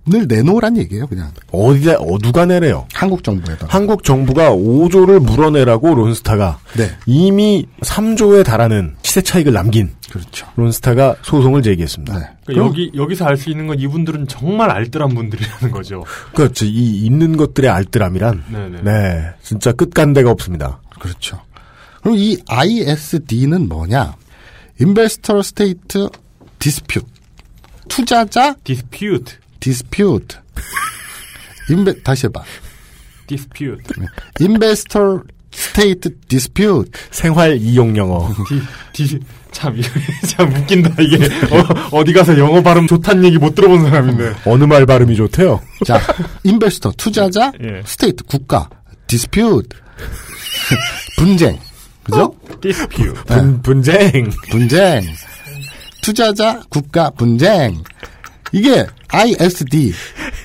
늘 0.07 0.27
내놓으란 0.27 0.77
얘기예요, 0.79 1.07
그냥. 1.07 1.31
어디다 1.53 1.95
어 1.99 2.19
누가 2.19 2.45
내래요? 2.47 2.87
한국 2.93 3.23
정부에다. 3.25 3.67
한국 3.69 4.03
정부가 4.05 4.51
5조를 4.51 5.21
물어내라고 5.21 5.95
론스타가 5.95 6.59
네. 6.77 6.91
이미 7.07 7.67
3조에 7.83 8.45
달하는 8.45 8.97
시세 9.03 9.21
차익을 9.23 9.53
남긴 9.53 9.91
그렇죠. 10.11 10.47
론스타가 10.57 11.17
소송을 11.23 11.63
제기했습니다. 11.63 12.19
네. 12.19 12.25
그러니까 12.45 12.67
여기 12.67 12.91
여기서 12.95 13.25
알 13.27 13.37
수 13.37 13.49
있는 13.51 13.67
건 13.67 13.79
이분들은 13.79 14.27
정말 14.29 14.71
알뜰한 14.71 15.11
분들이라는 15.15 15.71
거죠. 15.71 16.05
그렇죠. 16.35 16.65
이 16.67 17.05
있는 17.05 17.37
것들의 17.37 17.71
알뜰함이란 17.71 18.45
네 18.51 18.69
네. 18.69 18.83
네 18.83 19.29
진짜 19.43 19.73
끝간데가 19.73 20.31
없습니다. 20.31 20.81
그렇죠. 20.99 21.41
그럼 22.03 22.17
이 22.17 22.37
ISD는 22.49 23.69
뭐냐? 23.69 24.15
Investor 24.81 25.41
State 25.41 26.07
Dispute. 26.59 27.07
투자자 27.89 28.55
dispute, 28.65 29.37
dispute. 29.61 30.39
인베, 31.69 32.01
다시 32.05 32.27
해봐. 32.27 32.43
dispute, 33.27 33.83
Investor 34.41 35.23
State 35.53 36.11
Dispute. 36.29 36.91
생활 37.11 37.57
이용 37.59 37.97
영어. 37.97 38.33
디, 38.93 39.07
디, 39.09 39.21
참, 39.51 39.77
이거 39.77 39.89
참 40.27 40.55
웃긴다, 40.55 40.95
이게. 41.03 41.29
어, 41.91 42.05
디 42.05 42.13
가서 42.13 42.39
영어 42.39 42.63
발음 42.63 42.87
좋다는 42.87 43.25
얘기 43.25 43.39
못 43.39 43.55
들어본 43.55 43.83
사람인데. 43.85 44.35
어느 44.47 44.65
말 44.65 44.87
발음이 44.87 45.17
좋대요? 45.17 45.61
자, 45.85 46.01
investor, 46.45 46.93
투자자, 46.97 47.53
예. 47.63 47.83
state, 47.85 48.25
국가, 48.25 48.69
dispute, 49.09 49.69
분쟁. 51.19 51.59
그죠? 52.05 52.35
dispute. 52.61 53.15
분, 53.27 53.63
분쟁. 53.63 54.31
분쟁. 54.51 55.03
투자자, 56.03 56.61
국가, 56.71 57.11
분쟁. 57.11 57.83
이게 58.53 58.85
ISD, 59.09 59.93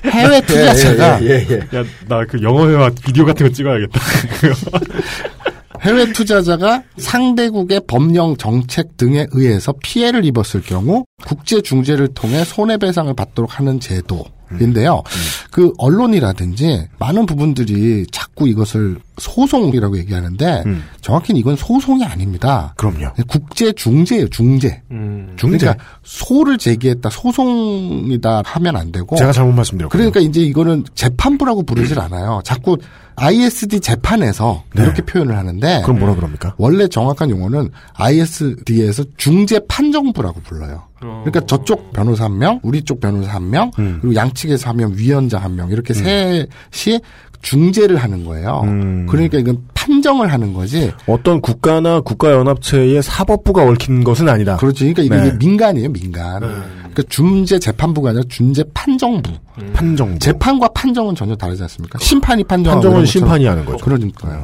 해외 0.05 0.41
투자자가, 0.41 1.21
예, 1.23 1.27
예, 1.27 1.47
예. 1.49 1.77
야, 1.77 1.83
나 2.07 2.23
그 2.25 2.41
영어 2.43 2.67
회화 2.69 2.89
비디오 2.89 3.25
같은 3.25 3.47
거 3.47 3.53
찍어야겠다. 3.53 3.99
해외 5.81 6.11
투자자가 6.13 6.83
상대국의 6.97 7.81
법령 7.87 8.37
정책 8.37 8.97
등에 8.97 9.27
의해서 9.31 9.73
피해를 9.83 10.25
입었을 10.25 10.61
경우 10.61 11.05
국제 11.25 11.61
중재를 11.61 12.09
통해 12.13 12.43
손해배상을 12.43 13.13
받도록 13.13 13.59
하는 13.59 13.79
제도 13.79 14.25
인데요. 14.61 15.03
그 15.51 15.73
언론이라든지 15.77 16.87
많은 16.99 17.25
부분들이 17.25 18.05
자꾸 18.11 18.47
이것을 18.47 18.99
소송이라고 19.17 19.97
얘기하는데 19.99 20.63
정확히는 21.01 21.39
이건 21.39 21.55
소송이 21.55 22.03
아닙니다. 22.03 22.73
그럼요. 22.77 23.11
국제 23.27 23.71
중재예요, 23.71 24.27
중재. 24.29 24.81
음. 24.91 25.33
중재. 25.37 25.57
그러니까 25.57 25.83
소를 26.03 26.57
제기했다, 26.57 27.09
소송이다 27.09 28.43
하면 28.45 28.75
안 28.75 28.91
되고. 28.91 29.15
제가 29.15 29.31
잘못 29.31 29.53
말씀드렸고. 29.53 29.91
그러니까 29.91 30.19
이제 30.19 30.41
이거는 30.41 30.83
재판부라고 30.95 31.63
부르질 31.63 31.99
않아요. 31.99 32.41
자꾸 32.43 32.77
ISD 33.15 33.79
재판에서 33.79 34.63
네. 34.73 34.83
이렇게 34.83 35.01
표현을 35.01 35.37
하는데 35.37 35.81
그럼 35.83 35.99
뭐라 35.99 36.15
그럽니까? 36.15 36.53
원래 36.57 36.87
정확한 36.87 37.29
용어는 37.29 37.69
ISD에서 37.93 39.03
중재 39.17 39.59
판정부라고 39.67 40.41
불러요. 40.41 40.83
어. 41.01 41.23
그러니까 41.25 41.41
저쪽 41.45 41.93
변호사 41.93 42.25
한 42.25 42.37
명, 42.37 42.59
우리 42.63 42.81
쪽 42.83 42.99
변호사 42.99 43.33
한 43.35 43.49
명, 43.49 43.71
음. 43.79 43.99
그리고 44.01 44.15
양측에서 44.15 44.69
한 44.69 44.77
명, 44.77 44.93
위원장 44.95 45.43
한 45.43 45.55
명 45.55 45.69
이렇게 45.69 45.93
셋이 45.93 46.99
중재를 47.45 47.97
하는 47.97 48.25
거예요. 48.25 48.61
음. 48.63 49.05
그러니까 49.07 49.37
이건 49.37 49.59
판정을 49.75 50.33
하는 50.33 50.51
거지. 50.51 50.91
어떤 51.05 51.41
국가나 51.41 52.01
국가연합체의 52.01 53.03
사법부가 53.03 53.63
얽힌 53.63 54.03
것은 54.03 54.27
아니다. 54.27 54.57
그렇죠. 54.57 54.83
그러니까 54.83 55.03
이게 55.03 55.29
네. 55.31 55.37
민간이에요, 55.37 55.89
민간. 55.93 56.39
그러니까 56.39 57.03
중재 57.07 57.59
재판부가 57.59 58.09
아니라 58.09 58.23
중재 58.29 58.63
판정부. 58.73 59.31
판정부. 59.73 60.17
재판과 60.17 60.69
판정은 60.69 61.13
전혀 61.13 61.35
다르지 61.35 61.61
않습니까? 61.61 61.99
심판이 61.99 62.43
판정하고 62.43 62.81
판정은. 62.81 63.05
심판이 63.05 63.45
하는 63.45 63.63
거죠. 63.63 63.85
그러니까요. 63.85 64.43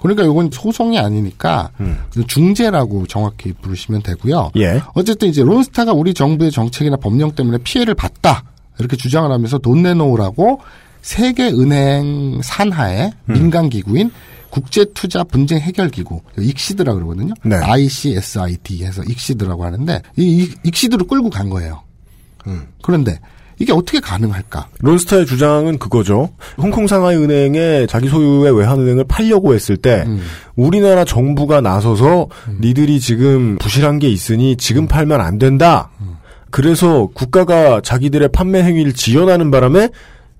그러니까 0.00 0.22
이건 0.22 0.50
소송이 0.52 1.00
아니니까 1.00 1.70
음. 1.80 1.98
중재라고 2.28 3.06
정확히 3.08 3.52
부르시면 3.60 4.02
되고요. 4.02 4.52
예. 4.58 4.80
어쨌든 4.94 5.28
이제 5.28 5.42
론스타가 5.42 5.92
우리 5.92 6.14
정부의 6.14 6.52
정책이나 6.52 6.96
법령 6.96 7.32
때문에 7.32 7.58
피해를 7.64 7.94
봤다 7.94 8.44
이렇게 8.78 8.96
주장을 8.96 9.28
하면서 9.32 9.58
돈 9.58 9.82
내놓으라고 9.82 10.60
세계은행 11.06 12.40
산하의 12.42 13.12
음. 13.30 13.32
민간 13.32 13.68
기구인 13.68 14.10
국제투자 14.50 15.22
분쟁 15.22 15.58
해결 15.60 15.88
기구 15.88 16.20
익시드라 16.38 16.94
그러거든요. 16.94 17.32
네. 17.44 17.56
ICSID 17.56 18.84
해서 18.84 19.02
익시드라고 19.06 19.64
하는데 19.64 20.02
이 20.16 20.42
이- 20.44 20.54
익시드로 20.64 21.06
끌고 21.06 21.30
간 21.30 21.48
거예요. 21.48 21.82
음. 22.48 22.66
그런데 22.82 23.20
이게 23.58 23.72
어떻게 23.72 24.00
가능할까? 24.00 24.68
론스타의 24.80 25.26
주장은 25.26 25.78
그거죠. 25.78 26.30
홍콩 26.58 26.86
상하이 26.86 27.16
은행에 27.16 27.86
자기 27.88 28.08
소유의 28.08 28.56
외환은행을 28.58 29.04
팔려고 29.04 29.54
했을 29.54 29.76
때 29.76 30.02
음. 30.06 30.20
우리나라 30.56 31.04
정부가 31.04 31.60
나서서 31.60 32.28
니들이 32.60 32.98
지금 33.00 33.56
부실한 33.58 33.98
게 34.00 34.08
있으니 34.08 34.56
지금 34.56 34.86
팔면 34.88 35.20
안 35.20 35.38
된다. 35.38 35.90
그래서 36.50 37.08
국가가 37.14 37.80
자기들의 37.80 38.28
판매 38.32 38.62
행위를 38.62 38.92
지연하는 38.92 39.50
바람에 39.50 39.90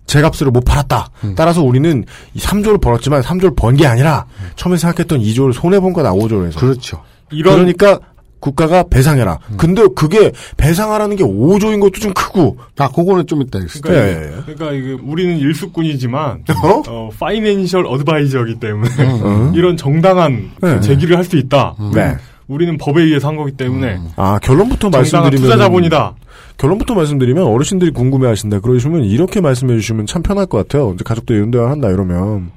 제 0.07 0.21
값으로 0.23 0.51
못 0.51 0.65
팔았다. 0.65 1.09
따라서 1.37 1.63
우리는 1.63 2.05
이 2.35 2.39
3조를 2.39 2.81
벌었지만 2.81 3.23
3조를 3.23 3.57
번 3.57 3.77
게 3.77 3.87
아니라 3.87 4.27
처음에 4.55 4.77
생각했던 4.77 5.21
2조를 5.21 5.53
손해본 5.53 5.93
거다 5.93 6.13
5조를 6.13 6.47
해서. 6.47 6.61
그렇죠. 6.61 7.03
이런 7.31 7.55
그러니까 7.57 7.99
국가가 8.39 8.85
배상해라. 8.89 9.39
근데 9.57 9.83
그게 9.97 10.31
배상하라는 10.57 11.17
게 11.17 11.25
5조인 11.25 11.81
것도 11.81 11.99
좀 12.01 12.13
크고. 12.15 12.59
아, 12.79 12.89
그거는 12.89 13.27
좀 13.27 13.43
이따 13.43 13.59
그러니까, 13.59 13.95
예, 14.07 14.13
예. 14.37 14.43
그러니까 14.43 14.73
이게 14.73 14.93
우리는 15.03 15.37
일수꾼이지만 15.39 16.45
어? 16.63 16.83
어, 16.87 17.11
파이낸셜 17.19 17.87
어드바이저이기 17.87 18.61
때문에 18.61 18.91
음. 19.01 19.53
이런 19.57 19.77
정당한 19.77 20.51
네. 20.63 20.81
제기를 20.81 21.17
할 21.17 21.25
수 21.25 21.37
있다. 21.37 21.75
네. 21.93 22.15
우리는 22.47 22.79
법에 22.79 23.03
의해서 23.03 23.27
한 23.27 23.35
거기 23.37 23.51
때문에 23.53 23.99
아, 24.15 24.39
결론부터 24.41 24.91
정당한 24.91 25.03
말씀드리면 25.25 25.43
투자 25.51 25.57
자본이다. 25.65 26.15
결론부터 26.57 26.95
말씀드리면 26.95 27.45
어르신들이 27.45 27.91
궁금해 27.91 28.29
하신다. 28.29 28.61
그러시면 28.61 29.05
이렇게 29.05 29.41
말씀해 29.41 29.77
주시면 29.77 30.07
참 30.07 30.23
편할 30.23 30.47
것 30.47 30.59
같아요. 30.59 30.95
이제 30.95 31.05
이런 31.29 31.51
대화 31.51 31.71
한다 31.71 31.89
이러면 31.91 32.51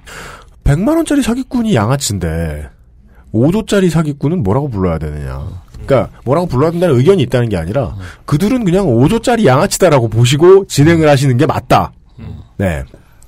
100만 0.63 0.95
원짜리 0.95 1.21
사기꾼이 1.21 1.75
양아치인데 1.75 2.69
5조짜리 3.33 3.89
사기꾼은 3.89 4.43
뭐라고 4.43 4.69
불러야 4.69 4.97
되느냐. 4.97 5.47
그러니까 5.85 6.09
뭐라고 6.23 6.47
불러야 6.47 6.71
된다는 6.71 6.95
의견이 6.95 7.23
있다는 7.23 7.49
게 7.49 7.57
아니라 7.57 7.95
그들은 8.25 8.63
그냥 8.63 8.85
5조짜리 8.85 9.45
양아치다라고 9.45 10.09
보시고 10.09 10.65
진행을 10.65 11.07
하시는 11.09 11.35
게 11.37 11.45
맞다. 11.45 11.91
네. 12.57 12.83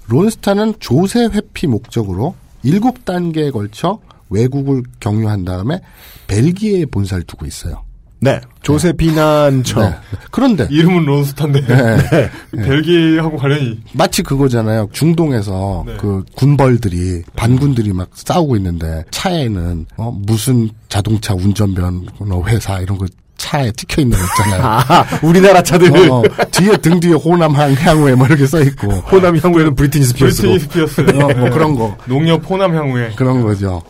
론스타는 0.08 0.76
조세 0.80 1.26
회피 1.26 1.68
목적으로 1.68 2.36
7단계에 2.64 3.52
걸쳐 3.52 4.00
외국을 4.30 4.84
경유한 5.00 5.46
다음에 5.46 5.82
벨기에에 6.28 6.86
본사를 6.86 7.24
두고 7.24 7.46
있어요. 7.46 7.84
네. 8.24 8.40
조세 8.62 8.94
비난처. 8.94 9.82
네. 9.82 9.96
그런데 10.30 10.68
이름은 10.70 11.06
론스타인데 11.06 11.62
네. 11.66 12.30
벨기에하고 12.52 13.36
관련이 13.36 13.80
마치 13.94 14.22
그거잖아요. 14.22 14.90
중동에서 14.94 15.84
네. 15.88 15.98
그 16.00 16.24
군벌들이 16.36 17.24
반군들이 17.36 17.94
막 17.94 18.10
싸우고 18.14 18.56
있는데 18.58 19.04
차에는 19.10 19.88
어, 19.98 20.12
무슨 20.16 20.70
자동차 20.88 21.34
운전변 21.34 22.06
뭐 22.20 22.46
회사 22.48 22.80
이런 22.80 23.00
거 23.00 23.08
차에 23.38 23.72
찍혀 23.72 24.04
있는 24.04 24.16
거 24.20 24.24
있잖아요. 24.24 24.62
아, 24.88 25.06
우리나라 25.24 25.64
차들. 25.64 25.92
어, 26.12 26.22
뒤에 26.52 26.78
등 26.78 27.00
뒤에 27.00 27.14
호남 27.14 27.56
향 27.56 27.74
향후에 27.74 28.14
뭐 28.14 28.28
이렇게 28.28 28.46
써 28.46 28.62
있고 28.62 28.88
호남 28.92 29.36
향우회는 29.36 29.74
브리트니 29.74 30.06
스피어스로. 30.06 30.50
브리트니 30.52 30.60
스피어스 30.72 31.02
어, 31.24 31.28
뭐 31.40 31.50
그런 31.50 31.74
거 31.76 31.98
농협 32.06 32.48
호남 32.48 32.76
향우회 32.76 33.14
그런 33.16 33.42
거죠. 33.42 33.82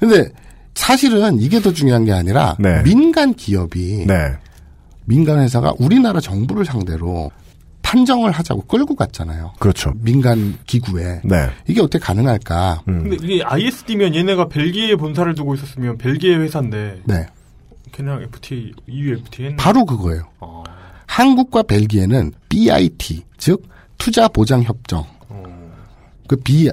근데 0.00 0.30
사실은 0.78 1.40
이게 1.40 1.60
더 1.60 1.72
중요한 1.72 2.04
게 2.04 2.12
아니라 2.12 2.56
네. 2.60 2.82
민간 2.84 3.34
기업이 3.34 4.06
네. 4.06 4.14
민간 5.06 5.40
회사가 5.40 5.74
우리나라 5.78 6.20
정부를 6.20 6.64
상대로 6.64 7.32
판정을 7.82 8.30
하자고 8.30 8.62
끌고 8.62 8.94
갔잖아요. 8.94 9.54
그렇죠. 9.58 9.92
민간 9.96 10.56
기구에 10.66 11.22
네. 11.24 11.50
이게 11.66 11.80
어떻게 11.80 11.98
가능할까? 11.98 12.82
음. 12.86 13.02
근데 13.02 13.16
이게 13.20 13.42
ISD면 13.42 14.14
얘네가 14.14 14.48
벨기에에 14.48 14.94
본사를 14.94 15.34
두고 15.34 15.56
있었으면 15.56 15.98
벨기에 15.98 16.36
회사인데 16.36 17.02
네, 17.04 17.26
걔네랑 17.90 18.22
FTA, 18.22 18.72
EU 18.86 19.18
FTA 19.18 19.46
했나? 19.46 19.62
바로 19.62 19.84
그거예요. 19.84 20.28
어. 20.38 20.62
한국과 21.06 21.64
벨기에는 21.64 22.32
BIT 22.48 23.24
즉 23.36 23.66
투자 23.98 24.28
보장 24.28 24.62
협정. 24.62 25.04
그 26.28 26.36
비, 26.36 26.68
어, 26.68 26.72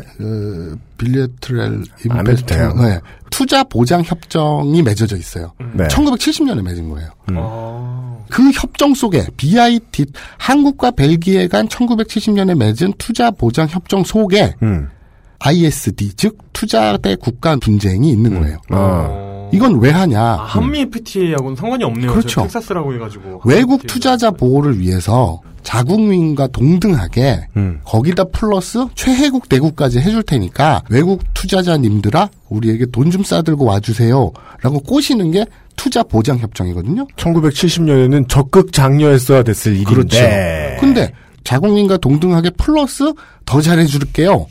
해도 2.28 2.46
돼요. 2.46 2.74
네. 2.74 3.00
투자 3.36 3.66
보장 3.66 4.02
협정이 4.02 4.82
맺어져 4.82 5.18
있어요. 5.18 5.52
네. 5.74 5.86
1970년에 5.90 6.62
맺은 6.64 6.90
거예요. 6.90 7.10
음. 7.32 8.24
그 8.30 8.50
협정 8.52 8.94
속에 8.94 9.28
BIT 9.36 10.06
한국과 10.38 10.92
벨기에 10.92 11.50
간 11.50 11.68
1970년에 11.68 12.58
맺은 12.58 12.94
투자 12.98 13.32
보장 13.32 13.68
협정 13.68 14.06
속에 14.06 14.54
음. 14.64 14.90
ISD 15.40 16.14
즉 16.16 16.38
투자 16.54 16.98
대 16.98 17.16
국가 17.16 17.56
분쟁이 17.58 18.10
있는 18.10 18.40
거예요. 18.40 18.58
아. 18.70 19.50
이건 19.54 19.80
왜 19.80 19.92
하냐? 19.92 20.20
아, 20.20 20.36
한미 20.44 20.82
FTA하고는 20.82 21.56
상관이 21.56 21.84
없네요. 21.84 22.12
그렇죠. 22.12 22.28
저 22.28 22.42
텍사스라고 22.44 22.94
해가지고. 22.96 23.42
외국 23.46 23.86
투자자 23.86 24.32
보호를 24.32 24.80
위해서 24.80 25.40
자국민과 25.64 26.48
동등하게 26.48 27.48
음. 27.56 27.80
거기다 27.86 28.26
플러스 28.26 28.86
최혜국 28.96 29.48
대국까지 29.50 30.00
해줄 30.00 30.24
테니까 30.24 30.82
외국 30.90 31.24
투자자님들아 31.34 32.30
우리에게 32.50 32.88
돈 32.88 33.12
좀 33.12 33.24
싸들고 33.24 33.66
와주세요라고 33.66 34.80
꼬시는 34.86 35.32
게 35.32 35.46
투자 35.76 36.02
보장 36.04 36.38
협정이거든요. 36.40 37.06
1970년에는 37.16 38.28
적극 38.28 38.72
장려했어야 38.74 39.44
됐을 39.44 39.74
일인데. 39.74 39.94
그렇죠. 39.94 40.18
근데 40.82 41.12
자국민과 41.44 41.98
동등하게 41.98 42.50
플러스 42.58 43.14
더 43.46 43.62
잘해줄게요. 43.62 44.48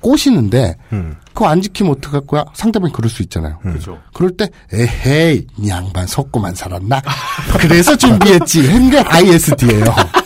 꼬시는데 0.00 0.76
음. 0.92 1.16
그거 1.32 1.48
안 1.48 1.60
지키면 1.62 1.92
어떡할 1.92 2.22
거야? 2.26 2.44
상대방이 2.54 2.92
그럴 2.92 3.08
수 3.10 3.22
있잖아요. 3.22 3.58
그렇죠. 3.62 3.98
그럴 4.12 4.30
때 4.36 4.48
에헤이 4.72 5.46
이 5.58 5.68
양반 5.68 6.06
속고만 6.06 6.54
살았나? 6.54 7.00
그래서 7.58 7.96
준비했지. 7.96 8.68
한게 8.68 8.98
ISD예요. 8.98 9.84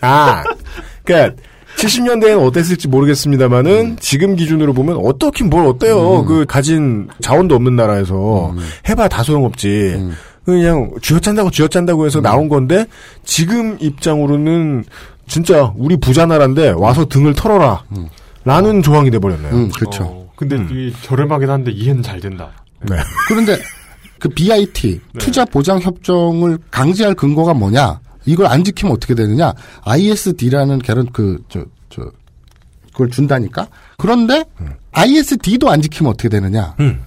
아, 0.00 0.44
그니까, 1.04 1.34
70년대에는 1.76 2.46
어땠을지 2.46 2.88
모르겠습니다만은, 2.88 3.70
음. 3.72 3.96
지금 4.00 4.36
기준으로 4.36 4.72
보면, 4.72 4.98
어떻긴 5.02 5.50
뭘 5.50 5.66
어때요. 5.66 6.24
그, 6.24 6.44
가진 6.46 7.08
자원도 7.20 7.54
없는 7.54 7.76
나라에서, 7.76 8.50
음. 8.50 8.58
해봐야 8.88 9.08
다 9.08 9.22
소용없지. 9.22 10.10
그냥, 10.44 10.90
쥐어짠다고 11.02 11.50
쥐어짠다고 11.50 12.02
음. 12.02 12.06
해서 12.06 12.20
나온 12.20 12.48
건데, 12.48 12.86
지금 13.24 13.76
입장으로는, 13.80 14.84
진짜, 15.26 15.72
우리 15.76 15.96
부자 15.96 16.26
나라인데, 16.26 16.70
와서 16.70 17.04
등을 17.06 17.34
털어라. 17.34 17.84
라는 18.44 18.80
조항이 18.82 19.10
돼버렸네요. 19.10 19.52
음, 19.52 19.68
그렇죠. 19.70 20.04
어, 20.04 20.32
근데 20.36 20.56
이게 20.56 20.96
저렴하긴 21.02 21.50
한데 21.50 21.72
이해는 21.72 22.02
잘 22.02 22.20
된다. 22.20 22.52
네. 22.88 22.96
그런데 23.28 23.56
그 24.20 24.28
BIT 24.28 25.00
투자 25.18 25.44
보장 25.44 25.80
협정을 25.80 26.58
강제할 26.70 27.14
근거가 27.14 27.54
뭐냐? 27.54 27.98
이걸 28.24 28.46
안 28.46 28.62
지키면 28.62 28.94
어떻게 28.94 29.14
되느냐? 29.14 29.52
ISD라는 29.82 30.78
개런 30.78 31.10
그저 31.10 31.64
저 31.90 32.02
그걸 32.92 33.10
준다니까. 33.10 33.66
그런데 33.98 34.44
ISD도 34.92 35.68
안 35.68 35.82
지키면 35.82 36.12
어떻게 36.12 36.28
되느냐? 36.28 36.74
음. 36.80 37.02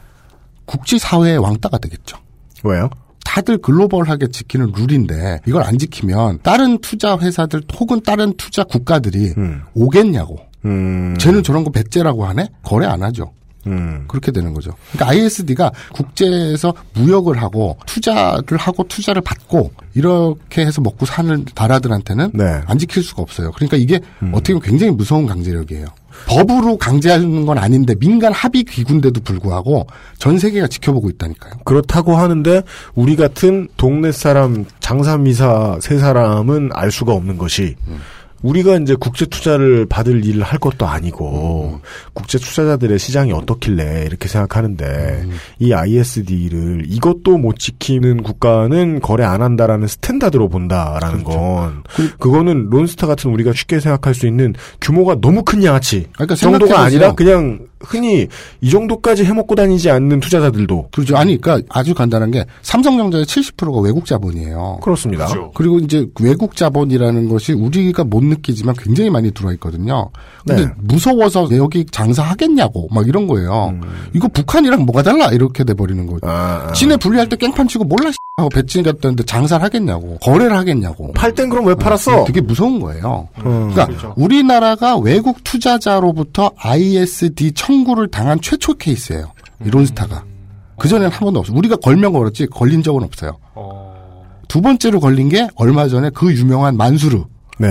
국제 0.65 0.97
사회의 0.97 1.37
왕따가 1.37 1.77
되겠죠. 1.77 2.17
왜요? 2.63 2.89
다들 3.29 3.59
글로벌하게 3.59 4.29
지키는 4.29 4.71
룰인데 4.75 5.41
이걸 5.45 5.61
안 5.61 5.77
지키면 5.77 6.39
다른 6.41 6.79
투자 6.79 7.15
회사들 7.15 7.61
혹은 7.79 8.01
다른 8.01 8.33
투자 8.37 8.63
국가들이 8.63 9.35
오겠냐고. 9.75 10.39
음. 10.65 11.15
쟤는 11.19 11.43
저런 11.43 11.63
거 11.63 11.69
배째라고 11.69 12.25
하네? 12.25 12.49
거래 12.63 12.87
안 12.87 13.03
하죠. 13.03 13.31
음. 13.67 14.05
그렇게 14.07 14.31
되는 14.31 14.55
거죠. 14.55 14.71
그러니까 14.91 15.11
ISD가 15.13 15.71
국제에서 15.93 16.73
무역을 16.95 17.39
하고 17.39 17.77
투자를 17.85 18.57
하고 18.57 18.83
투자를 18.87 19.21
받고 19.21 19.73
이렇게 19.93 20.65
해서 20.65 20.81
먹고 20.81 21.05
사는 21.05 21.45
나라들한테는 21.55 22.31
네. 22.33 22.61
안 22.65 22.79
지킬 22.79 23.03
수가 23.03 23.21
없어요. 23.21 23.51
그러니까 23.51 23.77
이게 23.77 23.99
어떻게 24.31 24.53
보면 24.53 24.63
굉장히 24.63 24.91
무서운 24.93 25.27
강제력이에요. 25.27 25.85
법으로 26.27 26.77
강제하는 26.77 27.45
건 27.45 27.57
아닌데 27.57 27.95
민간 27.95 28.33
합의 28.33 28.63
기구인데도 28.63 29.21
불구하고 29.21 29.87
전 30.17 30.37
세계가 30.37 30.67
지켜보고 30.67 31.09
있다니까요. 31.09 31.53
그렇다고 31.65 32.15
하는데, 32.15 32.61
우리 32.95 33.15
같은 33.15 33.67
동네 33.77 34.11
사람, 34.11 34.65
장사미사 34.79 35.79
세 35.81 35.97
사람은 35.97 36.69
알 36.73 36.91
수가 36.91 37.13
없는 37.13 37.37
것이, 37.37 37.75
우리가 38.41 38.77
이제 38.77 38.95
국제 38.99 39.25
투자를 39.25 39.85
받을 39.85 40.23
일을 40.25 40.43
할 40.43 40.59
것도 40.59 40.87
아니고 40.87 41.81
국제 42.13 42.37
투자자들의 42.37 42.97
시장이 42.99 43.31
어떻길래 43.33 44.03
이렇게 44.05 44.27
생각하는데 44.27 45.25
이 45.59 45.73
ISD를 45.73 46.85
이것도 46.87 47.37
못 47.37 47.59
지키는 47.59 48.23
국가는 48.23 48.99
거래 49.01 49.23
안 49.25 49.41
한다라는 49.41 49.87
스탠다드로 49.87 50.49
본다라는 50.49 51.23
건 51.23 51.83
그 52.19 52.29
거는 52.31 52.69
론스타 52.69 53.07
같은 53.07 53.31
우리가 53.31 53.53
쉽게 53.53 53.79
생각할 53.79 54.13
수 54.13 54.27
있는 54.27 54.53
규모가 54.81 55.17
너무 55.21 55.43
큰 55.43 55.63
양아치 55.63 56.07
그러니까 56.13 56.35
정도가. 56.35 56.79
아니라 56.81 57.13
그냥 57.13 57.59
흔히 57.81 58.27
이 58.61 58.69
정도까지 58.69 59.23
해먹고 59.25 59.55
다니지 59.55 59.89
않는 59.89 60.19
투자자들도 60.19 60.89
그렇죠. 60.91 61.17
아니, 61.17 61.39
그러니까 61.39 61.65
아주 61.69 61.93
간단한 61.93 62.31
게 62.31 62.45
삼성전자의 62.61 63.25
70%가 63.25 63.79
외국 63.79 64.05
자본이에요. 64.05 64.79
그렇습니다. 64.81 65.27
그리고 65.53 65.79
이제 65.79 66.07
외국 66.21 66.55
자본이라는 66.55 67.29
것이 67.29 67.53
우리가 67.53 68.03
못 68.03 68.23
느끼지만 68.23 68.75
굉장히 68.77 69.09
많이 69.09 69.31
들어와 69.31 69.53
있거든요. 69.53 70.09
근데 70.45 70.65
네. 70.65 70.71
무서워서 70.77 71.47
여기 71.57 71.85
장사하겠냐고 71.85 72.87
막 72.91 73.07
이런 73.07 73.27
거예요. 73.27 73.69
음. 73.73 73.81
이거 74.13 74.27
북한이랑 74.27 74.85
뭐가 74.85 75.03
달라 75.03 75.27
이렇게 75.31 75.63
돼 75.63 75.73
버리는 75.73 76.05
거죠. 76.05 76.21
아, 76.23 76.71
지네 76.73 76.97
분리할 76.97 77.29
때 77.29 77.35
깽판 77.35 77.67
치고 77.67 77.85
몰라 77.85 78.11
하고 78.39 78.49
배짱 78.49 78.83
갔다는데 78.83 79.23
장사를 79.23 79.63
하겠냐고 79.63 80.17
거래를 80.19 80.55
하겠냐고. 80.57 81.11
팔 81.13 81.33
땐 81.33 81.49
그럼 81.49 81.65
왜 81.67 81.75
팔았어? 81.75 82.23
되게 82.25 82.41
무서운 82.41 82.79
거예요. 82.79 83.29
음, 83.39 83.69
그러니까 83.71 83.85
그렇죠. 83.85 84.13
우리나라가 84.17 84.97
외국 84.97 85.43
투자자로부터 85.43 86.51
ISD 86.57 87.51
청구를 87.53 88.07
당한 88.09 88.39
최초 88.41 88.73
케이스예요. 88.73 89.31
이 89.65 89.69
론스타가. 89.69 90.23
그 90.77 90.87
전에는 90.87 91.11
한 91.11 91.19
번도 91.19 91.39
없어요. 91.41 91.57
우리가 91.57 91.75
걸면 91.77 92.13
걸었지 92.13 92.47
걸린 92.47 92.81
적은 92.83 93.03
없어요. 93.03 93.37
두 94.47 94.61
번째로 94.61 94.99
걸린 94.99 95.29
게 95.29 95.47
얼마 95.55 95.87
전에 95.87 96.09
그 96.13 96.33
유명한 96.33 96.75
만수르. 96.77 97.23
네. 97.59 97.67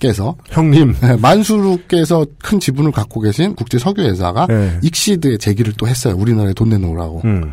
께서 0.00 0.34
형님 0.48 0.94
네, 1.02 1.16
만수르께서 1.16 2.24
큰 2.42 2.58
지분을 2.58 2.90
갖고 2.90 3.20
계신 3.20 3.54
국제 3.54 3.78
석유 3.78 4.02
회사가 4.02 4.46
네. 4.46 4.78
익시드에 4.82 5.36
제기를 5.36 5.74
또 5.76 5.86
했어요. 5.86 6.16
우리나라에 6.16 6.54
돈 6.54 6.70
내놓으라고. 6.70 7.20
음. 7.26 7.52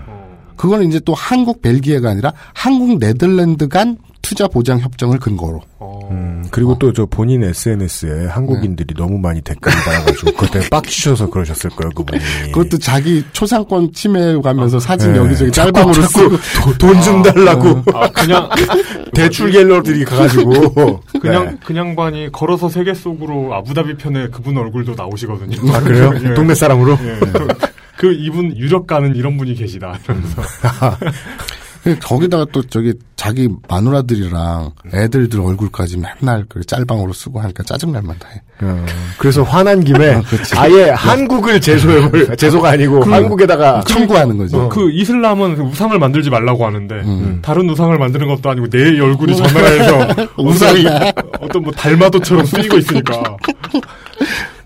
그거는 0.57 0.87
이제 0.87 0.99
또 0.99 1.13
한국 1.13 1.61
벨기에가 1.61 2.09
아니라 2.09 2.33
한국 2.53 2.99
네덜란드 2.99 3.67
간 3.67 3.97
투자 4.21 4.45
보장 4.47 4.79
협정을 4.79 5.19
근거로. 5.19 5.61
음, 6.11 6.43
그리고 6.51 6.77
또저 6.77 7.05
본인 7.05 7.43
SNS에 7.43 8.25
한국인들이 8.27 8.93
너무 8.97 9.17
많이 9.19 9.41
댓글을 9.41 9.77
달아가지고 9.85 10.33
그때 10.33 10.67
빡치셔서 10.69 11.29
그러셨을 11.29 11.69
거예요 11.69 11.91
그분이. 11.91 12.19
그것도 12.51 12.77
자기 12.79 13.23
초상권 13.31 13.93
침해 13.93 14.37
가면서 14.41 14.79
사진 14.81 15.13
네. 15.13 15.19
여기저기 15.19 15.51
짤방으로 15.51 16.01
쓰고 16.01 16.37
돈 16.77 17.01
좀 17.01 17.21
달라고. 17.23 17.83
아, 17.93 18.09
그냥 18.09 18.49
대출 19.13 19.51
갤러들이 19.51 20.03
가가지고. 20.03 21.01
그냥 21.21 21.45
네. 21.45 21.57
그냥 21.63 21.95
반이 21.95 22.29
걸어서 22.33 22.67
세계 22.67 22.93
속으로 22.93 23.53
아부다비 23.53 23.95
편에 23.95 24.27
그분 24.27 24.57
얼굴도 24.57 24.95
나오시거든요. 24.95 25.73
아, 25.73 25.79
그래요? 25.79 26.11
예. 26.23 26.33
동네 26.33 26.53
사람으로? 26.53 26.97
예. 27.01 27.19
그, 27.97 28.07
그 28.07 28.13
이분 28.13 28.55
유럽 28.55 28.87
가는 28.87 29.15
이런 29.15 29.37
분이 29.37 29.55
계시다. 29.55 29.97
이러면서. 30.05 30.41
거기다가 32.03 32.45
또 32.51 32.61
저기 32.63 32.93
자기 33.15 33.47
마누라들이랑 33.69 34.71
애들들 34.93 35.39
얼굴까지 35.39 35.97
맨날 35.97 36.45
그 36.49 36.61
짤방으로 36.65 37.13
쓰고 37.13 37.39
하니까 37.39 37.63
짜증날 37.63 38.01
만다 38.01 38.27
해. 38.27 38.41
어, 38.61 38.85
그래서 39.17 39.43
화난 39.43 39.83
김에 39.83 40.15
어. 40.15 40.23
아예 40.57 40.89
한국을 40.89 41.61
제소해볼 41.61 42.35
제소가 42.37 42.71
아니고 42.71 43.01
그- 43.01 43.11
한국에다가 43.11 43.81
청구하는 43.87 44.37
거죠. 44.37 44.63
어, 44.63 44.69
그 44.69 44.91
이슬람은 44.91 45.55
그 45.55 45.61
우상을 45.61 45.97
만들지 45.97 46.29
말라고 46.29 46.65
하는데 46.65 46.95
음. 46.95 47.39
다른 47.41 47.69
우상을 47.69 47.97
만드는 47.97 48.27
것도 48.27 48.49
아니고 48.49 48.67
내 48.69 48.99
얼굴이 48.99 49.35
전화해서 49.37 50.07
우상이 50.37 50.85
어떤 51.39 51.63
뭐 51.63 51.71
달마도처럼 51.71 52.45
쓰이고 52.45 52.77
있으니까 52.77 53.37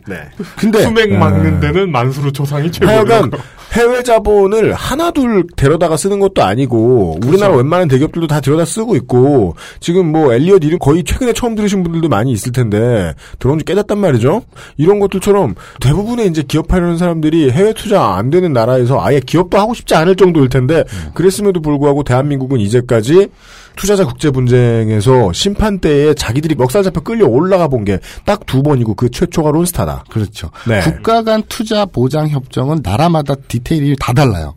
네. 0.08 0.16
근데 0.58 0.82
수맥 0.82 1.14
막는 1.14 1.60
데는 1.60 1.92
만수르 1.92 2.32
초상이 2.32 2.72
최고예요. 2.72 3.00
하여간 3.00 3.32
해외 3.74 4.04
자본을 4.04 4.74
하나 4.74 5.12
둘 5.12 5.46
데려다가 5.56 5.96
쓰는 5.96 6.20
것도 6.20 6.44
아니고 6.44 7.20
우리나라 7.26 7.56
웬만한 7.56 7.88
대기업들도 7.88 8.28
다 8.28 8.42
데려다 8.42 8.66
쓰고 8.66 8.96
있고 8.98 9.56
지금 9.80 10.12
뭐 10.12 10.34
엘리엇 10.34 10.64
이름 10.64 10.78
거의 10.80 11.04
최근에 11.04 11.34
처음 11.34 11.56
들으신 11.56 11.84
분들도 11.84 12.10
많이 12.10 12.32
있을 12.32 12.52
텐데 12.52 13.14
들어온 13.40 13.60
지 13.60 13.66
깨졌단 13.66 13.98
말이죠. 13.98 14.44
이런 14.78 15.00
것들처럼 15.00 15.56
대부분의 15.80 16.28
이제 16.28 16.44
기업하려는 16.46 16.98
사람들이 16.98 17.52
해외 17.52 17.74
투자 17.74 18.16
안 18.16 18.30
되는 18.30 18.52
나라에서 18.52 19.02
아예 19.02 19.20
기업도 19.20 19.58
하고 19.58 19.74
싶지 19.74 19.96
않을 19.96 20.16
정도일 20.16 20.50
텐데 20.50 20.84
그랬음에도 21.14 21.62
불구하고 21.62 22.04
대한민국은 22.04 22.60
이제까지 22.60 23.30
투자자 23.76 24.06
국제 24.06 24.30
분쟁에서 24.32 25.32
심판대에 25.34 26.14
자기들이 26.14 26.56
멱살 26.56 26.84
잡혀 26.84 27.02
끌려 27.02 27.28
올라가 27.28 27.68
본 27.68 27.86
게 27.86 28.00
딱 28.26 28.46
두 28.46 28.62
번이고 28.64 28.94
그 28.96 29.10
최초가 29.10 29.52
론스타다. 29.52 30.04
그렇죠. 30.10 30.52
네. 30.68 30.82
국가 30.82 31.24
간 31.24 31.44
투자 31.48 31.86
보장 31.86 32.28
협정은 32.30 32.82
나라마다 32.84 33.36
디테일이 33.48 33.96
다 34.00 34.14
달라요. 34.14 34.56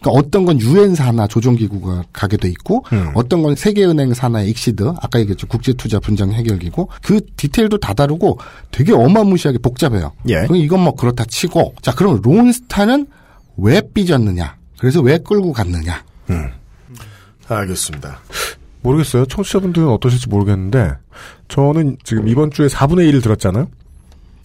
그러니까 0.00 0.10
어떤 0.20 0.44
건 0.44 0.60
유엔 0.60 0.94
산하 0.94 1.26
조정기구가 1.26 2.04
가게 2.12 2.36
돼 2.36 2.48
있고 2.48 2.84
음. 2.92 3.10
어떤 3.14 3.42
건 3.42 3.56
세계은행 3.56 4.14
산하 4.14 4.42
익시드 4.42 4.92
아까 5.00 5.18
얘기했죠 5.18 5.48
국제투자 5.48 5.98
분쟁 5.98 6.30
해결기구 6.32 6.86
그 7.02 7.20
디테일도 7.36 7.78
다 7.78 7.94
다르고 7.94 8.38
되게 8.70 8.92
어마무시하게 8.92 9.58
복잡해요. 9.58 10.12
예. 10.28 10.42
그럼 10.42 10.56
이건 10.56 10.80
뭐 10.80 10.94
그렇다 10.94 11.24
치고 11.24 11.74
자 11.82 11.92
그럼 11.92 12.20
론스타는 12.22 13.06
왜 13.56 13.80
삐졌느냐? 13.92 14.56
그래서 14.78 15.00
왜 15.00 15.18
끌고 15.18 15.52
갔느냐? 15.52 16.04
음. 16.30 16.48
알겠습니다. 17.48 18.18
모르겠어요. 18.82 19.26
청취자분들은 19.26 19.88
어떠실지 19.88 20.28
모르겠는데 20.28 20.92
저는 21.48 21.96
지금 22.04 22.28
이번 22.28 22.50
주에 22.50 22.66
4분의 22.68 23.10
1을 23.12 23.22
들었잖아요. 23.22 23.68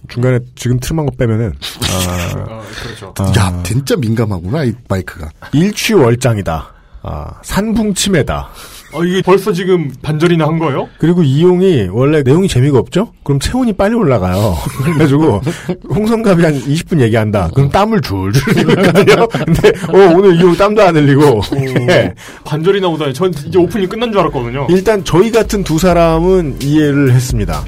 중간에 0.09 0.39
지금 0.55 0.79
트름한 0.79 1.05
거 1.05 1.11
빼면은 1.17 1.53
아, 1.91 2.61
그렇죠. 2.83 3.13
아, 3.19 3.33
야 3.37 3.63
진짜 3.63 3.95
민감하구나 3.95 4.65
이 4.65 4.73
마이크가. 4.89 5.29
일취월장이다. 5.53 6.73
아, 7.03 7.39
산붕치매다. 7.43 8.49
어, 8.93 9.03
이게 9.03 9.21
벌써 9.21 9.51
지금 9.51 9.91
반절이나 10.01 10.45
한 10.47 10.59
거예요? 10.59 10.87
그리고 10.99 11.23
이용이 11.23 11.87
원래 11.91 12.21
내용이 12.23 12.47
재미가 12.47 12.77
없죠? 12.77 13.11
그럼 13.23 13.39
체온이 13.39 13.73
빨리 13.73 13.95
올라가요. 13.95 14.55
그래가지고 14.83 15.41
홍성갑이 15.89 16.43
한 16.43 16.53
20분 16.59 16.99
얘기한다. 17.01 17.49
그럼 17.53 17.69
땀을 17.69 18.01
줄줄 18.01 18.65
흘리거든요. 18.65 19.27
근데 19.45 19.69
어, 19.89 20.15
오늘 20.15 20.35
이용 20.35 20.55
땀도 20.55 20.81
안 20.81 20.95
흘리고. 20.95 21.41
예. 21.89 22.13
반절이나 22.45 22.87
오다니. 22.87 23.13
전 23.13 23.33
이제 23.47 23.57
오프닝 23.57 23.89
끝난 23.89 24.11
줄 24.11 24.21
알았거든요. 24.21 24.67
일단 24.69 25.03
저희 25.03 25.31
같은 25.31 25.63
두 25.63 25.79
사람은 25.79 26.57
이해를 26.61 27.11
했습니다. 27.13 27.63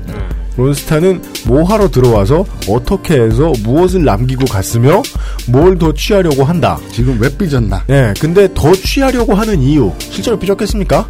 론스타는 0.58 1.22
뭐 1.48 1.64
하러 1.64 1.90
들어와서 1.90 2.46
어떻게 2.70 3.16
해서 3.20 3.52
무엇을 3.64 4.04
남기고 4.06 4.46
갔으며 4.46 5.02
뭘 5.48 5.76
더 5.78 5.94
취하려고 5.94 6.44
한다. 6.44 6.80
지금 6.92 7.20
왜 7.20 7.30
삐졌나? 7.38 7.84
네, 7.88 8.14
근데 8.20 8.48
더 8.54 8.74
취하려고 8.74 9.34
하는 9.34 9.62
이유 9.62 9.92
실제로 10.00 10.40
삐졌겠습니까? 10.40 11.08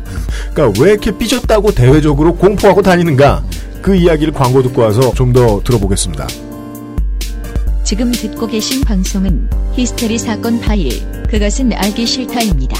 그러니까 0.54 0.82
왜 0.84 0.92
이렇게 0.92 1.12
삐졌다고 1.16 1.72
대외적으로 1.74 2.36
공포하고 2.36 2.82
다니는가? 2.82 3.44
그 3.84 3.96
이야기를 3.96 4.34
광고 4.34 4.64
듣고 4.64 4.82
와서 4.82 5.14
좀 5.14 5.32
더 5.34 5.62
들어보겠습니다. 5.64 6.28
지금 7.84 8.12
듣고 8.12 8.48
계신 8.48 8.82
방송은 8.82 9.48
히스테리 9.74 10.18
사건 10.18 10.60
파일, 10.60 10.90
그것은 11.30 11.72
알기 11.74 12.06
싫다입니다. 12.08 12.76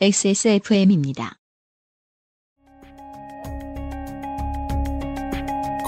XSFM입니다. 0.00 1.34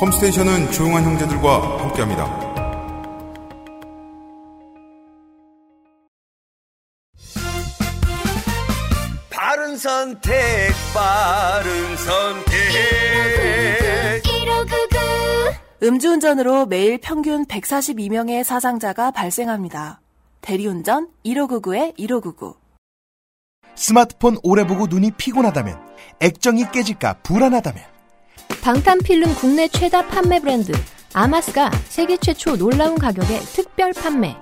컴스테이션은 0.01 0.73
조용한 0.73 1.05
형제들과 1.05 1.79
함께합니다. 1.79 2.51
바른 9.31 9.77
선택, 9.77 10.73
바른 10.93 11.97
선택. 11.97 12.51
음주운전으로 15.85 16.67
매일 16.67 16.99
평균 16.99 17.47
142명의 17.47 18.43
사상자가 18.43 19.13
발생합니다. 19.13 20.01
대리운전 20.41 21.09
1599-1599. 21.25 22.60
스마트폰 23.75 24.39
오래 24.43 24.67
보고 24.67 24.87
눈이 24.87 25.13
피곤하다면, 25.13 25.79
액정이 26.21 26.71
깨질까 26.73 27.15
불안하다면, 27.23 27.83
방탄필름 28.63 29.35
국내 29.37 29.69
최다 29.69 30.09
판매 30.09 30.41
브랜드 30.41 30.73
아마스가 31.15 31.71
세계 31.89 32.17
최초 32.17 32.57
놀라운 32.57 32.99
가격에 32.99 33.39
특별 33.41 33.93
판매. 33.93 34.37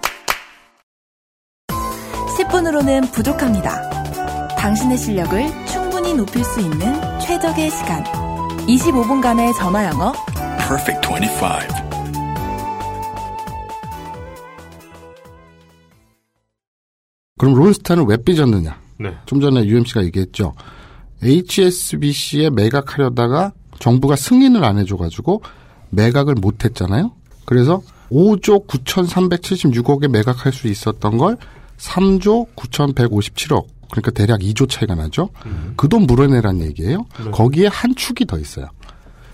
10분으로는 2.38 3.12
부족합니다. 3.12 4.48
당신의 4.56 4.98
실력을 4.98 5.66
충분히 5.66 6.14
높일 6.14 6.44
수 6.44 6.60
있는 6.60 7.18
최적의 7.20 7.70
시간. 7.70 8.04
25분간의 8.66 9.56
전화 9.56 9.86
영어. 9.86 10.12
Perfect 10.58 11.08
25. 11.08 11.88
그럼 17.38 17.54
론스타는 17.54 18.06
왜 18.06 18.16
삐졌느냐? 18.16 18.87
네. 18.98 19.14
좀 19.26 19.40
전에 19.40 19.64
UMC가 19.64 20.04
얘기했죠. 20.04 20.54
HSBC에 21.22 22.50
매각하려다가 22.50 23.52
정부가 23.78 24.16
승인을 24.16 24.64
안 24.64 24.78
해줘가지고 24.78 25.42
매각을 25.90 26.34
못했잖아요. 26.34 27.12
그래서 27.44 27.80
5조 28.10 28.66
9,376억에 28.66 30.08
매각할 30.08 30.52
수 30.52 30.68
있었던 30.68 31.18
걸 31.18 31.36
3조 31.78 32.54
9,157억. 32.56 33.66
그러니까 33.90 34.10
대략 34.10 34.40
2조 34.40 34.68
차이가 34.68 34.94
나죠. 34.94 35.30
그돈 35.76 36.02
물어내란 36.02 36.60
얘기예요. 36.60 37.06
네. 37.24 37.30
거기에 37.30 37.68
한 37.68 37.94
축이 37.94 38.26
더 38.26 38.38
있어요. 38.38 38.68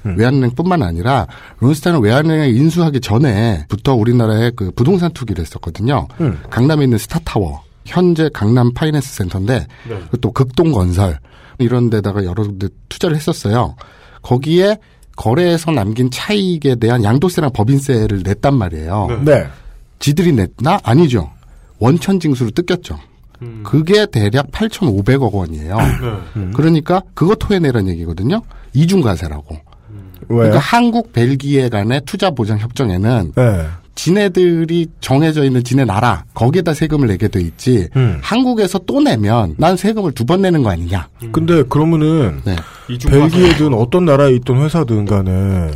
음. 0.06 0.16
외환은행뿐만 0.18 0.82
아니라 0.82 1.26
론스타는 1.60 2.00
외환은행을 2.02 2.54
인수하기 2.54 3.00
전에부터 3.00 3.94
우리나라에 3.94 4.52
그 4.54 4.70
부동산 4.70 5.12
투기를 5.12 5.42
했었거든요. 5.42 6.08
음. 6.20 6.38
강남에 6.50 6.84
있는 6.84 6.98
스타타워, 6.98 7.62
현재 7.84 8.30
강남 8.32 8.72
파이낸스 8.72 9.14
센터인데 9.16 9.66
네. 9.88 10.02
또 10.20 10.32
극동 10.32 10.72
건설 10.72 11.18
이런 11.58 11.90
데다가 11.90 12.24
여러 12.24 12.42
군데 12.42 12.68
투자를 12.88 13.16
했었어요. 13.16 13.76
거기에 14.22 14.78
거래에서 15.16 15.70
남긴 15.70 16.10
차익에 16.10 16.76
대한 16.76 17.04
양도세랑 17.04 17.52
법인세를 17.52 18.22
냈단 18.24 18.56
말이에요. 18.56 19.22
네. 19.24 19.46
지들이 19.98 20.32
냈나? 20.32 20.80
아니죠. 20.82 21.30
원천징수로 21.78 22.50
뜯겼죠. 22.50 22.98
그게 23.62 24.06
대략 24.06 24.50
8,500억 24.50 25.32
원이에요. 25.32 25.76
음. 26.36 26.52
그러니까 26.54 27.02
그거 27.14 27.34
토해내란 27.34 27.88
얘기거든요. 27.88 28.40
이중과세라고. 28.72 29.54
왜요? 30.28 30.38
그러니까 30.38 30.58
한국 30.58 31.12
벨기에 31.12 31.68
간의 31.68 32.02
투자 32.06 32.30
보장 32.30 32.58
협정에는 32.58 33.32
네. 33.36 33.66
지네들이 33.94 34.88
정해져 35.00 35.44
있는 35.44 35.62
지네 35.64 35.84
나라 35.84 36.24
거기에다 36.34 36.74
세금을 36.74 37.08
내게 37.08 37.28
돼 37.28 37.40
있지 37.40 37.88
음. 37.96 38.18
한국에서 38.22 38.80
또 38.80 39.00
내면 39.00 39.54
난 39.58 39.76
세금을 39.76 40.12
두 40.12 40.24
번 40.24 40.42
내는 40.42 40.62
거 40.62 40.70
아니냐. 40.70 41.08
근데 41.32 41.62
그러면은 41.64 42.40
네. 42.44 42.56
벨기에든 43.08 43.74
어떤 43.74 44.04
나라에 44.06 44.32
있던 44.36 44.62
회사든 44.62 45.04
간에 45.04 45.70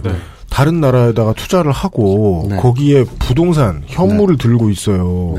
다른 0.51 0.81
나라에다가 0.81 1.35
투자를 1.35 1.71
하고 1.71 2.47
네. 2.51 2.57
거기에 2.57 3.05
부동산 3.19 3.83
현물을 3.87 4.39
들고 4.39 4.71
있어요. 4.71 5.35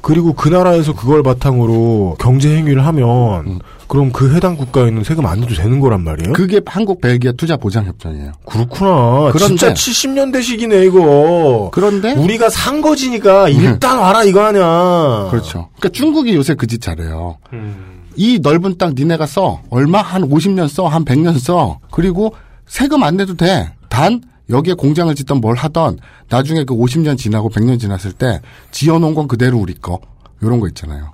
그리고 0.00 0.32
그 0.32 0.48
나라에서 0.48 0.94
그걸 0.94 1.22
바탕으로 1.24 2.16
경제 2.20 2.56
행위를 2.56 2.86
하면 2.86 3.46
음. 3.46 3.58
그럼 3.88 4.12
그 4.12 4.34
해당 4.34 4.56
국가에는 4.56 5.02
세금 5.02 5.24
안 5.26 5.40
내도 5.40 5.54
되는 5.54 5.80
거란 5.80 6.02
말이에요? 6.04 6.34
그게 6.34 6.60
한국 6.66 7.00
벨기에 7.00 7.32
투자 7.32 7.56
보장 7.56 7.86
협정이에요. 7.86 8.32
그렇구나. 8.46 9.30
그런데- 9.32 9.46
진짜 9.46 9.72
70년대식이네 9.72 10.86
이거. 10.86 11.70
그런데 11.72 12.12
우리가 12.12 12.50
산 12.50 12.80
거지니까 12.82 13.48
일단 13.48 13.98
와라 13.98 14.24
이거 14.24 14.42
아냐. 14.42 15.30
그렇죠. 15.30 15.70
그러니까 15.78 15.88
중국이 15.90 16.34
요새 16.34 16.54
그 16.54 16.66
짓 16.66 16.80
잘해요. 16.82 17.38
음. 17.54 18.02
이 18.14 18.38
넓은 18.42 18.76
땅 18.76 18.92
니네가 18.94 19.24
써. 19.26 19.62
얼마? 19.70 20.02
한 20.02 20.28
50년 20.28 20.68
써. 20.68 20.86
한 20.86 21.04
100년 21.04 21.38
써. 21.38 21.78
그리고 21.90 22.34
세금 22.66 23.02
안 23.04 23.16
내도 23.16 23.34
돼. 23.36 23.72
단 23.88 24.20
여기에 24.50 24.74
공장을 24.74 25.14
짓던 25.14 25.40
뭘 25.40 25.54
하던 25.56 25.98
나중에 26.28 26.64
그 26.64 26.74
50년 26.74 27.16
지나고 27.16 27.48
100년 27.48 27.78
지났을 27.80 28.12
때 28.12 28.40
지어놓은 28.70 29.14
건 29.14 29.28
그대로 29.28 29.56
우리 29.58 29.72
거. 29.74 29.98
요런 30.42 30.60
거 30.60 30.68
있잖아요. 30.68 31.12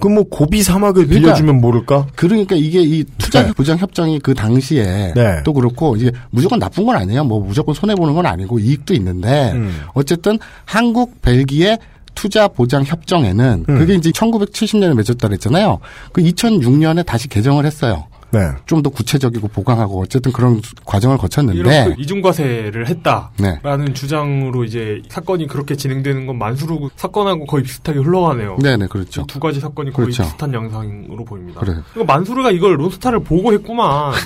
그럼 0.00 0.14
뭐 0.14 0.24
고비 0.24 0.62
사막을 0.62 1.06
그러니까- 1.06 1.28
빌려주면 1.32 1.60
모를까? 1.60 2.06
그러니까 2.14 2.54
이게 2.54 2.80
이 2.82 3.04
투자 3.18 3.44
네. 3.44 3.52
보장 3.52 3.78
협정이 3.78 4.20
그 4.20 4.32
당시에 4.34 5.12
네. 5.14 5.42
또 5.44 5.52
그렇고 5.52 5.96
이게 5.96 6.12
무조건 6.30 6.58
나쁜 6.60 6.86
건 6.86 6.96
아니에요. 6.96 7.24
뭐 7.24 7.40
무조건 7.40 7.74
손해 7.74 7.94
보는 7.96 8.14
건 8.14 8.26
아니고 8.26 8.58
이익도 8.60 8.94
있는데 8.94 9.52
음. 9.54 9.80
어쨌든 9.94 10.38
한국 10.64 11.20
벨기에 11.20 11.78
투자 12.14 12.48
보장 12.48 12.82
협정에는 12.84 13.64
음. 13.68 13.78
그게 13.78 13.94
이제 13.94 14.10
1970년에 14.10 14.94
맺었다 14.96 15.28
그랬잖아요. 15.28 15.78
그 16.12 16.20
2006년에 16.22 17.04
다시 17.06 17.28
개정을 17.28 17.64
했어요. 17.64 18.06
네. 18.30 18.52
좀 18.66 18.78
더 18.82 18.90
구체적이고 18.90 19.48
보강하고 19.48 20.00
어쨌든 20.02 20.30
그런 20.30 20.60
과정을 20.84 21.18
거쳤는데 21.18 21.58
이렇게 21.58 21.94
이중과세를 22.00 22.86
했다라는 22.86 23.84
네. 23.86 23.92
주장으로 23.92 24.62
이제 24.62 25.02
사건이 25.08 25.48
그렇게 25.48 25.74
진행되는 25.74 26.26
건 26.26 26.38
만수르 26.38 26.78
사건하고 26.94 27.46
거의 27.46 27.64
비슷하게 27.64 27.98
흘러가네요. 27.98 28.58
네네 28.62 28.86
그렇죠. 28.86 29.22
이두 29.22 29.40
가지 29.40 29.58
사건이 29.58 29.92
거의 29.92 30.06
그렇죠. 30.06 30.22
비슷한 30.22 30.54
양상으로 30.54 31.24
보입니다. 31.24 31.60
그래요. 31.60 31.82
이거 31.96 32.04
만수르가 32.04 32.52
이걸 32.52 32.78
론스타를 32.78 33.24
보고 33.24 33.52
했구만. 33.52 34.12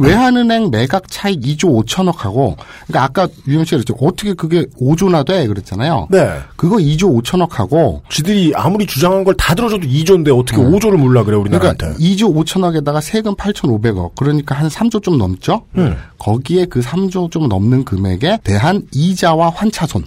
외환은행 0.00 0.70
매각 0.70 1.08
차익 1.10 1.40
2조 1.40 1.84
5천억하고 1.84 2.56
그러니까 2.86 3.02
아까 3.04 3.28
유영 3.46 3.64
씨가 3.64 3.78
그랬죠. 3.78 3.94
어떻게 4.00 4.34
그게 4.34 4.64
5조나 4.80 5.24
돼 5.26 5.46
그랬잖아요. 5.46 6.08
네. 6.10 6.38
그거 6.56 6.76
2조 6.76 7.22
5천억하고 7.22 8.00
지들이 8.08 8.52
아무리 8.56 8.86
주장한 8.86 9.24
걸 9.24 9.34
다 9.36 9.54
들어줘도 9.54 9.86
2조인데 9.86 10.38
어떻게 10.38 10.60
음. 10.60 10.70
5조를 10.72 10.96
몰라 10.96 11.22
그래 11.24 11.36
우리나라한테. 11.36 11.76
그러니까 11.94 12.00
2조 12.02 12.34
5천억에다가 12.44 13.00
세금 13.00 13.34
8,500억 13.34 14.12
그러니까 14.16 14.54
한 14.54 14.68
3조 14.68 15.02
좀 15.02 15.18
넘죠. 15.18 15.62
음. 15.76 15.96
거기에 16.18 16.66
그 16.66 16.80
3조 16.80 17.30
좀 17.30 17.48
넘는 17.48 17.84
금액에 17.84 18.38
대한 18.44 18.82
이자와 18.92 19.50
환차손 19.50 20.04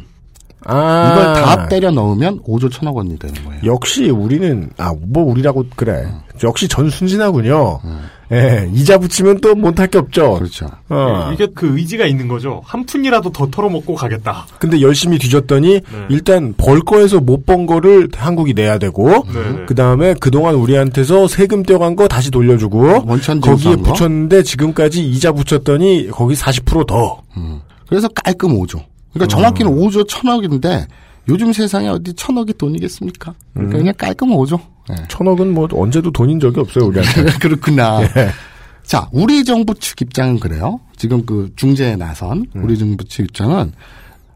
아. 0.66 1.12
이걸 1.12 1.34
다 1.36 1.68
때려 1.70 1.92
넣으면 1.92 2.40
5조 2.44 2.72
천억 2.72 2.96
원이 2.98 3.18
되는 3.20 3.36
거예요. 3.46 3.62
역시 3.66 4.10
우리는 4.10 4.70
아 4.78 4.94
뭐 5.00 5.24
우리라고 5.24 5.66
그래. 5.76 6.08
역시 6.44 6.68
전 6.68 6.90
순진하군요. 6.90 7.80
음. 7.86 8.02
예, 8.32 8.70
이자 8.74 8.98
붙이면 8.98 9.40
또 9.40 9.56
못할 9.56 9.88
게 9.88 9.98
없죠. 9.98 10.34
그렇죠. 10.36 10.68
어. 10.90 11.32
이게 11.34 11.48
그 11.56 11.78
의지가 11.78 12.06
있는 12.06 12.28
거죠. 12.28 12.62
한 12.66 12.86
푼이라도 12.86 13.30
더 13.32 13.48
털어먹고 13.50 13.96
가겠다. 13.96 14.46
근데 14.60 14.82
열심히 14.82 15.18
뒤졌더니 15.18 15.80
일단 16.10 16.54
벌 16.58 16.82
거에서 16.82 17.20
못 17.22 17.46
번 17.48 17.66
거를 17.66 18.10
한국이 18.14 18.54
내야 18.54 18.78
되고 18.78 19.08
네네. 19.32 19.66
그 19.68 19.76
다음에 19.76 20.14
그동안 20.20 20.56
우리한테서 20.56 21.30
세금 21.30 21.64
떼어간 21.64 21.96
거 21.96 22.10
다시 22.10 22.30
돌려주고 22.30 23.06
거기에? 23.40 23.76
붙였는데 23.78 24.44
지금까지 24.44 25.08
이자 25.10 25.32
붙였더니 25.32 26.10
거기 26.12 26.36
40%더 26.36 27.22
그래서 27.88 28.10
깔끔 28.10 28.50
5조. 28.60 28.82
그러니까 29.14 29.28
정확히는 29.34 29.72
5조 29.72 30.08
천억인데 30.10 30.88
요즘 31.30 31.52
세상에 31.54 31.88
어디 31.90 32.14
천억이 32.14 32.54
돈이겠습니까? 32.54 33.34
그러니까 33.54 33.76
음. 33.76 33.80
그냥 33.80 33.94
깔끔 33.98 34.30
5조. 34.30 34.60
천억은 35.10 35.54
뭐 35.54 35.68
언제도 35.74 36.10
돈인 36.12 36.40
적이 36.40 36.62
없어요 36.62 36.86
우리한테. 36.86 37.26
그렇구나. 37.40 38.02
예. 38.04 38.30
자, 38.84 39.10
우리 39.12 39.44
정부 39.44 39.74
측 39.76 40.02
입장은 40.02 40.40
그래요. 40.40 40.80
지금 40.96 41.26
그 41.26 41.52
중재에 41.58 41.98
나선 41.98 42.46
음. 42.56 42.64
우리 42.64 42.78
정부 42.78 43.04
측 43.04 43.24
입장은 43.26 43.74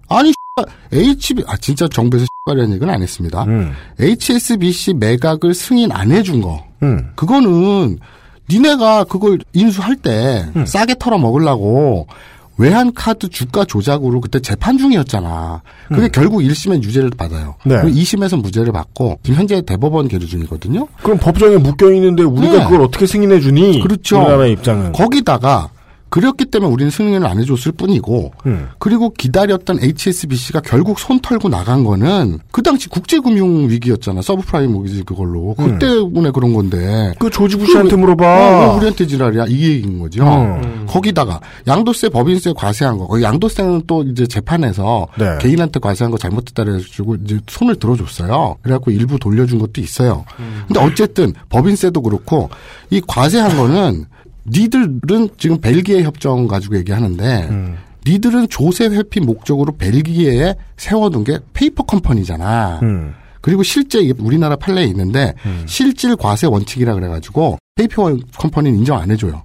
아니 0.10 0.34
HB 0.92 1.44
아 1.48 1.56
진짜 1.58 1.88
정부에서 1.88 2.26
X발이라는 2.46 2.76
얘기는 2.76 2.94
안 2.94 3.02
했습니다. 3.02 3.44
음. 3.46 3.72
HSBC 4.00 4.96
매각을 4.96 5.54
승인 5.54 5.92
안 5.92 6.12
해준 6.12 6.42
거. 6.42 6.66
음. 6.84 7.12
그거는 7.16 8.00
니네가 8.50 9.06
그걸 9.06 9.40
인수할 9.54 9.96
때 9.96 10.46
음. 10.56 10.66
싸게 10.66 10.96
털어 11.00 11.18
먹으려고 11.18 12.08
외환 12.62 12.94
카드 12.94 13.28
주가 13.28 13.66
조작으로 13.66 14.22
그때 14.22 14.40
재판 14.40 14.78
중이었잖아. 14.78 15.64
그게 15.88 16.08
결국 16.10 16.42
1심엔 16.42 16.84
유죄를 16.84 17.10
받아요. 17.18 17.56
음. 17.66 17.70
네. 17.70 17.82
그리고 17.82 17.98
2심에서 17.98 18.40
무죄를 18.40 18.72
받고 18.72 19.20
지금 19.24 19.40
현재 19.40 19.62
대법원 19.62 20.08
계류 20.08 20.28
중이거든요. 20.28 20.88
그럼 21.02 21.18
법정에 21.18 21.58
묶여 21.58 21.92
있는데 21.92 22.22
우리가 22.22 22.54
네. 22.60 22.64
그걸 22.66 22.82
어떻게 22.82 23.08
승인해 23.08 23.40
주니? 23.40 23.82
그렇죠. 23.82 24.20
우리나라의 24.20 24.52
입장은. 24.54 24.92
거기다가 24.92 25.70
그랬기 26.12 26.46
때문에 26.46 26.72
우리는 26.72 26.92
승인을 26.92 27.26
안 27.26 27.40
해줬을 27.40 27.72
뿐이고 27.72 28.34
음. 28.46 28.68
그리고 28.80 29.12
기다렸던 29.12 29.80
HSBC가 29.82 30.60
결국 30.60 31.00
손 31.00 31.20
털고 31.22 31.48
나간 31.48 31.86
거는 31.86 32.40
그 32.52 32.62
당시 32.62 32.90
국제금융 32.90 33.70
위기였잖아 33.70 34.22
서브프라임 34.22 34.74
모기지 34.74 35.04
그걸로 35.04 35.56
그 35.58 35.64
음. 35.64 35.80
때문에 35.80 36.32
그런 36.32 36.54
건데 36.54 37.14
그 37.18 37.30
조지 37.30 37.56
부시한테 37.58 37.92
그 37.92 37.96
왜- 37.96 38.02
물어봐. 38.02 38.26
어, 38.26 38.60
왜 38.72 38.76
우리한테 38.78 39.08
지랄이야 39.08 39.46
이 39.48 39.54
얘기인 39.54 40.00
거죠. 40.00 40.24
음. 40.26 40.86
거기다가 40.88 41.40
양도세 41.66 42.10
법인세 42.10 42.52
과세한 42.56 42.98
거 42.98 43.08
거기 43.08 43.24
양도세는 43.24 43.84
또 43.88 44.04
이제 44.04 44.28
재판에서 44.28 45.08
네. 45.18 45.38
개인한테 45.40 45.80
과세한 45.80 46.12
거 46.12 46.18
잘못했다 46.18 46.66
그래가지고 46.66 47.16
이제 47.24 47.40
손을 47.48 47.78
들어줬어요. 47.78 48.58
그래갖고 48.62 48.92
일부 48.92 49.18
돌려준 49.18 49.60
것도 49.60 49.80
있어요. 49.80 50.26
근데 50.68 50.82
어쨌든 50.82 51.32
법인세도 51.48 52.02
그렇고 52.02 52.50
이 52.90 53.00
과세한 53.08 53.56
거는 53.56 54.06
니들은 54.46 55.30
지금 55.38 55.60
벨기에 55.60 56.04
협정 56.04 56.48
가지고 56.48 56.78
얘기하는데 56.78 57.48
음. 57.50 57.78
니들은 58.06 58.50
조세 58.50 58.86
회피 58.86 59.20
목적으로 59.20 59.74
벨기에에 59.74 60.56
세워둔 60.78 61.24
게 61.24 61.40
페이퍼 61.54 61.84
컴퍼니잖아. 61.84 62.80
음. 62.82 63.14
그리고 63.42 63.64
실제 63.64 64.00
이게 64.00 64.14
우리나라 64.20 64.56
판례에 64.56 64.86
있는데 64.86 65.34
실질 65.66 66.16
과세 66.16 66.48
원칙이라 66.48 66.94
그래가지고 66.94 67.58
페이퍼 67.76 68.16
컴퍼니는 68.38 68.80
인정 68.80 68.98
안 68.98 69.10
해줘요. 69.10 69.44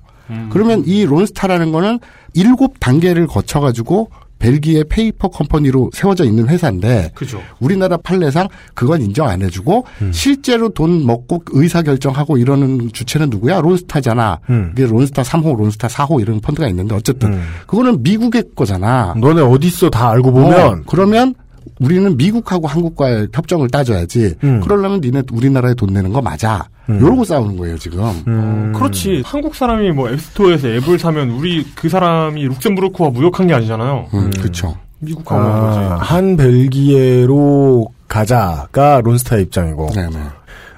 그러면 0.50 0.82
이 0.86 1.04
론스타라는 1.06 1.72
거는 1.72 2.00
일곱 2.34 2.78
단계를 2.78 3.26
거쳐가지고 3.26 4.10
벨기에 4.38 4.84
페이퍼 4.88 5.28
컴퍼니로 5.28 5.90
세워져 5.94 6.24
있는 6.24 6.48
회사인데 6.48 7.12
그죠. 7.14 7.40
우리나라 7.60 7.96
판례상 7.96 8.48
그건 8.74 9.02
인정 9.02 9.28
안 9.28 9.42
해주고 9.42 9.84
음. 10.02 10.12
실제로 10.12 10.68
돈 10.68 11.06
먹고 11.06 11.42
의사 11.52 11.82
결정하고 11.82 12.36
이러는 12.36 12.90
주체는 12.92 13.30
누구야? 13.30 13.60
론스타잖아. 13.60 14.40
음. 14.50 14.72
이게 14.76 14.86
론스타 14.86 15.22
3호, 15.22 15.56
론스타 15.56 15.88
4호 15.88 16.20
이런 16.20 16.40
펀드가 16.40 16.68
있는데 16.68 16.94
어쨌든 16.94 17.40
그거는 17.66 18.02
미국의 18.02 18.44
거잖아. 18.54 19.14
너네 19.16 19.40
어디 19.42 19.68
있어 19.68 19.90
다 19.90 20.10
알고 20.10 20.32
보면 20.32 20.60
어, 20.60 20.82
그러면 20.86 21.34
우리는 21.80 22.16
미국하고 22.16 22.66
한국과의 22.66 23.28
협정을 23.32 23.68
따져야지. 23.68 24.34
음. 24.44 24.60
그러려면 24.60 25.00
니네 25.00 25.22
우리나라에 25.32 25.74
돈 25.74 25.92
내는 25.92 26.12
거 26.12 26.22
맞아. 26.22 26.68
이러고 26.88 27.24
싸우는 27.24 27.56
거예요 27.56 27.76
지금. 27.78 28.04
음. 28.28 28.72
그렇지. 28.74 29.22
한국 29.24 29.54
사람이 29.54 29.90
뭐 29.92 30.08
앱스토어에서 30.10 30.68
앱을 30.68 30.98
사면 30.98 31.30
우리 31.30 31.64
그 31.74 31.88
사람이 31.88 32.44
룩셈부르크와 32.44 33.10
무역한 33.10 33.46
게 33.48 33.54
아니잖아요. 33.54 34.06
음, 34.14 34.30
그렇죠. 34.30 34.76
미국하고 35.00 35.42
한 35.42 35.92
아. 35.92 35.96
한 35.96 36.36
벨기에로 36.36 37.88
가자가 38.08 39.00
론스타의 39.04 39.42
입장이고 39.44 39.90
네네. 39.94 40.16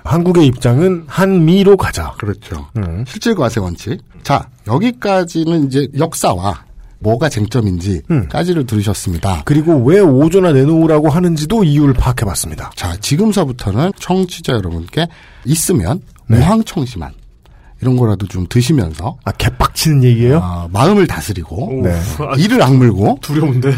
한국의 0.05 0.47
입장은 0.47 1.05
한미로 1.07 1.77
가자. 1.77 2.15
그렇죠. 2.19 2.67
음. 2.79 3.05
실질 3.07 3.35
과세 3.35 3.61
원칙. 3.61 3.99
자 4.23 4.49
여기까지는 4.67 5.67
이제 5.67 5.89
역사와 5.99 6.65
뭐가 7.01 7.29
쟁점인지까지를 7.29 8.67
들으셨습니다. 8.67 9.43
그리고 9.45 9.77
왜 9.85 10.01
5조나 10.01 10.53
내놓으라고 10.55 11.09
하는지도 11.09 11.65
이유를 11.65 11.95
파악해봤습니다. 11.95 12.73
자 12.75 12.97
지금서부터는 12.97 13.93
청취자 13.99 14.53
여러분께 14.55 15.07
있으면 15.45 16.01
네. 16.27 16.39
무항청심한 16.39 17.13
이런 17.81 17.97
거라도 17.97 18.27
좀 18.27 18.47
드시면서 18.49 19.17
아 19.25 19.31
개빡치는 19.33 20.03
얘기예요? 20.03 20.41
아, 20.43 20.69
마음을 20.73 21.07
다스리고 21.07 21.83
네. 21.85 21.99
이를 22.43 22.63
악물고 22.63 23.19
두려운데. 23.23 23.73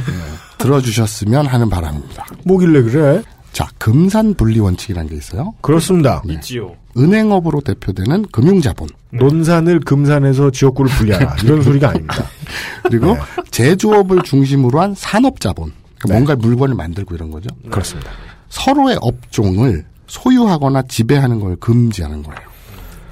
들어주셨으면 0.59 1.47
하는 1.47 1.71
바람입니다. 1.71 2.27
뭐길래 2.45 2.83
그래? 2.83 3.23
자, 3.53 3.69
금산 3.79 4.35
분리 4.35 4.61
원칙이라는 4.61 5.11
게 5.11 5.17
있어요. 5.17 5.55
그렇습니다. 5.61 6.23
있지요. 6.29 6.77
은행업으로 6.97 7.61
대표되는 7.61 8.27
금융자본. 8.33 8.89
논산을 9.13 9.81
금산에서 9.81 10.51
지역구를 10.51 10.91
분리하라. 10.93 11.37
이런 11.43 11.63
소리가 11.63 11.91
아닙니다. 11.91 12.25
그리고 12.85 13.15
네. 13.15 13.21
제조업을 13.51 14.23
중심으로 14.23 14.81
한 14.81 14.95
산업자본. 14.95 15.73
그러니까 15.99 16.07
네. 16.09 16.13
뭔가 16.15 16.37
물건을 16.37 16.75
만들고 16.75 17.15
이런 17.15 17.31
거죠. 17.31 17.49
그렇습니다. 17.71 18.11
서로의 18.49 18.99
업종을 19.01 19.85
소유하거나 20.07 20.83
지배하는 20.83 21.41
걸 21.41 21.57
금지하는 21.57 22.23
거예요. 22.23 22.41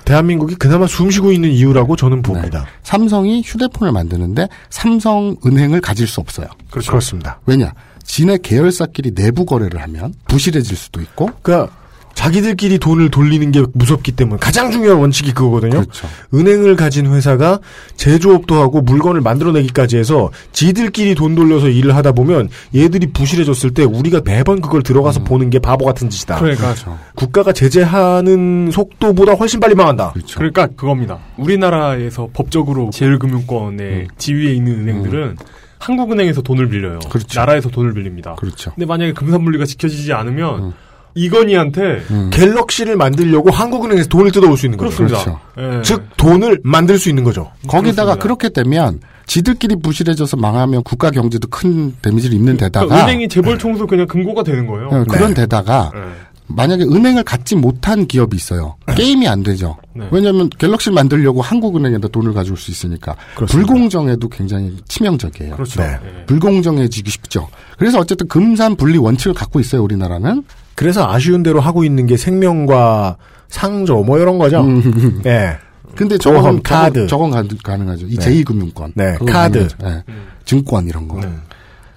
대한민국이 0.05 0.55
그나마 0.55 0.87
숨쉬고 0.87 1.33
있는 1.33 1.51
이유라고 1.51 1.95
저는 1.95 2.23
봅니다. 2.23 2.65
삼성이 2.83 3.43
휴대폰을 3.45 3.93
만드는데 3.93 4.49
삼성은행을 4.71 5.83
가질 5.83 6.07
수 6.07 6.21
없어요. 6.21 6.47
그렇죠. 6.71 6.91
그렇습니다. 6.91 7.41
왜냐? 7.45 7.73
지네 8.09 8.39
계열사끼리 8.43 9.15
내부 9.15 9.45
거래를 9.47 9.81
하면 9.83 10.13
부실해질 10.27 10.77
수도 10.77 11.01
있고 11.01 11.31
그러니까 11.43 11.73
자기들끼리 12.15 12.79
돈을 12.79 13.11
돌리는 13.11 13.53
게 13.53 13.63
무섭기 13.75 14.11
때문에 14.11 14.41
가장 14.41 14.73
중요한 14.73 14.99
원칙이 14.99 15.33
그거거든요. 15.35 15.83
그렇죠. 15.83 16.09
은행을 16.35 16.75
가진 16.75 17.07
회사가 17.07 17.61
제조업도 17.95 18.57
하고 18.57 18.81
물건을 18.81 19.21
만들어내기까지 19.21 19.99
해서 19.99 20.33
지들끼리 20.53 21.15
돈 21.15 21.37
돌려서 21.37 21.69
일을 21.69 21.95
하다 21.95 22.11
보면 22.13 22.49
얘들이 22.75 23.13
부실해졌을 23.13 23.71
때 23.71 23.85
우리가 23.85 24.23
매번 24.25 24.61
그걸 24.61 24.83
들어가서 24.83 25.23
보는 25.23 25.51
게 25.51 25.61
바보 25.61 25.85
같은 25.85 26.11
짓이다. 26.11 26.41
그러니까 26.41 26.75
국가가 27.15 27.53
제재하는 27.53 28.73
속도보다 28.73 29.35
훨씬 29.35 29.61
빨리 29.61 29.77
망한다. 29.77 30.11
그렇죠. 30.15 30.39
그러니까 30.39 30.67
그겁니다. 30.67 31.21
우리나라에서 31.37 32.31
법적으로 32.33 32.91
제일금융권의 32.93 34.09
지위에 34.19 34.55
있는 34.55 34.81
은행들은 34.81 35.37
한국은행에서 35.79 36.43
돈을 36.43 36.69
빌려요. 36.69 36.99
그렇죠. 37.11 37.41
나라에서 37.41 37.69
돈을 37.71 37.95
빌립니다. 37.95 38.35
그렇죠. 38.37 38.73
근데 38.75 38.87
만약에 38.87 39.13
금산분리가 39.13 39.65
지켜지지 39.65 40.13
않으면 40.13 40.75
이건희한테 41.15 42.03
음. 42.11 42.31
갤럭시를 42.33 42.97
만들려고 42.97 43.51
한국은행에서 43.51 44.09
돈을 44.09 44.31
뜯어올 44.31 44.57
수 44.57 44.67
있는 44.67 44.79
거죠. 44.79 44.97
그렇습니다. 44.97 45.41
예. 45.59 45.83
즉 45.83 46.05
돈을 46.17 46.61
만들 46.63 46.99
수 46.99 47.09
있는 47.09 47.25
거죠. 47.25 47.51
거기다가 47.67 48.15
그렇습니다. 48.17 48.23
그렇게 48.23 48.49
되면 48.51 49.01
지들끼리 49.27 49.77
부실해져서 49.77 50.37
망하면 50.37 50.83
국가 50.83 51.11
경제도 51.11 51.49
큰 51.49 51.95
데미지를 52.01 52.37
입는 52.37 52.57
데다가 52.57 52.87
그러니까 52.87 53.07
은행이 53.07 53.29
재벌 53.29 53.59
총수 53.59 53.87
그냥 53.87 54.07
근거가 54.07 54.43
되는 54.43 54.67
거예요. 54.67 54.89
어, 54.89 55.05
그런 55.09 55.35
데다가 55.35 55.91
네. 55.95 56.01
만약에 56.49 56.85
은행을 56.85 57.25
갖지 57.25 57.55
못한 57.57 58.07
기업이 58.07 58.37
있어요. 58.37 58.77
게임이 58.97 59.29
안 59.29 59.43
되죠. 59.43 59.77
네. 59.95 60.07
왜냐하면 60.11 60.49
갤럭시를 60.49 60.95
만들려고 60.95 61.43
한국은행에다 61.43 62.09
돈을 62.09 62.33
가져올 62.33 62.57
수 62.57 62.71
있으니까 62.71 63.15
그렇습니다. 63.35 63.67
불공정에도 63.67 64.29
굉장히 64.31 64.75
치명적이에요. 64.89 65.55
그렇죠. 65.57 65.83
네. 65.83 65.99
예. 66.03 66.25
불공정해지기 66.27 67.11
쉽죠. 67.11 67.49
그래서 67.79 67.99
어쨌든 67.99 68.29
금산 68.29 68.77
분리 68.77 68.97
원칙을 68.97 69.35
갖고 69.35 69.61
있어요. 69.61 69.83
우리나라는 69.83 70.43
그래서 70.75 71.07
아쉬운 71.11 71.43
대로 71.43 71.61
하고 71.61 71.85
있는 71.85 72.07
게 72.07 72.17
생명과 72.17 73.19
상조 73.49 74.03
뭐 74.05 74.19
이런 74.19 74.39
거죠. 74.39 74.61
음. 74.63 75.21
예. 75.27 75.59
근데 75.95 76.17
저건 76.17 76.63
카드. 76.63 77.07
저건, 77.09 77.31
저건 77.33 77.49
가- 77.49 77.57
가능하죠. 77.73 78.07
이 78.07 78.17
네. 78.17 78.43
제2금융권. 78.45 78.93
네, 78.95 79.17
카드. 79.27 79.67
네. 79.83 80.03
증권 80.45 80.87
이런 80.87 81.09
거. 81.09 81.21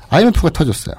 IMF가 0.10 0.49
터졌어요. 0.49 0.95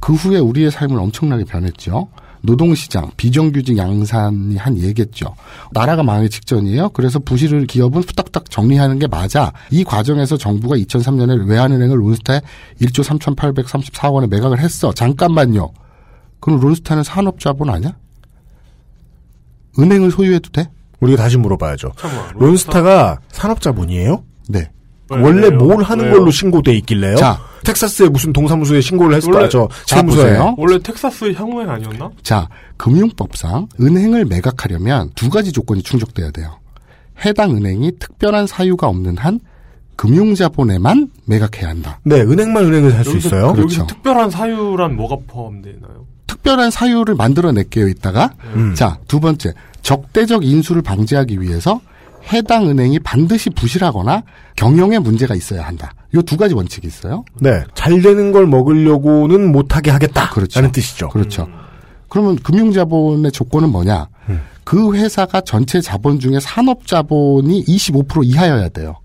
그 0.00 0.14
후에 0.14 0.38
우리의 0.38 0.70
삶은 0.70 0.98
엄청나게 0.98 1.44
변했죠. 1.44 2.08
노동시장, 2.46 3.10
비정규직 3.16 3.76
양산이 3.76 4.56
한 4.56 4.78
얘겠죠. 4.78 5.34
나라가 5.72 6.02
망하기 6.02 6.30
직전이에요. 6.30 6.90
그래서 6.90 7.18
부실을 7.18 7.66
기업은 7.66 8.02
후딱후딱 8.02 8.50
정리하는 8.50 8.98
게 8.98 9.06
맞아. 9.06 9.52
이 9.70 9.84
과정에서 9.84 10.36
정부가 10.36 10.76
2003년에 10.76 11.48
외환은행을 11.48 12.00
론스타에 12.00 12.40
1조 12.80 13.04
3,834억 13.04 14.14
원에 14.14 14.26
매각을 14.28 14.58
했어. 14.60 14.92
잠깐만요. 14.92 15.72
그럼 16.40 16.60
론스타는 16.60 17.02
산업자본 17.02 17.70
아니야? 17.70 17.96
은행을 19.78 20.10
소유해도 20.10 20.50
돼? 20.50 20.70
우리가 21.00 21.22
다시 21.22 21.36
물어봐야죠. 21.36 21.92
론스타가 22.36 23.20
산업자본이에요? 23.30 24.24
네. 24.48 24.70
왜, 25.10 25.20
원래 25.20 25.48
왜요? 25.48 25.58
뭘 25.58 25.82
하는 25.82 26.04
왜요? 26.06 26.14
걸로 26.18 26.30
신고돼 26.30 26.74
있길래요? 26.78 27.16
자. 27.16 27.38
텍사스에 27.64 28.08
무슨 28.08 28.32
동사무소에 28.32 28.80
신고를 28.80 29.16
했을 29.16 29.28
원래- 29.32 29.40
거야, 29.40 29.48
저 29.48 29.68
자, 29.86 29.96
세무서에. 29.96 30.24
보세요. 30.30 30.54
원래 30.56 30.78
텍사스 30.78 31.32
향후행 31.32 31.68
아니었나? 31.68 32.10
자, 32.22 32.48
금융법상 32.76 33.68
은행을 33.80 34.24
매각하려면 34.26 35.10
두 35.16 35.28
가지 35.30 35.50
조건이 35.52 35.82
충족돼야 35.82 36.30
돼요. 36.30 36.58
해당 37.24 37.56
은행이 37.56 37.92
특별한 37.98 38.46
사유가 38.46 38.86
없는 38.88 39.16
한 39.16 39.40
금융자본에만 39.96 41.08
매각해야 41.24 41.70
한다. 41.70 41.98
네, 42.04 42.20
은행만 42.20 42.64
은행을 42.66 42.90
살수 42.92 43.12
여기서- 43.12 43.16
있어요. 43.26 43.52
그렇죠. 43.54 43.86
특별한 43.86 44.30
사유란 44.30 44.94
뭐가 44.96 45.16
포함되나요? 45.26 46.06
특별한 46.26 46.70
사유를 46.70 47.14
만들어낼게요, 47.14 47.88
있다가. 47.88 48.30
음. 48.54 48.74
자, 48.74 48.98
두 49.08 49.20
번째. 49.20 49.52
적대적 49.82 50.44
인수를 50.44 50.82
방지하기 50.82 51.40
위해서 51.40 51.80
해당 52.32 52.68
은행이 52.68 52.98
반드시 53.00 53.50
부실하거나 53.50 54.22
경영에 54.56 54.98
문제가 54.98 55.34
있어야 55.34 55.62
한다. 55.62 55.92
요두 56.14 56.36
가지 56.36 56.54
원칙이 56.54 56.86
있어요. 56.86 57.24
네, 57.40 57.62
잘 57.74 58.00
되는 58.02 58.32
걸 58.32 58.46
먹으려고는 58.46 59.52
못하게 59.52 59.90
하겠다. 59.90 60.30
그렇죠. 60.30 60.60
라는 60.60 60.72
뜻이죠. 60.72 61.08
그렇죠. 61.10 61.48
그러면 62.08 62.36
금융자본의 62.36 63.32
조건은 63.32 63.70
뭐냐? 63.70 64.08
음. 64.28 64.40
그 64.64 64.94
회사가 64.94 65.42
전체 65.42 65.80
자본 65.80 66.18
중에 66.18 66.40
산업자본이 66.40 67.64
25% 67.64 68.24
이하여야 68.24 68.68
돼요. 68.70 68.96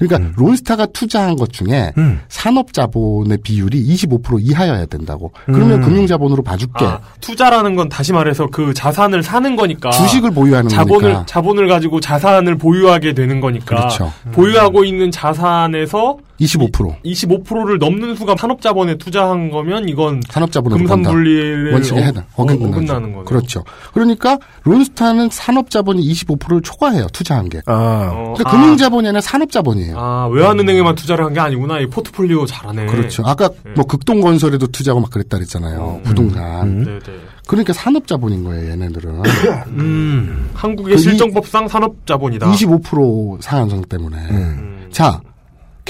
그러니까 0.00 0.28
음. 0.28 0.34
론스타가 0.36 0.86
투자한 0.86 1.36
것 1.36 1.52
중에 1.52 1.92
산업 2.28 2.72
자본의 2.72 3.38
비율이 3.42 3.84
25% 3.94 4.38
이하여야 4.40 4.86
된다고. 4.86 5.30
그러면 5.44 5.82
음. 5.82 5.82
금융 5.82 6.06
자본으로 6.06 6.42
봐줄게. 6.42 6.84
아, 6.86 7.00
투자라는 7.20 7.76
건 7.76 7.88
다시 7.88 8.12
말해서 8.12 8.48
그 8.50 8.72
자산을 8.72 9.22
사는 9.22 9.54
거니까. 9.56 9.90
주식을 9.90 10.30
보유하는 10.30 10.70
자본을, 10.70 11.12
거니까. 11.12 11.26
자본을 11.26 11.68
가지고 11.68 12.00
자산을 12.00 12.56
보유하게 12.56 13.12
되는 13.12 13.40
거니까. 13.40 13.76
그렇죠. 13.76 14.12
보유하고 14.32 14.84
있는 14.84 15.10
자산에서 15.10 16.16
25%. 16.40 17.02
25%를 17.04 17.78
넘는 17.78 18.14
수가 18.16 18.34
산업자본에 18.38 18.96
투자한 18.96 19.50
거면 19.50 19.88
이건 19.88 20.22
산업자본으로. 20.28 20.78
금산분리를 20.78 21.72
원칙에 21.72 22.00
어- 22.00 22.02
해당. 22.02 22.24
어- 22.36 22.42
어긋나는 22.44 22.86
거네요. 23.12 23.24
그렇죠. 23.24 23.64
그러니까 23.92 24.38
론스타는 24.64 25.28
산업자본이 25.30 26.02
25%를 26.02 26.62
초과해요. 26.62 27.06
투자한 27.12 27.48
게. 27.48 27.60
아. 27.66 27.72
아. 27.74 28.10
그러니까 28.34 28.50
금융자본에는 28.50 29.20
산업자본이에요. 29.20 29.96
아, 29.98 30.28
외환은행에만 30.32 30.94
투자를 30.94 31.24
한 31.24 31.30
게 31.34 31.40
아니구나. 31.40 31.78
이 31.80 31.86
포트폴리오 31.86 32.46
잘하네. 32.46 32.86
그렇죠. 32.86 33.22
아까 33.26 33.48
뭐 33.76 33.84
극동건설에도 33.84 34.66
투자하고 34.68 35.00
막 35.00 35.10
그랬다 35.10 35.36
그랬잖아요. 35.36 36.00
부동산. 36.04 36.84
네, 36.84 36.98
네. 36.98 37.12
그러니까 37.46 37.72
산업자본인 37.72 38.44
거예요, 38.44 38.70
얘네들은. 38.72 39.22
음. 39.68 40.50
한국의 40.54 40.94
그 40.94 41.00
이- 41.00 41.02
실정법상 41.02 41.68
산업자본이다. 41.68 42.50
25% 42.50 43.40
상한선 43.42 43.82
때문에. 43.82 44.16
음. 44.30 44.88
자, 44.90 45.20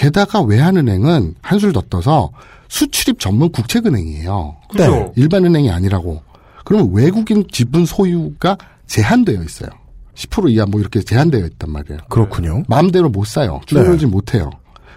게다가 0.00 0.40
외환은행은 0.40 1.34
한술 1.42 1.74
더 1.74 1.82
떠서 1.82 2.30
수출입 2.68 3.20
전문 3.20 3.52
국책은행이에요. 3.52 4.56
그죠. 4.70 4.90
네. 4.90 5.12
일반 5.16 5.44
은행이 5.44 5.70
아니라고. 5.70 6.22
그러면 6.64 6.90
외국인 6.94 7.44
지분 7.52 7.84
소유가 7.84 8.56
제한되어 8.86 9.42
있어요. 9.42 9.68
10% 10.14 10.52
이하 10.52 10.64
뭐 10.64 10.80
이렇게 10.80 11.02
제한되어 11.02 11.44
있단 11.44 11.70
말이에요. 11.70 12.00
그렇군요. 12.08 12.62
마음대로 12.66 13.10
못 13.10 13.26
사요. 13.26 13.60
줄여지 13.66 14.06
못해요. 14.06 14.48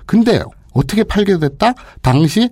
근데 0.05 0.41
어떻게 0.71 1.03
팔게 1.03 1.37
됐다? 1.37 1.73
당시 2.01 2.49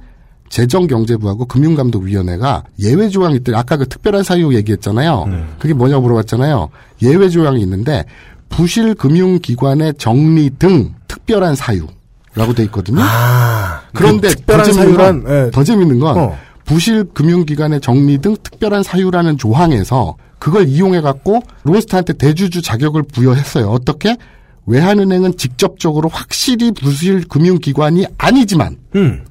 재정경제부하고 0.49 1.45
금융감독위원회가 1.45 2.65
예외 2.79 3.07
조항이 3.07 3.37
있대. 3.37 3.55
아까 3.55 3.77
그 3.77 3.87
특별한 3.87 4.23
사유 4.23 4.53
얘기했잖아요. 4.55 5.25
그게 5.57 5.73
뭐냐고 5.73 6.01
물어봤잖아요. 6.01 6.67
예외 7.01 7.29
조항이 7.29 7.61
있는데 7.61 8.03
부실 8.49 8.93
금융기관의 8.93 9.93
정리 9.97 10.49
등 10.59 10.93
특별한 11.07 11.55
사유 11.55 11.87
라고 12.35 12.53
돼 12.53 12.63
있거든요. 12.63 13.01
그런데 13.93 14.29
그 14.29 14.35
특별한 14.35 14.65
더 14.65 14.71
재밌는 14.71 14.95
사유란, 14.95 15.23
건, 15.23 15.33
예. 15.47 15.51
더 15.51 15.63
재밌는 15.63 15.99
건 15.99 16.17
어. 16.17 16.37
부실 16.65 17.03
금융기관의 17.13 17.81
정리 17.81 18.17
등 18.19 18.35
특별한 18.41 18.83
사유라는 18.83 19.37
조항에서 19.37 20.15
그걸 20.39 20.67
이용해 20.67 21.01
갖고 21.01 21.41
론스타한테 21.63 22.13
대주주 22.13 22.61
자격을 22.61 23.03
부여했어요. 23.03 23.67
어떻게? 23.69 24.17
외환은행은 24.65 25.37
직접적으로 25.37 26.07
확실히 26.09 26.71
부실 26.71 27.27
금융기관이 27.27 28.05
아니지만 28.17 28.77
음. 28.95 29.25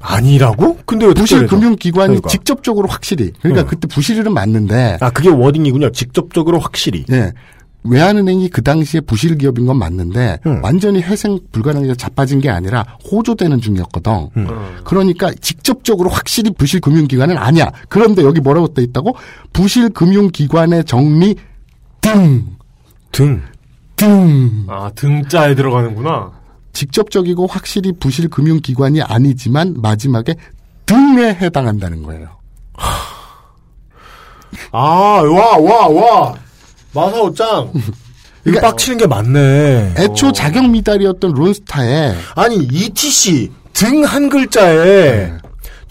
아니라고? 0.00 0.78
근데 0.84 1.06
왜 1.06 1.14
부실? 1.14 1.46
금융기관이 1.46 2.08
그러니까. 2.08 2.28
직접적으로 2.28 2.88
확실히 2.88 3.32
그러니까 3.40 3.62
어. 3.62 3.66
그때 3.66 3.86
부실은 3.86 4.34
맞는데 4.34 4.98
아, 5.00 5.10
그게 5.10 5.28
워딩이군요. 5.30 5.92
직접적으로 5.92 6.58
확실히. 6.58 7.04
예. 7.12 7.32
외환은행이 7.84 8.48
그 8.48 8.62
당시에 8.62 9.00
부실 9.00 9.36
기업인 9.36 9.66
건 9.66 9.76
맞는데 9.78 10.38
음. 10.46 10.60
완전히 10.62 11.00
회생 11.00 11.38
불가능해서 11.50 11.94
자빠진 11.94 12.40
게 12.40 12.48
아니라 12.48 12.82
호조되는 13.10 13.60
중이었거든. 13.60 14.28
음. 14.36 14.48
그러니까 14.84 15.32
직접적으로 15.40 16.08
확실히 16.08 16.52
부실 16.52 16.80
금융기관은 16.80 17.36
아니야. 17.36 17.72
그런데 17.88 18.22
여기 18.22 18.40
뭐라고 18.40 18.72
돼 18.72 18.82
있다고? 18.82 19.16
부실 19.52 19.88
금융기관의 19.90 20.84
정리 20.84 21.34
등. 22.00 22.46
등. 23.10 23.42
등. 23.96 24.66
아, 24.68 24.90
등자에 24.94 25.54
들어가는구나. 25.54 26.32
직접적이고 26.72 27.46
확실히 27.46 27.92
부실 27.92 28.28
금융기관이 28.28 29.02
아니지만 29.02 29.74
마지막에 29.78 30.34
등에 30.86 31.34
해당한다는 31.34 32.02
거예요. 32.02 32.28
아, 34.72 34.78
와, 34.80 35.58
와, 35.58 35.88
와. 35.88 36.34
마사오짱. 36.94 37.72
이거 38.46 38.60
빡치는 38.60 38.98
게 38.98 39.06
많네. 39.06 39.94
애초 39.98 40.32
자격 40.32 40.68
미달이었던 40.68 41.32
론스타에 41.32 42.14
아니, 42.34 42.56
ETC 42.70 43.50
등 43.72 44.04
한 44.04 44.28
글자에 44.28 45.32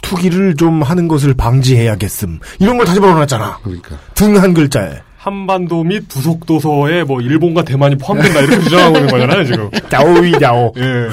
투기를 0.02 0.56
좀 0.56 0.82
하는 0.82 1.08
것을 1.08 1.34
방지해야겠음. 1.34 2.40
이런 2.60 2.78
걸 2.78 2.86
다시 2.86 3.00
벌어놨잖아. 3.00 3.60
그러니까. 3.64 3.96
등 4.16 4.36
한 4.38 4.54
글자에. 4.54 5.00
한반도 5.18 5.84
및 5.84 6.08
부속 6.10 6.46
도서에 6.48 7.04
뭐 7.04 7.22
일본과 7.22 7.64
대만이 7.64 7.96
포함된다 7.98 8.40
이렇게 8.42 8.60
주장하고 8.66 8.98
있는 8.98 9.10
거잖아요, 9.12 9.46
지금. 9.46 9.70
야오이 9.94 10.34
야오. 10.42 10.74
예. 10.78 11.08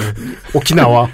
오키나와. 0.55 1.09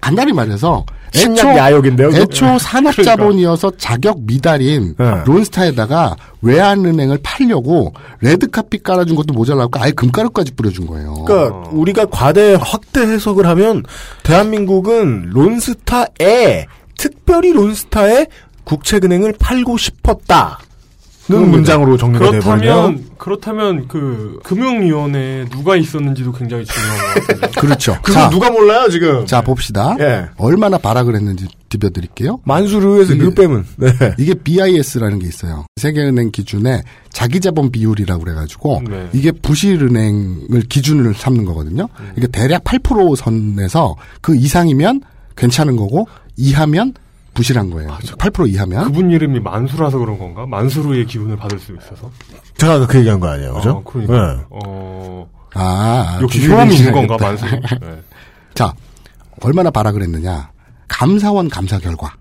간단히 0.00 0.32
말해서 0.32 0.84
신약 1.12 1.56
야욕인데요. 1.56 2.10
그거? 2.10 2.22
애초 2.22 2.58
산업자본이어서 2.58 3.72
자격 3.78 4.20
미달인 4.22 4.94
네. 4.98 5.22
론스타에다가 5.24 6.16
외환은행을 6.42 7.18
팔려고 7.22 7.94
레드카피 8.20 8.78
깔아준 8.82 9.16
것도 9.16 9.32
모자라고 9.34 9.70
아예 9.80 9.92
금가루까지 9.92 10.52
뿌려준 10.52 10.86
거예요. 10.86 11.14
그러니까 11.24 11.70
우리가 11.70 12.06
과대 12.06 12.56
확대 12.60 13.00
해석을 13.00 13.46
하면 13.46 13.84
대한민국은 14.22 15.30
론스타에 15.30 16.66
특별히 16.98 17.52
론스타에 17.52 18.26
국책은행을 18.64 19.34
팔고 19.38 19.76
싶었다. 19.76 20.58
는 21.28 21.50
문장으로 21.50 21.96
정리가 21.96 22.30
되버리네요. 22.30 22.74
그렇다면 22.74 23.04
그렇다면 23.18 23.88
그 23.88 24.38
금융위원회에 24.44 25.46
누가 25.46 25.74
있었는지도 25.76 26.32
굉장히 26.32 26.64
중요한 26.64 26.98
것 26.98 27.26
같아요. 27.26 27.50
그렇죠. 27.58 27.98
그거 28.02 28.12
자, 28.12 28.30
누가 28.30 28.50
몰라요 28.50 28.88
지금? 28.88 29.26
자 29.26 29.40
봅시다. 29.40 29.96
예. 29.98 30.26
얼마나 30.36 30.78
발악을 30.78 31.16
했는지 31.16 31.48
딥여드릴게요. 31.68 32.40
만수르에서 32.44 33.14
르 33.14 33.34
빼면. 33.34 33.66
네. 33.76 33.88
이게 34.18 34.34
BIS라는 34.34 35.18
게 35.18 35.26
있어요. 35.26 35.66
세계은행 35.76 36.30
기준의 36.30 36.82
자기자본 37.10 37.72
비율이라고 37.72 38.22
그래가지고 38.22 38.82
네. 38.88 39.08
이게 39.12 39.32
부실은행을 39.32 40.60
기준으로 40.68 41.12
삼는 41.14 41.44
거거든요. 41.44 41.88
이게 42.16 42.28
대략 42.28 42.62
8% 42.62 43.16
선에서 43.16 43.96
그 44.20 44.36
이상이면 44.36 45.00
괜찮은 45.36 45.76
거고 45.76 46.06
이하면 46.36 46.94
부실한 47.36 47.70
거예요. 47.70 47.90
8% 47.90 48.48
이하면 48.50 48.84
그분 48.84 49.10
이름이 49.10 49.40
만수라서 49.40 49.98
그런 49.98 50.18
건가? 50.18 50.46
만수르의 50.46 51.06
기운을 51.06 51.36
받을 51.36 51.58
수 51.58 51.72
있어서. 51.76 52.10
제가 52.56 52.74
아까 52.74 52.86
그 52.86 52.98
얘기한 52.98 53.20
거 53.20 53.28
아니에요, 53.28 53.54
그죠? 53.54 53.70
어, 53.70 53.82
그러니까. 53.84 54.14
네. 54.34 54.42
어, 54.50 55.28
아, 55.54 56.18
역시 56.22 56.40
비율이 56.40 56.54
효험이 56.54 56.76
있는. 56.76 56.92
건가, 56.92 57.16
만수르. 57.20 57.50
네. 57.80 58.02
자, 58.54 58.72
얼마나 59.42 59.70
발악을 59.70 60.02
했느냐. 60.02 60.50
감사원 60.88 61.48
감사 61.48 61.78
결과. 61.78 62.14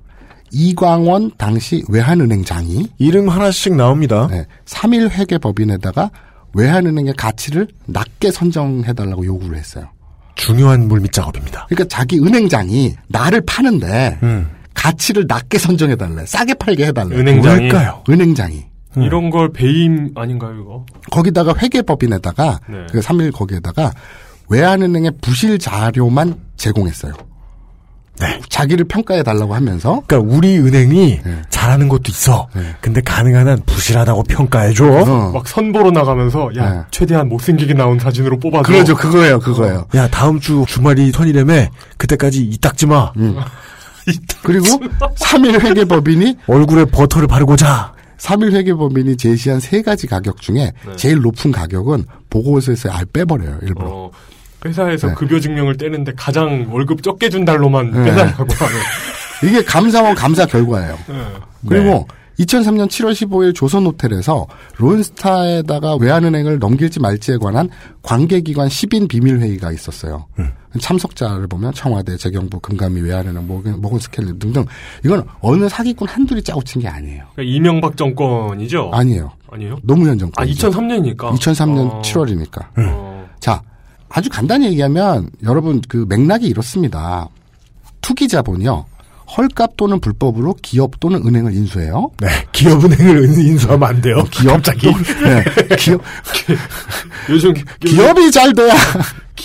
이광원 0.52 1.32
당시 1.38 1.84
외환은행장이 1.90 2.88
이름 2.98 3.30
하나씩 3.30 3.76
나옵니다. 3.76 4.28
네, 4.30 4.46
3일 4.66 5.10
회계 5.10 5.38
법인에다가 5.38 6.12
외환은행의 6.54 7.16
가치를 7.16 7.68
낮게 7.88 8.32
선정해달라고 8.32 9.26
요구를 9.26 9.58
했어요. 9.58 9.90
중요한 10.36 10.88
물밑 10.88 11.12
작업입니다. 11.12 11.66
그러니까 11.70 11.88
자기 11.94 12.20
은행장이 12.20 12.96
나를 13.08 13.42
파는데 13.46 14.20
음. 14.24 14.50
가치를 14.76 15.26
낮게 15.28 15.58
선정해 15.58 15.96
달래. 15.96 16.26
싸게 16.26 16.54
팔게 16.56 16.86
해 16.86 16.92
달래. 16.92 17.16
은행장이? 17.16 17.60
왜일까요? 17.62 18.04
은행장이. 18.08 18.66
이런 18.98 19.30
걸 19.30 19.52
배임 19.52 20.12
아닌가요, 20.16 20.54
이거? 20.62 20.86
거기다가 21.12 21.54
회계법인에다가 21.58 22.60
네. 22.70 22.86
그 22.92 23.00
3일 23.00 23.34
거기에다가 23.34 23.92
외환은행의 24.50 25.14
부실 25.22 25.58
자료만 25.60 26.36
제공했어요. 26.56 27.14
자기를 28.48 28.86
평가해 28.86 29.24
달라고 29.24 29.54
하면서 29.54 30.02
그러니까 30.08 30.34
우리 30.34 30.58
은행이 30.58 31.20
네. 31.26 31.42
잘하는 31.50 31.90
것도 31.90 32.04
있어. 32.08 32.48
근데 32.80 33.02
가능한 33.02 33.46
한 33.50 33.60
부실하다고 33.66 34.24
평가해 34.24 34.72
줘. 34.74 34.86
어. 34.86 35.32
막 35.34 35.46
선보러 35.46 35.92
나가면서 35.92 36.50
야 36.58 36.88
최대한 36.92 37.28
못생기게 37.28 37.74
나온 37.74 38.00
사진으로 38.00 38.40
뽑아줘. 38.40 38.64
그러죠, 38.64 38.96
그거예요, 38.96 39.40
그거예요. 39.40 39.88
야 39.96 40.08
다음 40.08 40.40
주 40.40 40.64
주말이 40.66 41.12
선이라며 41.12 41.66
그때까지 41.98 42.42
이 42.46 42.58
닦지 42.58 42.86
마. 42.86 43.12
그리고 44.44 44.66
3일 44.66 45.60
회계법인이 45.62 46.38
얼굴에 46.48 46.86
버터를 46.86 47.28
바르고 47.28 47.56
자. 47.56 47.94
3일 48.18 48.54
회계법인이 48.54 49.18
제시한 49.18 49.60
세 49.60 49.82
가지 49.82 50.08
가격 50.08 50.42
중에 50.42 50.72
제일 50.96 51.20
높은 51.22 51.52
가격은 51.52 52.06
보고서에서 52.30 52.90
아예 52.92 53.04
빼버려요, 53.12 53.60
일부러. 53.62 53.88
어, 53.90 54.12
회사에서 54.66 55.10
네. 55.10 55.14
급여 55.16 55.40
증명을 55.40 55.78
떼는데 55.78 56.14
가장 56.16 56.68
월급 56.72 57.04
적게 57.04 57.30
준 57.30 57.46
달로만 57.46 57.92
네. 57.92 58.04
빼달라고 58.06 58.46
하는. 58.54 58.76
이게 59.44 59.64
감사원 59.64 60.16
감사 60.16 60.46
결과예요. 60.46 60.98
네. 61.08 61.24
그리고 61.68 62.08
2003년 62.40 62.88
7월 62.88 63.12
15일 63.12 63.54
조선호텔에서 63.54 64.48
론스타에다가 64.78 65.96
외환은행을 65.96 66.60
넘길지 66.60 67.00
말지에 67.00 67.38
관한 67.38 67.70
관계기관 68.02 68.68
10인 68.70 69.08
비밀회의가 69.08 69.72
있었어요. 69.72 70.26
참석자를 70.80 71.48
보면 71.48 71.74
청와대, 71.74 72.18
재경부, 72.18 72.60
금감위, 72.60 73.02
외환은행, 73.02 73.46
모건, 73.48 73.82
모건 73.82 74.00
스켈리 74.00 74.38
등등. 74.40 74.66
이건 75.04 75.24
어느 75.42 75.68
사기꾼 75.70 76.08
한둘이 76.08 76.42
짜고 76.44 76.64
친 76.64 76.82
게 76.82 76.88
아니에요. 76.88 77.24
그러니까 77.34 77.56
이명박 77.56 77.98
정권이죠? 77.98 78.92
아니에요. 78.94 79.32
아니에요? 79.52 79.78
노무현 79.84 80.18
정권. 80.18 80.44
아, 80.46 80.50
2003년이니까. 80.52 81.18
2003년 81.36 81.90
어. 81.92 82.02
7월이니까. 82.04 82.66
어. 82.78 83.28
자, 83.40 83.62
아주 84.10 84.30
간단히 84.30 84.68
얘기하면 84.68 85.30
여러분 85.44 85.82
그 85.88 86.06
맥락이 86.08 86.46
이렇습니다. 86.48 87.28
투기 88.02 88.28
자본이요. 88.28 88.86
헐값 89.38 89.76
또는 89.76 90.00
불법으로 90.00 90.56
기업 90.62 91.00
또는 91.00 91.26
은행을 91.26 91.52
인수해요. 91.56 92.12
네, 92.20 92.28
기업 92.52 92.86
은행을 92.86 93.18
은- 93.24 93.40
인수하면 93.40 93.90
안 93.90 94.00
돼요. 94.02 94.24
기업 94.30 94.54
갑자기. 94.54 94.88
네, 94.88 95.76
기업 95.78 96.00
요즘 97.30 97.54
기업이 97.80 98.30
잘 98.32 98.54
돼야 98.54 98.74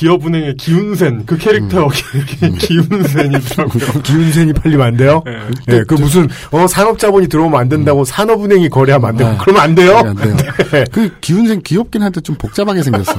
기업은행의 0.00 0.56
기운센 0.56 1.26
그 1.26 1.36
캐릭터 1.36 1.84
음. 1.86 2.56
기운센이더라고요. 2.58 3.92
기운센이 4.02 4.54
팔리면 4.54 4.86
안 4.86 4.96
돼요? 4.96 5.22
네. 5.26 5.32
네, 5.66 5.82
그 5.86 5.92
무슨 5.94 6.26
어 6.50 6.66
산업자본이 6.66 7.28
들어오면 7.28 7.60
안 7.60 7.68
된다고 7.68 8.02
산업은행이 8.06 8.70
거래하면 8.70 9.10
안 9.10 9.16
되고 9.18 9.30
네. 9.30 9.36
그러면 9.42 9.62
안 9.62 9.74
돼요? 9.74 10.00
네, 10.02 10.08
안 10.08 10.16
돼요. 10.16 10.84
그 10.90 11.10
기운생 11.20 11.60
귀엽긴 11.62 12.02
한데 12.02 12.18
좀 12.22 12.34
복잡하게 12.36 12.82
생겼어. 12.82 13.12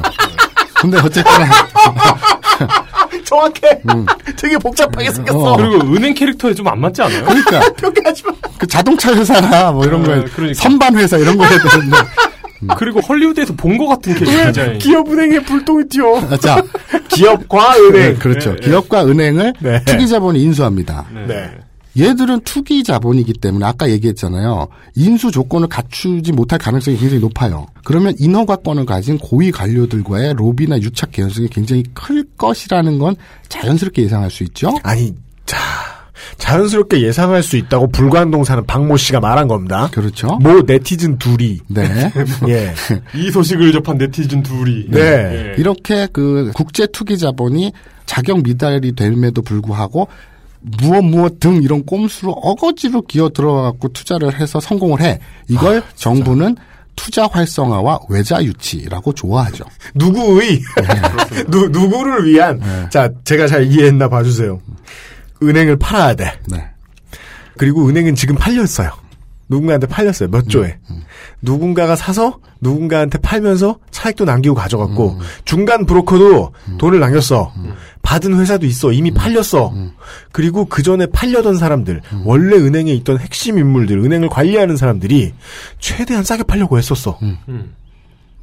근데 0.82 0.98
어쨌거나 0.98 1.46
정확해. 3.26 3.62
되게 4.36 4.58
복잡하게 4.58 5.12
생겼어. 5.12 5.38
어. 5.38 5.58
그리고 5.58 5.76
은행 5.96 6.16
캐릭터에 6.16 6.56
좀 6.56 6.68
안 6.68 6.80
맞지 6.80 7.00
않아요? 7.04 7.26
그러니까 7.26 7.60
평가하지 7.74 8.24
마. 8.26 8.32
그 8.58 8.66
자동차 8.66 9.14
회사나 9.14 9.72
뭐 9.72 9.86
이런 9.86 10.02
네, 10.02 10.08
거에 10.16 10.24
그러니까. 10.36 10.60
선반 10.60 10.96
회사 10.98 11.18
이런 11.18 11.38
거 11.38 11.46
해야 11.46 11.60
되는데 11.60 11.98
그리고 12.78 13.00
헐리우드에서 13.00 13.54
본 13.56 13.78
것 13.78 13.88
같은 13.88 14.14
캐릭터. 14.16 14.78
기업은행에 14.78 15.40
불똥이 15.44 15.86
튀어. 15.90 16.18
아, 16.18 16.38
자 16.38 16.64
기업과 17.10 17.76
은행. 17.78 17.92
네, 17.94 18.14
그렇죠. 18.16 18.52
네, 18.56 18.62
네. 18.62 18.68
기업과 18.68 19.06
은행을 19.08 19.54
네. 19.60 19.84
투기 19.86 20.08
자본이 20.08 20.42
인수합니다. 20.42 21.08
네. 21.28 21.52
얘들은 22.00 22.42
투기 22.46 22.84
자본이기 22.86 23.34
때문에 23.34 23.66
아까 23.66 23.90
얘기했잖아요. 23.90 24.68
인수 24.96 25.30
조건을 25.32 25.68
갖추지 25.68 26.32
못할 26.32 26.58
가능성이 26.58 26.96
굉장히 26.98 27.20
높아요. 27.22 27.68
그러면 27.84 28.14
인허가권을 28.18 28.86
가진 28.86 29.18
고위 29.18 29.52
관료들과의 29.52 30.36
로비나 30.38 30.80
유착 30.80 31.12
개연성이 31.12 31.50
굉장히 31.50 31.84
클 31.94 32.24
것이라는 32.38 32.98
건 32.98 33.16
자연스럽게 33.50 34.04
예상할 34.04 34.32
수 34.32 34.44
있죠. 34.44 34.74
아니, 34.84 35.14
자, 35.46 35.58
자연스럽게 36.38 37.02
예상할 37.02 37.44
수 37.44 37.58
있다고 37.58 37.88
불관동 37.92 38.44
사는 38.44 38.66
박모 38.66 38.98
씨가 38.98 39.20
말한 39.20 39.48
겁니다. 39.48 39.90
그렇죠. 39.92 40.38
모 40.42 40.62
네티즌 40.62 41.18
둘이. 41.18 41.60
네. 41.68 42.12
예. 42.48 42.74
이 43.16 43.32
소식을 43.32 43.72
접한 43.72 43.98
네티즌 43.98 44.44
둘이. 44.44 44.86
네. 44.90 45.00
예. 45.00 45.56
이렇게 45.58 46.08
그 46.12 46.52
국제 46.54 46.88
투기 46.88 47.18
자본이 47.18 47.72
자격 48.06 48.44
미달이 48.44 48.94
됨에도 48.94 49.42
불구하고 49.42 50.08
무엇 50.62 51.02
무엇 51.02 51.40
등 51.40 51.62
이런 51.64 51.84
꼼수로 51.86 52.32
어거지로 52.32 53.02
기어 53.04 53.30
들어가고 53.30 53.90
투자를 53.90 54.40
해서 54.40 54.60
성공을 54.60 55.02
해. 55.02 55.20
이걸 55.48 55.82
정부는 55.96 56.56
투자 56.96 57.26
활성화와 57.26 58.00
외자 58.10 58.44
유치라고 58.44 59.14
좋아하죠. 59.14 59.64
누구의, 59.96 60.62
누, 61.48 61.68
누구를 61.70 62.28
위한, 62.28 62.62
자, 62.90 63.10
제가 63.24 63.48
잘 63.48 63.66
이해했나 63.66 64.08
봐주세요. 64.08 64.60
은행을 65.44 65.78
팔아야 65.78 66.16
돼. 66.16 66.40
네. 66.50 66.68
그리고 67.58 67.88
은행은 67.88 68.16
지금 68.16 68.36
팔렸어요. 68.36 68.92
누군가한테 69.50 69.88
팔렸어요. 69.88 70.30
몇 70.30 70.48
조에. 70.48 70.78
누군가가 71.42 71.96
사서 71.96 72.40
누군가한테 72.62 73.18
팔면서 73.18 73.80
차익도 73.92 74.24
남기고 74.24 74.56
가져갔고 74.56 75.20
중간 75.44 75.86
브로커도 75.86 76.54
돈을 76.78 77.00
남겼어. 77.02 77.52
받은 78.02 78.40
회사도 78.40 78.66
있어. 78.66 78.94
이미 78.94 79.12
팔렸어. 79.12 79.74
그리고 80.32 80.66
그 80.66 80.84
전에 80.84 81.06
팔려던 81.08 81.58
사람들, 81.58 82.02
원래 82.24 82.56
은행에 82.56 82.94
있던 82.94 83.20
핵심 83.20 83.58
인물들, 83.58 83.98
은행을 84.00 84.30
관리하는 84.30 84.78
사람들이 84.78 85.34
최대한 85.80 86.24
싸게 86.24 86.44
팔려고 86.44 86.78
했었어. 86.78 87.20
음. 87.22 87.74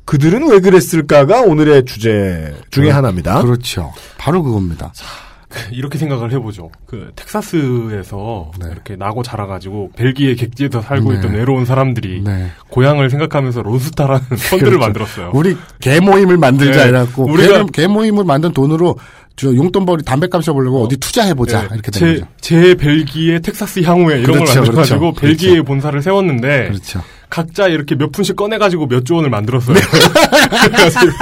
그들은 0.04 0.50
왜 0.50 0.60
그랬을까가 0.60 1.42
오늘의 1.42 1.84
주제 1.86 2.54
중에 2.70 2.90
하나입니다. 2.90 3.42
그렇죠. 3.42 3.92
바로 4.18 4.42
그겁니다. 4.42 4.92
이렇게 5.72 5.98
생각을 5.98 6.32
해보죠. 6.32 6.70
그 6.86 7.10
텍사스에서 7.16 8.50
네. 8.60 8.68
이렇게 8.72 8.96
나고 8.96 9.22
자라가지고 9.22 9.92
벨기에 9.96 10.34
객지에서 10.34 10.82
살고 10.82 11.12
네. 11.12 11.18
있던 11.18 11.32
외로운 11.34 11.64
사람들이 11.64 12.22
네. 12.22 12.48
고향을 12.68 13.10
생각하면서 13.10 13.62
론스타라는 13.62 14.20
펀드를 14.28 14.58
그렇죠. 14.72 14.78
만들었어요. 14.78 15.30
우리 15.34 15.56
개 15.80 16.00
모임을 16.00 16.36
만들자 16.36 16.82
네. 16.84 16.88
이래갖고 16.90 17.26
우리가- 17.28 17.72
개, 17.72 17.82
개 17.82 17.88
모임을 17.88 18.24
만든 18.24 18.52
돈으로 18.52 18.96
저 19.36 19.54
용돈벌이 19.54 20.02
담배값을 20.02 20.52
벌려고 20.52 20.82
어디 20.84 20.96
투자해보자 20.96 21.60
네. 21.62 21.68
이렇게 21.74 21.90
된 21.92 22.00
제, 22.00 22.14
거죠. 22.14 22.26
제 22.40 22.74
벨기에 22.74 23.38
텍사스 23.38 23.80
향후에 23.84 24.20
이런 24.20 24.32
그렇죠, 24.32 24.44
걸 24.46 24.54
만들어가지고 24.62 25.00
그렇죠. 25.12 25.20
벨기에 25.20 25.50
그렇죠. 25.50 25.64
본사를 25.64 26.02
세웠는데 26.02 26.68
그렇죠. 26.68 27.00
각자 27.30 27.66
이렇게 27.68 27.94
몇 27.94 28.10
푼씩 28.12 28.36
꺼내가지고 28.36 28.86
몇 28.86 29.04
조 29.04 29.16
원을 29.16 29.30
만들었어요. 29.30 29.74
네. 29.74 29.80
그래가지고 30.68 31.12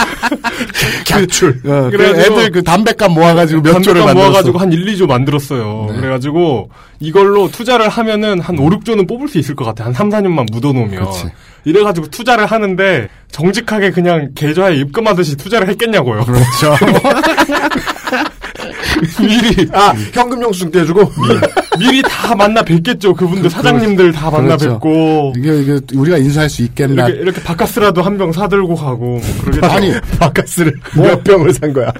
capture. 1.04 1.58
어, 1.64 1.90
그 1.90 1.96
그래가지고- 1.96 2.18
애들 2.20 2.50
그 2.52 2.62
담배값 2.62 3.10
모아가지고 3.12 3.62
몇 3.62 3.80
조를 3.82 4.02
만들었어. 4.04 4.14
모아가지고 4.30 4.58
한 4.58 4.72
1, 4.72 4.84
2조 4.86 5.06
만들었어요. 5.06 5.88
네. 5.90 6.00
그래가지고 6.00 6.70
이걸로 7.00 7.50
투자를 7.50 7.88
하면은 7.88 8.40
한 8.40 8.58
5, 8.58 8.70
6조는 8.70 9.08
뽑을 9.08 9.28
수 9.28 9.38
있을 9.38 9.54
것 9.56 9.64
같아. 9.64 9.84
한 9.84 9.92
3, 9.92 10.08
4년만 10.10 10.46
묻어놓으면. 10.52 10.90
그렇지. 11.00 11.24
이래가지고 11.64 12.08
투자를 12.08 12.46
하는데 12.46 13.08
정직하게 13.32 13.90
그냥 13.90 14.30
계좌에 14.36 14.76
입금하듯이 14.76 15.36
투자를 15.36 15.68
했겠냐고요. 15.68 16.24
그렇죠. 16.24 16.76
미리 19.20 19.68
아, 19.72 19.92
현금 20.12 20.40
영수증 20.42 20.70
떼주고. 20.70 21.10
미리 21.78 22.02
다 22.02 22.34
만나 22.34 22.62
뵙겠죠. 22.62 23.14
그분들 23.14 23.50
사장님들 23.50 24.12
다 24.12 24.30
만나 24.30 24.56
그렇죠. 24.56 24.72
뵙고 24.74 25.32
이게 25.36 25.60
이게 25.62 25.80
우리가 25.94 26.18
인수할 26.18 26.48
수 26.48 26.62
있겠나? 26.62 27.06
이렇게 27.08 27.22
이렇게 27.22 27.42
바카스라도 27.42 28.02
한 28.02 28.16
병 28.16 28.32
사들고 28.32 28.74
가고 28.74 29.06
뭐. 29.06 29.20
아니 29.70 29.92
바카스를 30.18 30.72
뭐- 30.96 31.06
몇 31.06 31.22
병을 31.24 31.52
산 31.52 31.72
거야. 31.72 31.92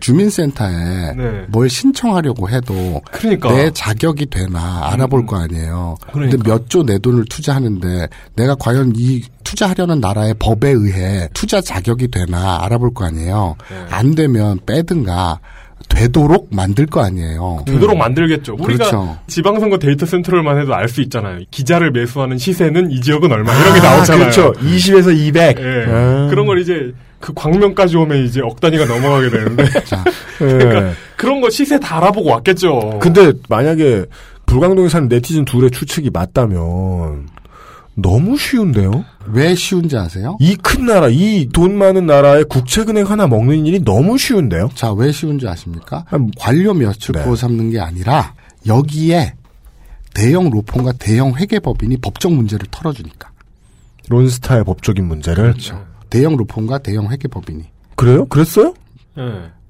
주민센터에 0.00 1.14
네. 1.16 1.44
뭘 1.48 1.68
신청하려고 1.68 2.48
해도 2.48 3.00
그러니까. 3.10 3.50
내 3.52 3.70
자격이 3.72 4.26
되나 4.26 4.90
알아볼 4.92 5.26
거 5.26 5.36
아니에요. 5.36 5.96
그러니까. 6.12 6.36
근데 6.36 6.50
몇 6.50 6.68
조 6.68 6.82
내 6.86 6.98
돈을 6.98 7.24
투자하는데 7.28 8.08
내가 8.36 8.54
과연 8.56 8.92
이 8.96 9.22
투자하려는 9.44 9.98
나라의 10.00 10.34
법에 10.38 10.70
의해 10.70 11.28
투자 11.34 11.60
자격이 11.60 12.08
되나 12.12 12.62
알아볼 12.64 12.92
거 12.94 13.04
아니에요. 13.06 13.56
네. 13.70 13.76
안 13.90 14.14
되면 14.14 14.58
빼든가 14.66 15.40
되도록 15.88 16.48
만들 16.50 16.86
거 16.86 17.02
아니에요. 17.04 17.62
되도록 17.66 17.96
만들겠죠. 17.96 18.54
우리가 18.54 18.90
그렇죠. 18.90 19.18
지방선거 19.28 19.78
데이터 19.78 20.04
센트럴만 20.06 20.58
해도 20.60 20.74
알 20.74 20.88
수 20.88 21.00
있잖아요. 21.02 21.40
기자를 21.50 21.90
매수하는 21.90 22.38
시세는 22.38 22.90
이 22.90 23.00
지역은 23.00 23.30
얼마 23.32 23.52
이런 23.54 23.74
게 23.74 23.80
나오잖아요. 23.80 24.30
그렇죠. 24.30 24.52
20에서 24.60 25.16
200. 25.16 25.58
예. 25.58 25.84
아. 25.88 26.26
그런 26.30 26.46
걸 26.46 26.58
이제 26.60 26.92
그 27.20 27.32
광명까지 27.34 27.96
오면 27.96 28.24
이제 28.24 28.40
억 28.42 28.60
단위가 28.60 28.84
넘어가게 28.84 29.30
되는데 29.30 29.64
자, 29.84 30.04
그러니까 30.38 30.92
그런 31.16 31.40
거 31.40 31.48
시세 31.50 31.78
다 31.80 31.96
알아보고 31.96 32.30
왔겠죠. 32.30 32.98
근데 33.00 33.32
만약에 33.48 34.04
불광동에 34.46 34.88
사는 34.88 35.08
네티즌 35.08 35.44
둘의 35.44 35.70
추측이 35.70 36.10
맞다면 36.12 37.28
너무 37.94 38.36
쉬운데요? 38.36 39.04
왜 39.28 39.54
쉬운지 39.54 39.96
아세요? 39.96 40.36
이 40.40 40.56
큰 40.56 40.86
나라, 40.86 41.08
이 41.08 41.48
돈 41.52 41.76
많은 41.76 42.06
나라의 42.06 42.44
국채은행 42.44 43.10
하나 43.10 43.26
먹는 43.26 43.66
일이 43.66 43.82
너무 43.84 44.18
쉬운데요? 44.18 44.70
자, 44.74 44.92
왜 44.92 45.12
쉬운지 45.12 45.46
아십니까? 45.48 46.04
관료 46.38 46.74
몇을 46.74 46.94
네. 47.12 47.36
삼는 47.36 47.70
게 47.70 47.80
아니라 47.80 48.34
여기에 48.66 49.34
대형 50.14 50.50
로펌과 50.50 50.92
대형 50.92 51.34
회계법인이 51.34 51.98
법적 51.98 52.32
문제를 52.32 52.66
털어주니까. 52.70 53.30
론스타의 54.08 54.64
법적인 54.64 55.04
문제를. 55.06 55.42
그렇죠. 55.52 55.84
대형 56.10 56.36
로펌과 56.36 56.78
대형 56.78 57.10
회계법인이. 57.10 57.64
그래요? 57.96 58.24
그랬어요? 58.26 58.74
네. 59.16 59.22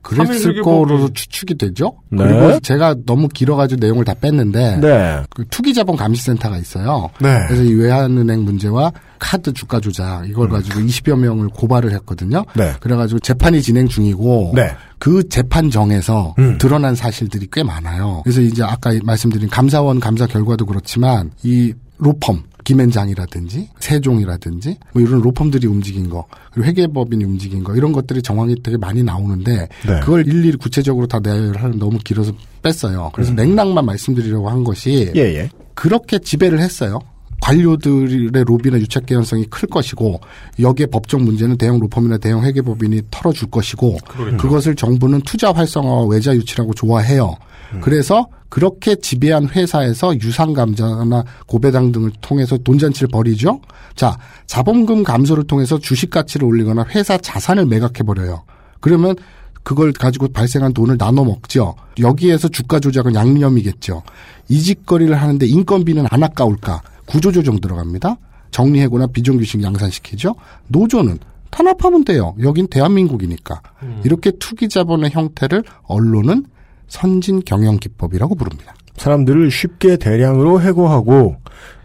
그랬을 0.07 0.63
거로 0.63 1.09
추측이 1.13 1.59
되죠. 1.59 1.95
네. 2.11 2.23
그리고 2.25 2.61
제가 2.61 2.95
너무 3.05 3.29
길어가지고 3.29 3.81
내용을 3.81 4.05
다 4.05 4.15
뺐는데 4.15 4.79
네. 4.81 5.23
그 5.31 5.45
투기자본 5.51 5.97
감시센터가 5.97 6.57
있어요. 6.59 7.11
네. 7.21 7.45
그래서 7.49 7.65
이 7.65 7.75
외환은행 7.75 8.45
문제와 8.45 8.93
카드 9.19 9.53
주가 9.53 9.81
조작 9.81 10.29
이걸 10.29 10.49
가지고 10.49 10.81
20여 10.81 11.19
명을 11.19 11.49
고발을 11.49 11.93
했거든요. 11.93 12.39
음. 12.39 12.45
네. 12.55 12.75
그래가지고 12.79 13.19
재판이 13.19 13.63
진행 13.63 13.89
중이고 13.89 14.53
네. 14.55 14.71
그 14.99 15.29
재판정에서 15.29 16.37
음. 16.39 16.57
드러난 16.59 16.95
사실들이 16.95 17.49
꽤 17.53 17.65
많아요. 17.65 18.21
그래서 18.23 18.41
이제 18.41 18.63
아까 18.63 18.93
말씀드린 19.03 19.49
감사원 19.49 19.99
감사 19.99 20.27
결과도 20.27 20.67
그렇지만 20.67 21.33
이 21.43 21.75
로펌 21.99 22.39
김앤장이라든지 22.67 23.69
세종이라든지 23.79 24.77
뭐 24.93 25.01
이런 25.01 25.23
로펌들이 25.23 25.69
움직인 25.69 26.11
거 26.11 26.27
그리고 26.53 26.69
회계법인이 26.69 27.25
움직인 27.25 27.62
거 27.62 27.75
이런 27.77 27.93
것들이 27.93 28.21
정황이 28.21 28.61
되게 28.61 28.77
많이 28.77 29.05
나오는데 29.05 29.69
네. 29.87 30.01
그걸 30.01 30.27
일일이 30.27 30.57
구체적으로 30.57 31.07
다 31.07 31.21
내를 31.21 31.57
하면 31.62 31.79
너무 31.79 31.99
길어서 31.99 32.33
뺐어요. 32.62 33.11
그래서 33.14 33.33
맥락만 33.33 33.87
말씀드리려고 33.87 34.51
한 34.51 34.64
것이 34.64 35.12
예, 35.14 35.21
예. 35.21 35.49
그렇게 35.75 36.19
지배를 36.19 36.59
했어요. 36.59 36.99
관료들의 37.41 38.45
로비나 38.45 38.79
유착 38.79 39.07
개연성이 39.07 39.45
클 39.45 39.69
것이고 39.69 40.21
여기에 40.59 40.87
법적 40.87 41.23
문제는 41.23 41.59
대형 41.59 41.79
로펌이나 41.79 42.19
대형 42.19 42.43
회계법인이 42.43 43.03
털어줄 43.12 43.51
것이고 43.51 43.99
그러겠죠. 44.09 44.37
그것을 44.39 44.75
정부는 44.75 45.21
투자 45.21 45.53
활성화와 45.53 46.07
외자 46.07 46.35
유치라고 46.35 46.75
좋아해요. 46.75 47.37
그래서 47.81 48.27
그렇게 48.49 48.94
지배한 48.97 49.49
회사에서 49.49 50.18
유상 50.20 50.53
감자나 50.53 51.24
고배당 51.47 51.92
등을 51.92 52.12
통해서 52.20 52.57
돈잔치를 52.59 53.09
벌이죠. 53.09 53.61
자, 53.94 54.18
자본금 54.47 55.03
감소를 55.03 55.44
통해서 55.44 55.78
주식 55.78 56.11
가치를 56.11 56.47
올리거나 56.47 56.86
회사 56.94 57.18
자산을 57.18 57.66
매각해 57.66 58.05
버려요. 58.05 58.44
그러면 58.80 59.16
그걸 59.62 59.92
가지고 59.92 60.28
발생한 60.28 60.74
돈을 60.74 60.97
나눠 60.97 61.24
먹죠. 61.24 61.74
여기에서 61.99 62.47
주가 62.49 62.78
조작은 62.78 63.14
양념이겠죠. 63.16 64.03
이 64.49 64.61
짓거리를 64.61 65.12
하는데 65.14 65.44
인건비는 65.44 66.07
안 66.09 66.22
아까울까? 66.22 66.82
구조조정 67.07 67.61
들어갑니다. 67.61 68.16
정리해고나 68.53 69.09
비정규직 69.09 69.62
양산시키죠. 69.62 70.36
노조는 70.68 71.18
탄압하면 71.51 72.05
돼요. 72.05 72.34
여긴 72.42 72.68
대한민국이니까. 72.68 73.61
이렇게 74.05 74.30
투기 74.38 74.68
자본의 74.68 75.11
형태를 75.11 75.64
언론은 75.84 76.44
선진 76.89 77.43
경영 77.45 77.76
기법이라고 77.78 78.34
부릅니다. 78.34 78.74
사람들을 78.97 79.51
쉽게 79.51 79.97
대량으로 79.97 80.61
해고하고 80.61 81.37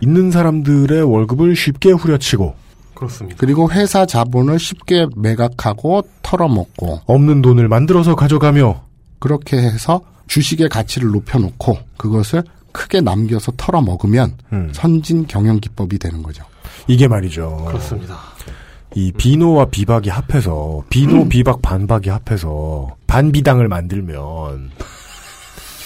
있는 0.02 0.32
사람들의 0.32 1.04
월급을 1.04 1.56
쉽게 1.56 1.91
후려치고 1.91 2.56
그렇습니다. 2.93 3.38
그리고 3.39 3.72
회사 3.72 4.06
자본을 4.06 4.60
쉽게 4.60 5.08
매각하고 5.16 6.04
털어먹고 6.22 7.02
없는 7.06 7.41
돈을 7.41 7.68
만들어서 7.68 8.16
가져가며 8.16 8.84
그렇게 9.20 9.58
해서 9.58 10.02
주식의 10.28 10.70
가치를 10.70 11.10
높여놓고 11.10 11.78
그것을 11.97 12.43
크게 12.72 13.02
남겨서 13.02 13.52
털어먹으면 13.58 14.38
음. 14.54 14.70
선진 14.74 15.28
경영 15.28 15.60
기법이 15.60 15.99
되는 15.99 16.24
거죠. 16.24 16.43
이게 16.88 17.08
말이죠. 17.08 17.66
그렇습니다. 17.68 18.18
이 18.96 19.12
비노와 19.12 19.66
비박이 19.66 20.10
합해서 20.10 20.84
비노 20.89 21.30
비박 21.30 21.62
반박이 21.62 22.10
합해서 22.10 22.96
반비당을 23.08 23.68
만들면 23.68 24.72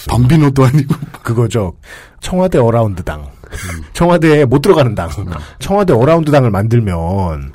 반비노도 0.08 0.64
아니고 0.64 0.94
그거죠. 1.22 1.74
청와대 2.20 2.58
around 2.58 3.02
당. 3.02 3.26
청와대에 3.92 4.44
못 4.44 4.60
들어가는 4.60 4.94
당. 4.94 5.08
청와대 5.58 5.92
around 5.92 6.30
당을 6.30 6.50
만들면 6.50 7.52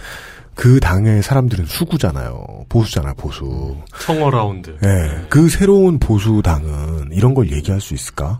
그 0.53 0.79
당의 0.79 1.23
사람들은 1.23 1.65
수구잖아요. 1.65 2.65
보수잖아요, 2.69 3.13
보수. 3.15 3.75
청 3.99 4.32
around. 4.32 4.77
예. 4.83 5.25
그 5.29 5.49
새로운 5.49 5.97
보수 5.97 6.41
당은 6.43 7.09
이런 7.11 7.33
걸 7.33 7.51
얘기할 7.51 7.81
수 7.81 7.93
있을까? 7.93 8.39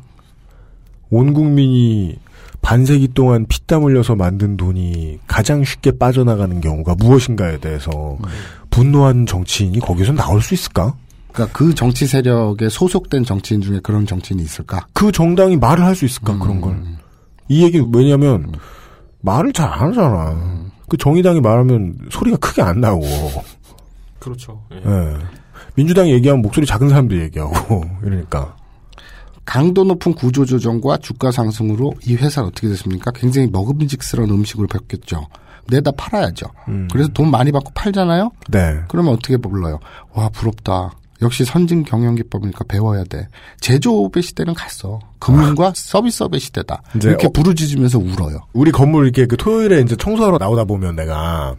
온 1.10 1.34
국민이 1.34 2.18
반세기 2.62 3.10
동안 3.14 3.46
피땀 3.48 3.84
흘려서 3.84 4.16
만든 4.16 4.56
돈이 4.56 5.20
가장 5.28 5.64
쉽게 5.64 5.98
빠져나가는 5.98 6.62
경우가 6.62 6.96
무엇인가에 6.96 7.58
대해서 7.60 8.18
분노한 8.70 9.26
정치인이 9.26 9.80
거기서 9.80 10.14
나올 10.14 10.42
수 10.42 10.54
있을까? 10.54 10.94
그러니까 11.34 11.58
그 11.58 11.74
정치 11.74 12.06
세력에 12.06 12.70
소속된 12.70 13.24
정치인 13.26 13.62
중에 13.62 13.80
그런 13.82 14.06
정치인이 14.06 14.44
있을까? 14.44 14.86
그 14.94 15.12
정당이 15.12 15.58
말을 15.58 15.84
할 15.84 15.96
수 15.96 16.06
있을까, 16.06 16.38
그런 16.38 16.62
걸. 16.62 16.82
이 17.48 17.64
얘기, 17.64 17.82
왜냐면, 17.94 18.52
말을 19.22 19.54
잘 19.54 19.70
안 19.70 19.90
하잖아. 19.90 20.70
그 20.88 20.98
정의당이 20.98 21.40
말하면 21.42 21.98
소리가 22.12 22.38
크게 22.38 22.62
안 22.62 22.82
나오고. 22.82 23.08
그렇죠. 24.20 24.62
예. 24.74 24.78
예. 24.86 25.14
민주당이 25.76 26.12
얘기하면 26.12 26.42
목소리 26.42 26.66
작은 26.66 26.90
사람들이 26.90 27.22
얘기하고, 27.22 27.84
이러니까. 28.06 28.56
강도 29.52 29.84
높은 29.84 30.14
구조 30.14 30.46
조정과 30.46 31.00
주가 31.00 31.30
상승으로 31.30 31.94
이 32.06 32.16
회사는 32.16 32.48
어떻게 32.48 32.70
됐습니까? 32.70 33.12
굉장히 33.12 33.50
먹음직스러운 33.52 34.30
음식으로 34.30 34.66
바뀌었죠. 34.68 35.28
내다 35.68 35.92
팔아야죠. 35.92 36.46
그래서 36.90 37.10
돈 37.10 37.30
많이 37.30 37.52
받고 37.52 37.72
팔잖아요? 37.76 38.32
네. 38.50 38.80
그러면 38.88 39.14
어떻게 39.14 39.36
불러요? 39.36 39.80
와, 40.14 40.30
부럽다. 40.30 40.92
역시 41.22 41.44
선진 41.44 41.84
경영 41.84 42.16
기법이니까 42.16 42.64
배워야 42.70 43.04
돼. 43.04 43.28
제조업의 43.60 44.24
시대는 44.24 44.54
갔어. 44.54 45.00
금융과 45.20 45.74
서비스업의 45.76 46.40
시대다. 46.40 46.82
이제 46.96 47.10
이렇게 47.10 47.28
어- 47.28 47.32
부르짖으면서 47.32 48.00
울어요. 48.00 48.40
우리 48.54 48.72
건물 48.72 49.04
이렇게 49.04 49.26
그 49.26 49.36
토요일에 49.36 49.82
이제 49.82 49.98
청소하러 49.98 50.38
나오다 50.38 50.64
보면 50.64 50.96
내가 50.96 51.56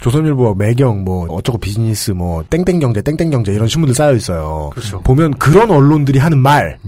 조선일보 0.00 0.54
매경 0.54 1.02
뭐 1.04 1.26
어쩌고 1.28 1.58
비즈니스 1.58 2.12
뭐 2.12 2.44
땡땡경제 2.48 3.02
땡땡경제 3.02 3.52
이런 3.52 3.66
신문들 3.66 3.94
쌓여 3.94 4.14
있어요. 4.14 4.70
그렇죠. 4.72 5.00
보면 5.02 5.34
그런 5.34 5.70
언론들이 5.70 6.18
하는 6.20 6.38
말 6.38 6.78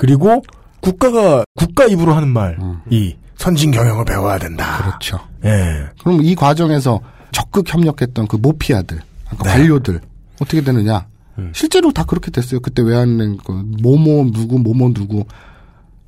그리고 0.00 0.42
국가가 0.80 1.44
국가 1.56 1.84
입으로 1.84 2.14
하는 2.14 2.28
말이 2.28 3.18
선진 3.36 3.70
경영을 3.70 4.06
배워야 4.06 4.38
된다. 4.38 4.78
그렇죠. 4.78 5.20
예. 5.44 5.90
그럼 6.02 6.22
이 6.22 6.34
과정에서 6.34 7.00
적극 7.32 7.70
협력했던 7.70 8.26
그 8.26 8.36
모피아들, 8.36 8.98
그러니까 9.26 9.44
네. 9.44 9.50
관료들 9.50 10.00
어떻게 10.40 10.62
되느냐? 10.62 11.06
음. 11.36 11.52
실제로 11.54 11.92
다 11.92 12.04
그렇게 12.04 12.30
됐어요. 12.30 12.60
그때 12.60 12.80
외환은행 12.80 13.36
그 13.44 13.52
모모 13.52 14.30
누구 14.32 14.58
모모 14.58 14.94
누구 14.94 15.26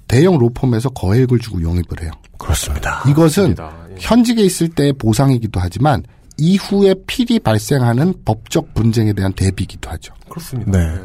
대형 0.08 0.38
로펌에서 0.38 0.88
거액을 0.88 1.38
주고 1.38 1.60
영입을 1.60 1.84
해요. 2.00 2.12
그렇습니다. 2.38 3.02
이것은 3.06 3.54
맞습니다. 3.54 3.72
예. 3.90 3.96
현직에 3.98 4.42
있을 4.42 4.70
때의 4.70 4.94
보상이기도 4.94 5.60
하지만 5.60 6.02
이후에 6.38 6.94
필히 7.06 7.38
발생하는 7.38 8.14
법적 8.24 8.72
분쟁에 8.72 9.12
대한 9.12 9.34
대비이기도 9.34 9.90
하죠. 9.90 10.14
그렇습니다. 10.30 10.72
네. 10.72 10.98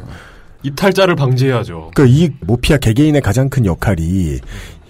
이탈자를 0.68 1.16
방지해야죠. 1.16 1.90
그러니까 1.94 2.16
이 2.16 2.30
모피아 2.40 2.78
개개인의 2.78 3.20
가장 3.20 3.48
큰 3.48 3.66
역할이 3.66 4.40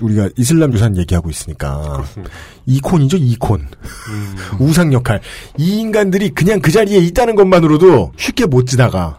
우리가 0.01 0.29
이슬람 0.37 0.73
유산 0.73 0.97
얘기하고 0.97 1.29
있으니까 1.29 1.81
그렇습니다. 1.93 2.33
이콘이죠 2.67 3.17
이콘 3.17 3.61
음. 3.61 4.37
우상 4.61 4.93
역할 4.93 5.21
이 5.57 5.81
인간들이 5.81 6.31
그냥 6.31 6.61
그 6.61 6.71
자리에 6.71 6.99
있다는 6.99 7.35
것만으로도 7.35 8.13
쉽게 8.17 8.47
못 8.47 8.67
지나가 8.67 9.19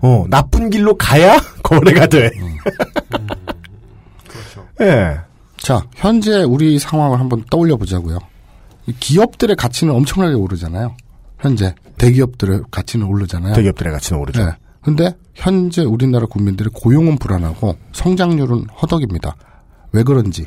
어 0.00 0.24
나쁜 0.30 0.70
길로 0.70 0.96
가야 0.96 1.38
거래가 1.62 2.06
돼 2.06 2.30
그렇죠. 4.28 4.66
예. 4.80 5.18
자, 5.56 5.82
현재 5.94 6.42
우리 6.42 6.78
상황을 6.78 7.18
한번 7.18 7.42
떠올려 7.50 7.76
보자고요. 7.76 8.18
이 8.86 8.92
기업들의 8.92 9.56
가치는 9.56 9.94
엄청나게 9.94 10.34
오르잖아요. 10.34 10.94
현재 11.38 11.74
대기업들의 11.96 12.62
가치는 12.70 13.06
오르잖아요. 13.06 13.54
대기업들의 13.54 13.92
가치는 13.92 14.20
오르죠 14.20 14.44
네. 14.44 14.52
근데 14.84 15.16
현재 15.34 15.82
우리나라 15.82 16.26
국민들의 16.26 16.70
고용은 16.74 17.18
불안하고 17.18 17.76
성장률은 17.92 18.66
허덕입니다. 18.80 19.34
왜 19.92 20.02
그런지 20.02 20.46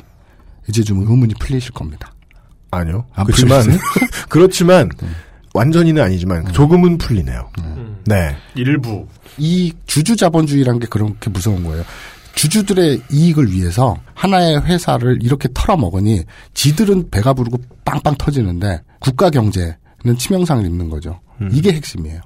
이제 0.68 0.82
좀 0.82 1.00
의문이 1.00 1.34
풀리실 1.40 1.72
겁니다. 1.72 2.12
아니요 2.70 3.06
안 3.14 3.26
그렇지만? 3.26 3.62
그렇지만 4.28 4.88
완전히는 5.54 6.02
아니지만 6.02 6.52
조금은 6.52 6.98
풀리네요 6.98 7.50
음. 7.60 7.98
네 8.04 8.36
일부. 8.54 9.06
이 9.38 9.72
주주 9.86 10.16
자본주의라는 10.16 10.78
게 10.80 10.86
그렇게 10.86 11.30
무서운 11.30 11.64
거예요. 11.64 11.82
주주들의 12.34 13.02
이익을 13.10 13.50
위해서 13.50 13.96
하나의 14.14 14.64
회사를 14.64 15.18
이렇게 15.22 15.48
털어먹으니 15.52 16.22
지들은 16.54 17.10
배가 17.10 17.32
부르고 17.32 17.58
빵빵 17.84 18.14
터지는데 18.16 18.82
국가 19.00 19.30
경제는 19.30 19.76
치명상을 20.16 20.64
입는 20.64 20.88
거죠. 20.90 21.18
이게 21.50 21.72
핵심이에요. 21.72 22.20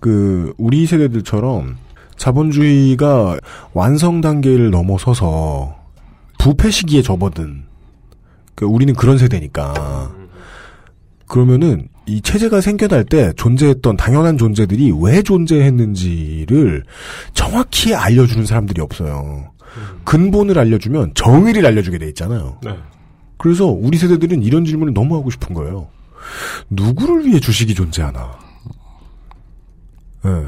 그 0.00 0.52
우리 0.58 0.86
세대들처럼 0.86 1.76
자본주의가 2.16 3.38
완성 3.72 4.20
단계를 4.20 4.70
넘어서서 4.70 5.76
부패 6.38 6.70
시기에 6.70 7.02
접어든 7.02 7.64
그러니까 8.54 8.74
우리는 8.74 8.94
그런 8.94 9.18
세대니까. 9.18 10.14
그러면은 11.26 11.88
이 12.06 12.20
체제가 12.20 12.60
생겨날 12.60 13.04
때 13.04 13.32
존재했던 13.36 13.96
당연한 13.96 14.38
존재들이 14.38 14.92
왜 15.00 15.22
존재했는지를 15.22 16.84
정확히 17.34 17.94
알려주는 17.94 18.46
사람들이 18.46 18.80
없어요. 18.80 19.52
근본을 20.04 20.58
알려주면 20.58 21.12
정의를 21.14 21.66
알려주게 21.66 21.98
돼 21.98 22.08
있잖아요. 22.08 22.58
네. 22.64 22.70
그래서 23.36 23.66
우리 23.66 23.98
세대들은 23.98 24.42
이런 24.42 24.64
질문을 24.64 24.94
너무 24.94 25.16
하고 25.16 25.30
싶은 25.30 25.52
거예요. 25.52 25.88
누구를 26.70 27.26
위해 27.26 27.40
주식이 27.40 27.74
존재하나? 27.74 28.38
예. 30.26 30.46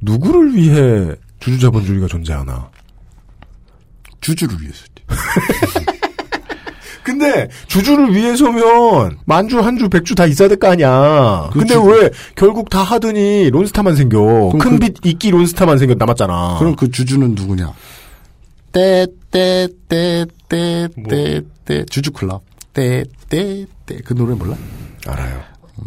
누구를 0.00 0.54
위해 0.54 1.14
주주자본주의가 1.40 2.06
존재하나? 2.06 2.70
주주를 4.20 4.60
위해서. 4.60 4.84
근데 7.02 7.48
주주를 7.68 8.14
위해서면 8.14 9.18
만주 9.24 9.60
한주 9.60 9.88
백주 9.88 10.14
다 10.14 10.26
있어야 10.26 10.46
될 10.48 10.58
거 10.58 10.68
아니야. 10.70 11.48
그 11.52 11.60
근데 11.60 11.72
주- 11.74 11.82
왜 11.84 12.10
결국 12.36 12.68
다 12.68 12.82
하더니 12.82 13.48
론스타만 13.50 13.96
생겨. 13.96 14.18
그럼 14.52 14.58
큰 14.58 14.70
그- 14.72 14.78
빛 14.78 14.94
이끼 15.06 15.30
론스타만 15.30 15.78
생겨 15.78 15.94
남았잖아. 15.94 16.56
그럼 16.58 16.76
그 16.76 16.90
주주는 16.90 17.34
누구냐? 17.34 17.72
떼떼떼떼떼떼 20.48 21.84
주주클럽 21.90 22.42
떼떼떼 22.74 23.98
그 24.04 24.14
노래 24.14 24.34
몰라? 24.34 24.56
알아요. 25.06 25.40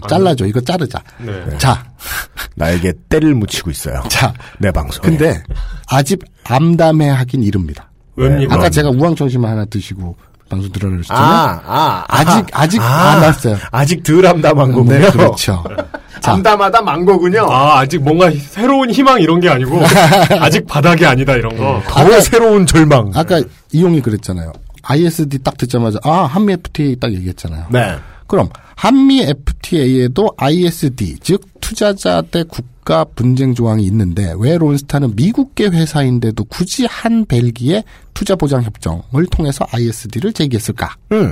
잘라줘 0.10 0.46
이거 0.46 0.60
자르자. 0.62 1.02
네. 1.20 1.58
자 1.58 1.84
나에게 2.56 2.94
때를 3.10 3.34
묻히고 3.36 3.70
있어요. 3.72 4.02
자, 4.10 4.34
내 4.60 4.72
방송에. 4.72 5.02
근데 5.18 5.44
아직 5.88 6.24
암담해 6.46 7.10
하긴 7.10 7.44
이릅니다. 7.44 7.90
왜입니까? 8.16 8.56
아까 8.56 8.70
제가 8.70 8.90
우황청심만 8.90 9.52
하나 9.52 9.66
드시고 9.66 10.16
방송 10.50 10.70
들어라 10.72 10.96
그랬잖아요. 10.96 11.24
아, 11.26 11.62
아, 11.66 12.06
아 12.10 12.26
직 12.26 12.46
아직 12.52 12.82
아, 12.82 13.12
안 13.14 13.24
왔어요. 13.24 13.58
아직 13.72 14.04
덜 14.04 14.26
암담한 14.26 14.72
거군요. 14.74 15.00
네, 15.00 15.10
그렇죠. 15.12 15.64
자. 16.20 16.34
암담하다 16.34 16.82
만 16.82 17.06
거군요. 17.06 17.48
아, 17.50 17.80
아직 17.80 18.00
뭔가 18.04 18.30
새로운 18.38 18.92
희망 18.92 19.20
이런 19.22 19.40
게 19.40 19.50
아니고, 19.50 19.82
아직 20.40 20.68
바닥이 20.68 21.04
아니다, 21.06 21.34
이런 21.34 21.58
거. 21.58 21.82
더 21.88 22.20
새로운 22.22 22.66
절망. 22.68 23.12
아까 23.16 23.42
이용이 23.72 24.02
그랬잖아요. 24.02 24.52
ISD 24.84 25.40
딱 25.40 25.58
듣자마자 25.58 26.00
아 26.04 26.24
한미 26.26 26.54
FTA 26.54 26.98
딱 27.00 27.12
얘기했잖아요. 27.14 27.68
네. 27.72 27.96
그럼 28.28 28.50
한미 28.82 29.22
FTA에도 29.22 30.32
ISD 30.38 31.18
즉 31.22 31.46
투자자 31.62 32.24
대 32.24 32.42
국가 32.42 33.04
분쟁 33.04 33.54
조항이 33.54 33.84
있는데 33.84 34.34
왜 34.40 34.58
론스타는 34.58 35.16
미국계 35.16 35.68
회사인데도 35.68 36.44
굳이 36.46 36.88
한 36.88 37.24
벨기에 37.26 37.84
투자 38.16 38.36
보장 38.36 38.64
협정을 38.64 39.28
통해서 39.30 39.68
ISD를 39.72 40.34
제기했을까? 40.34 40.96
음. 41.12 41.32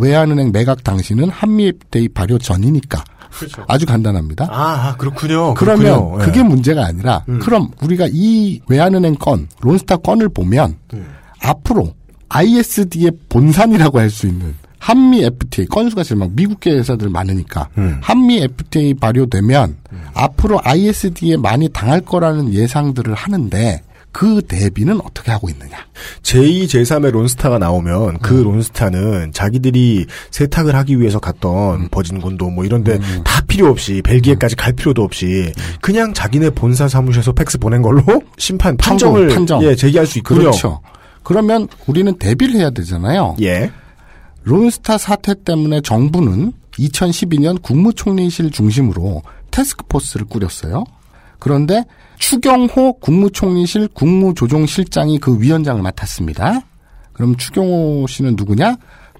외환은행 0.00 0.50
매각 0.50 0.82
당시는 0.82 1.30
한미 1.30 1.68
FTA 1.68 2.08
발효 2.08 2.36
전이니까 2.38 3.04
그렇죠. 3.30 3.64
아주 3.68 3.86
간단합니다. 3.86 4.48
아, 4.50 4.96
그렇군요. 4.96 5.54
그러면 5.54 5.84
그렇군요. 5.84 6.20
예. 6.20 6.24
그게 6.24 6.42
문제가 6.42 6.84
아니라 6.84 7.24
그럼 7.40 7.70
우리가 7.80 8.08
이 8.10 8.60
외환은행 8.66 9.14
건 9.14 9.46
론스타 9.60 9.98
건을 9.98 10.28
보면 10.30 10.78
앞으로 11.40 11.94
ISD의 12.28 13.12
본산이라고 13.28 14.00
할 14.00 14.10
수 14.10 14.26
있는 14.26 14.56
한미 14.82 15.22
FTA 15.22 15.66
건수가 15.66 16.02
제일 16.02 16.18
막 16.18 16.32
미국계 16.32 16.72
회사들 16.72 17.08
많으니까 17.08 17.68
한미 18.00 18.42
FTA 18.42 18.94
발효되면 18.94 19.76
앞으로 20.12 20.60
ISD에 20.64 21.36
많이 21.36 21.68
당할 21.68 22.00
거라는 22.00 22.52
예상들을 22.52 23.14
하는데 23.14 23.80
그 24.10 24.42
대비는 24.46 25.00
어떻게 25.00 25.30
하고 25.30 25.48
있느냐? 25.48 25.78
제2, 26.22 26.64
제3의 26.64 27.12
론스타가 27.12 27.58
나오면 27.58 28.18
그 28.18 28.34
론스타는 28.34 29.32
자기들이 29.32 30.06
세탁을 30.30 30.74
하기 30.74 31.00
위해서 31.00 31.18
갔던 31.20 31.88
버진군도 31.90 32.50
뭐 32.50 32.64
이런데 32.64 32.98
다 33.24 33.40
필요 33.46 33.68
없이 33.68 34.02
벨기에까지 34.04 34.56
갈 34.56 34.72
필요도 34.72 35.02
없이 35.02 35.52
그냥 35.80 36.12
자기네 36.12 36.50
본사 36.50 36.88
사무실에서 36.88 37.32
팩스 37.32 37.58
보낸 37.58 37.82
걸로 37.82 38.02
심판 38.36 38.76
판정을 38.76 39.28
판정. 39.28 39.62
예, 39.62 39.76
제기할 39.76 40.06
수 40.06 40.18
있군요. 40.18 40.40
그렇죠. 40.40 40.80
그러면 41.22 41.68
우리는 41.86 42.12
대비를 42.18 42.56
해야 42.56 42.70
되잖아요. 42.70 43.36
예. 43.42 43.70
론스타 44.44 44.98
사태 44.98 45.34
때문에 45.34 45.80
정부는 45.80 46.52
2012년 46.72 47.62
국무총리실 47.62 48.50
중심으로 48.50 49.22
테스크포스를 49.50 50.26
꾸렸어요. 50.26 50.84
그런데 51.38 51.84
추경호 52.18 52.94
국무총리실 53.00 53.88
국무조정실장이 53.88 55.18
그 55.18 55.40
위원장을 55.40 55.82
맡았습니다. 55.82 56.60
그럼 57.12 57.36
추경호 57.36 58.06
씨는 58.08 58.36
누구냐? 58.36 58.76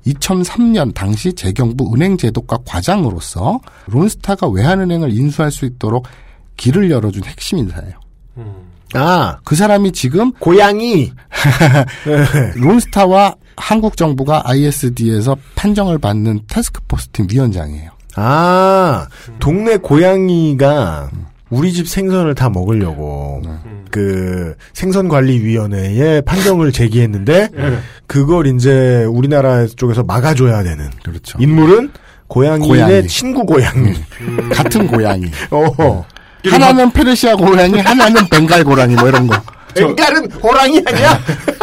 2003년 0.07 0.95
당시 0.95 1.33
재경부 1.33 1.95
은행제도과 1.95 2.59
과장으로서 2.65 3.61
론스타가 3.87 4.49
외환은행을 4.49 5.13
인수할 5.13 5.51
수 5.51 5.65
있도록 5.65 6.07
길을 6.57 6.91
열어준 6.91 7.25
핵심 7.25 7.59
인사예요. 7.59 7.93
아, 8.95 9.39
그 9.45 9.55
사람이 9.55 9.93
지금 9.93 10.33
고양이 10.33 11.13
론스타와 12.57 13.37
한국 13.57 13.97
정부가 13.97 14.43
ISD에서 14.47 15.37
판정을 15.55 15.99
받는 15.99 16.41
테스크포스 16.49 17.09
팀 17.09 17.27
위원장이에요. 17.31 17.91
아, 18.17 19.07
동네 19.39 19.77
고양이가 19.79 21.11
우리 21.51 21.73
집 21.73 21.87
생선을 21.89 22.35
다 22.35 22.49
먹으려고 22.49 23.43
그 23.91 24.55
생선관리위원회에 24.73 26.23
판정을 26.23 26.73
제기했는데 26.73 27.49
그걸 28.07 28.47
이제 28.47 29.05
우리나라 29.05 29.67
쪽에서 29.67 30.03
막아줘야 30.03 30.63
되는 30.63 30.91
그렇죠. 31.05 31.39
인물은 31.41 31.91
고양이의 32.29 32.69
고양이. 32.69 33.07
친구 33.07 33.45
고양이. 33.45 33.93
같은 34.55 34.87
고양이. 34.87 35.27
어. 35.51 36.05
하나는 36.51 36.91
페르시아 36.91 37.37
고양이, 37.37 37.79
하나는 37.79 38.27
벵갈 38.29 38.65
고양이 38.65 38.95
뭐 38.95 39.09
이런 39.09 39.27
거. 39.27 39.37
벵갈은 39.75 40.31
호랑이 40.33 40.83
아니야? 40.87 41.19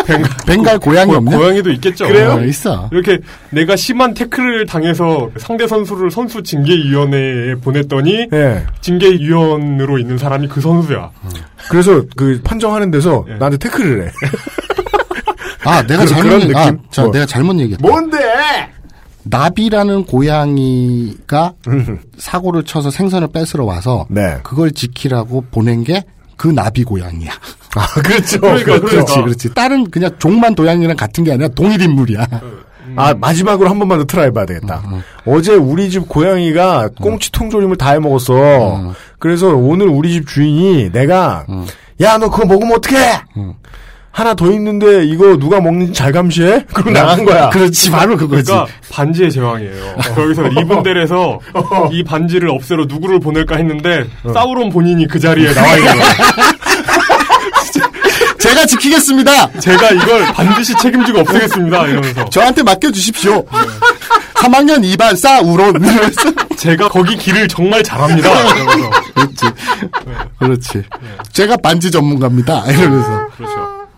벵갈 0.47 0.79
고양이 0.79 1.11
고- 1.11 1.17
없냐? 1.17 1.37
고양이도 1.37 1.71
있겠죠. 1.73 2.05
어, 2.05 2.41
있어. 2.43 2.89
이렇게 2.91 3.19
내가 3.51 3.75
심한 3.75 4.13
태클을 4.13 4.65
당해서 4.65 5.29
상대 5.37 5.67
선수를 5.67 6.09
선수 6.09 6.41
징계위원회에 6.41 7.55
보냈더니 7.55 8.27
예. 8.33 8.65
징계위원으로 8.81 9.99
있는 9.99 10.17
사람이 10.17 10.47
그 10.47 10.61
선수야. 10.61 11.11
그래서 11.69 12.03
그 12.15 12.41
판정하는 12.43 12.89
데서 12.91 13.25
나한테 13.37 13.57
태클을 13.57 14.07
해. 14.07 14.11
아, 15.65 15.83
내가 15.85 16.03
그- 16.05 16.09
잘못 16.09 16.41
얘기, 16.41 16.55
아, 16.55 16.65
느낌? 16.65 16.79
자, 16.89 17.03
뭐. 17.03 17.11
내가 17.11 17.25
잘못 17.25 17.59
얘기했다. 17.59 17.87
뭔데? 17.87 18.17
나비라는 19.23 20.05
고양이가 20.05 21.53
사고를 22.17 22.63
쳐서 22.63 22.89
생선을 22.89 23.27
뺏으러 23.31 23.65
와서 23.65 24.07
네. 24.09 24.37
그걸 24.43 24.71
지키라고 24.71 25.45
보낸 25.51 25.83
게 25.83 26.03
그 26.39 26.47
나비 26.47 26.85
고양이야. 26.85 27.31
아, 27.75 27.85
그렇죠. 28.01 28.39
그러니까, 28.39 28.79
그렇지, 28.79 28.95
그러니까. 28.95 29.21
그렇지. 29.23 29.53
다른 29.53 29.89
그냥 29.89 30.11
종만 30.19 30.55
고양이랑 30.55 30.95
같은 30.97 31.23
게 31.23 31.31
아니라 31.33 31.47
동일 31.49 31.81
인물이야. 31.81 32.25
아, 32.95 33.13
마지막으로 33.13 33.69
한 33.69 33.77
번만 33.77 33.99
더 33.99 34.05
try 34.05 34.27
해봐야 34.27 34.45
되겠다. 34.47 34.81
어제 35.25 35.53
우리 35.53 35.89
집 35.91 36.07
고양이가 36.09 36.89
꽁치 36.99 37.31
통조림을 37.31 37.77
다 37.77 37.91
해 37.91 37.99
먹었어. 37.99 38.93
그래서 39.19 39.49
오늘 39.49 39.87
우리 39.87 40.11
집 40.13 40.27
주인이 40.27 40.91
내가, 40.91 41.45
야, 42.01 42.17
너 42.17 42.29
그거 42.29 42.45
먹으면 42.47 42.77
어떡해! 42.77 42.97
하나 44.11 44.33
더 44.33 44.51
있는데 44.51 45.05
이거 45.05 45.37
누가 45.37 45.61
먹는지 45.61 45.93
잘 45.93 46.11
감시해? 46.11 46.65
그러고 46.73 46.89
나간 46.89 47.23
거야. 47.23 47.51
그렇지, 47.53 47.91
바로 47.91 48.17
그거지. 48.17 48.51
그러니까 48.51 48.73
반지의 48.91 49.31
제왕이에요. 49.31 49.95
거기서 50.15 50.41
리븐델에서 50.49 51.39
이 51.91 52.03
반지를 52.03 52.49
없애러 52.49 52.85
누구를 52.85 53.19
보낼까 53.19 53.55
했는데 53.57 54.05
사우론 54.33 54.71
본인이 54.71 55.07
그 55.07 55.19
자리에 55.19 55.53
나와 55.53 55.77
있는 55.77 55.91
거예요. 55.93 56.03
제가 58.59 58.65
지키겠습니다. 58.65 59.51
제가 59.59 59.89
이걸 59.91 60.23
반드시 60.33 60.75
책임지고 60.77 61.19
없애겠습니다. 61.19 61.87
이러면서 61.87 62.25
저한테 62.29 62.63
맡겨주십시오. 62.63 63.45
3학년 64.35 64.81
2반 64.83 65.15
싸우론. 65.15 65.81
이러면서. 65.81 66.33
제가 66.57 66.89
거기 66.89 67.15
길을 67.17 67.47
정말 67.47 67.81
잘합니다. 67.83 68.29
이러면서 68.55 68.89
그렇지. 69.15 69.45
그렇지. 70.39 70.83
제가 71.31 71.55
반지 71.57 71.89
전문가입니다. 71.91 72.65
이러면서. 72.71 73.27
그렇죠. 73.37 73.53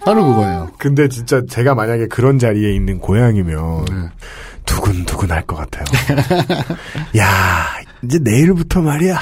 바로 0.06 0.26
그거예요. 0.26 0.70
근데 0.78 1.08
진짜 1.10 1.42
제가 1.50 1.74
만약에 1.76 2.08
그런 2.08 2.38
자리에 2.40 2.74
있는 2.74 3.00
고양이면 3.00 4.12
두근두근 4.66 5.32
할 5.32 5.44
것 5.46 5.56
같아요. 5.58 5.86
야, 7.18 7.68
이제 8.04 8.20
내일부터 8.22 8.82
말이야. 8.82 9.20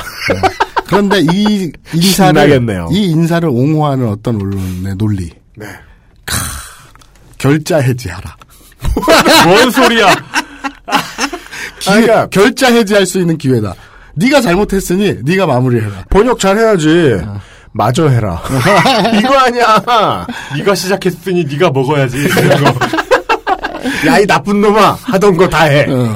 그런데 0.90 1.20
이 1.22 1.72
인사를 1.94 2.41
신나겠네요. 2.41 2.88
이 2.91 3.06
인사를 3.11 3.48
옹호하는 3.48 4.07
어떤 4.10 4.36
언론의 4.38 4.95
논리. 4.98 5.30
네. 5.56 5.68
결자 7.38 7.78
해지하라. 7.78 8.36
뭔 9.45 9.70
소리야? 9.72 10.16
기회, 11.80 12.26
결자 12.32 12.72
해지할 12.74 13.06
수 13.06 13.20
있는 13.20 13.38
기회다. 13.38 13.74
네가 14.16 14.41
잘못했으니 14.41 15.18
네가 15.24 15.45
마무리해라. 15.45 16.06
번역 16.10 16.40
잘 16.40 16.57
해야지. 16.57 17.18
마저 17.72 18.10
해라. 18.10 18.41
이거 19.18 19.38
아니야. 19.38 20.26
네가 20.57 20.74
시작했으니 20.76 21.45
네가 21.45 21.70
먹어야지. 21.70 22.18
이런 22.18 22.64
거. 22.64 22.74
야, 24.07 24.18
이 24.20 24.26
나쁜 24.26 24.60
놈아! 24.60 24.98
하던 25.03 25.38
거 25.38 25.48
다 25.49 25.64
해. 25.66 25.86
어, 25.90 26.14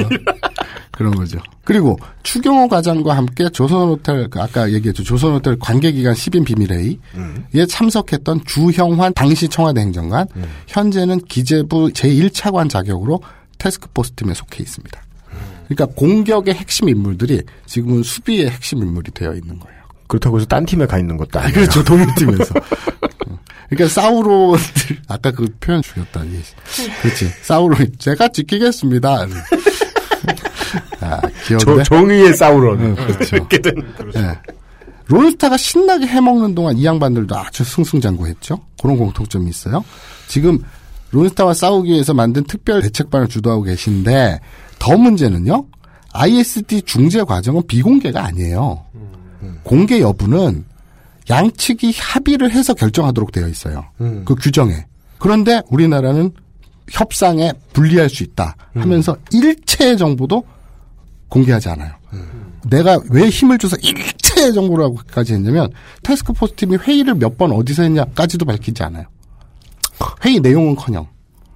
그런 0.94 1.14
거죠. 1.16 1.40
그리고 1.66 1.98
추경호 2.22 2.68
과장과 2.68 3.18
함께 3.18 3.50
조선호텔 3.50 4.30
그 4.30 4.40
아까 4.40 4.72
얘기했죠 4.72 5.04
조선호텔 5.04 5.58
관계기관 5.60 6.14
10인 6.14 6.46
비밀회의에 6.46 7.66
참석했던 7.68 8.42
주형환 8.46 9.14
당시 9.14 9.50
청와대 9.50 9.82
행정관 9.82 10.28
현재는 10.68 11.22
기재부 11.26 11.90
제1차관 11.94 12.70
자격으로 12.70 13.22
테스크포스 13.58 14.12
팀에 14.12 14.34
속해 14.36 14.62
있습니다. 14.62 15.02
그러니까 15.68 15.86
공격의 15.98 16.54
핵심 16.54 16.90
인물들이 16.90 17.42
지금은 17.66 18.04
수비의 18.04 18.50
핵심 18.52 18.80
인물이 18.80 19.12
되어 19.12 19.34
있는 19.34 19.58
거예요. 19.60 19.84
그렇다고 20.08 20.38
해서 20.38 20.46
딴 20.46 20.66
팀에 20.66 20.86
가 20.86 21.00
있는 21.00 21.18
것도 21.18 21.40
아, 21.40 21.44
아니에요. 21.44 21.56
그렇죠. 21.56 21.84
동일팀에서. 21.84 22.54
어. 22.56 23.40
그러니까 23.70 23.88
사우론들 23.88 25.02
아까 25.08 25.32
그 25.32 25.48
표현 25.60 25.82
죽였다. 25.82 26.24
예. 26.28 26.42
그렇지. 27.02 27.30
사우론 27.42 27.94
제가 27.98 28.28
지키겠습니다. 28.28 29.26
조- 31.60 31.84
정의의 31.84 32.34
사우론. 32.36 32.80
응, 32.82 32.96
그렇죠. 32.96 33.36
이렇게 33.38 33.60
된. 33.60 33.74
예. 34.16 34.38
론스타가 35.08 35.58
신나게 35.58 36.08
해먹는 36.08 36.56
동안 36.56 36.78
이 36.78 36.86
양반들도 36.86 37.36
아주 37.38 37.64
승승장구했죠. 37.64 38.60
그런 38.82 38.98
공통점이 38.98 39.50
있어요. 39.50 39.84
지금 40.28 40.60
론스타와 41.12 41.54
싸우기 41.54 41.92
위해서 41.92 42.14
만든 42.14 42.44
특별 42.46 42.82
대책반을 42.82 43.28
주도하고 43.28 43.64
계신데 43.64 44.40
더 44.80 44.98
문제는요. 44.98 45.66
ISD 46.14 46.84
중재 46.84 47.24
과정은 47.24 47.64
비공개가 47.68 48.24
아니에요. 48.26 48.84
공개 49.64 50.00
여부는 50.00 50.64
양측이 51.30 51.94
합의를 51.98 52.52
해서 52.52 52.74
결정하도록 52.74 53.32
되어 53.32 53.48
있어요. 53.48 53.86
음. 54.02 54.24
그 54.26 54.36
규정에. 54.36 54.86
그런데 55.20 55.62
우리나라는 55.70 56.32
협상에 56.90 57.52
불리할 57.74 58.10
수 58.10 58.24
있다 58.24 58.56
하면서 58.74 59.16
일체의 59.32 59.98
정보도 59.98 60.44
공개하지 61.34 61.70
않아요. 61.70 61.92
내가 62.70 63.00
왜 63.10 63.28
힘을 63.28 63.58
줘서 63.58 63.76
일체의 63.78 64.54
정보라고까지 64.54 65.34
했냐면 65.34 65.70
테스크포스 66.04 66.54
팀이 66.56 66.78
회의를 66.78 67.16
몇 67.16 67.38
번 67.38 67.52
어디서 67.52 67.82
했냐까지도 67.84 68.46
밝히지 68.46 68.84
않아요. 68.84 69.06
회의 70.24 70.40
내용은커녕 70.40 71.08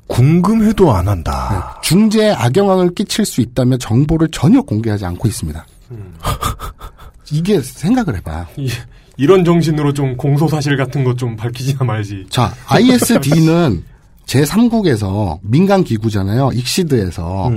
궁금해도 0.08 0.92
안 0.94 1.08
한다. 1.08 1.80
중재에 1.84 2.32
악영향을 2.32 2.96
끼칠 2.96 3.26
수 3.26 3.42
있다면 3.42 3.78
정보를 3.80 4.30
전혀 4.32 4.62
공개하지 4.62 5.06
않고 5.06 5.28
있습니다. 5.28 5.66
이게 7.32 7.62
생각을 7.62 8.16
해봐. 8.18 8.48
이, 8.58 8.70
이런 9.18 9.44
정신으로 9.46 9.94
좀 9.94 10.18
공소사실 10.18 10.76
같은 10.78 11.04
거좀 11.04 11.36
밝히지나 11.36 11.84
말지. 11.84 12.26
자, 12.30 12.54
ISD는 12.68 13.84
제3국에서 14.26 15.40
민간 15.44 15.84
기구잖아요. 15.84 16.52
익시드에서 16.54 17.52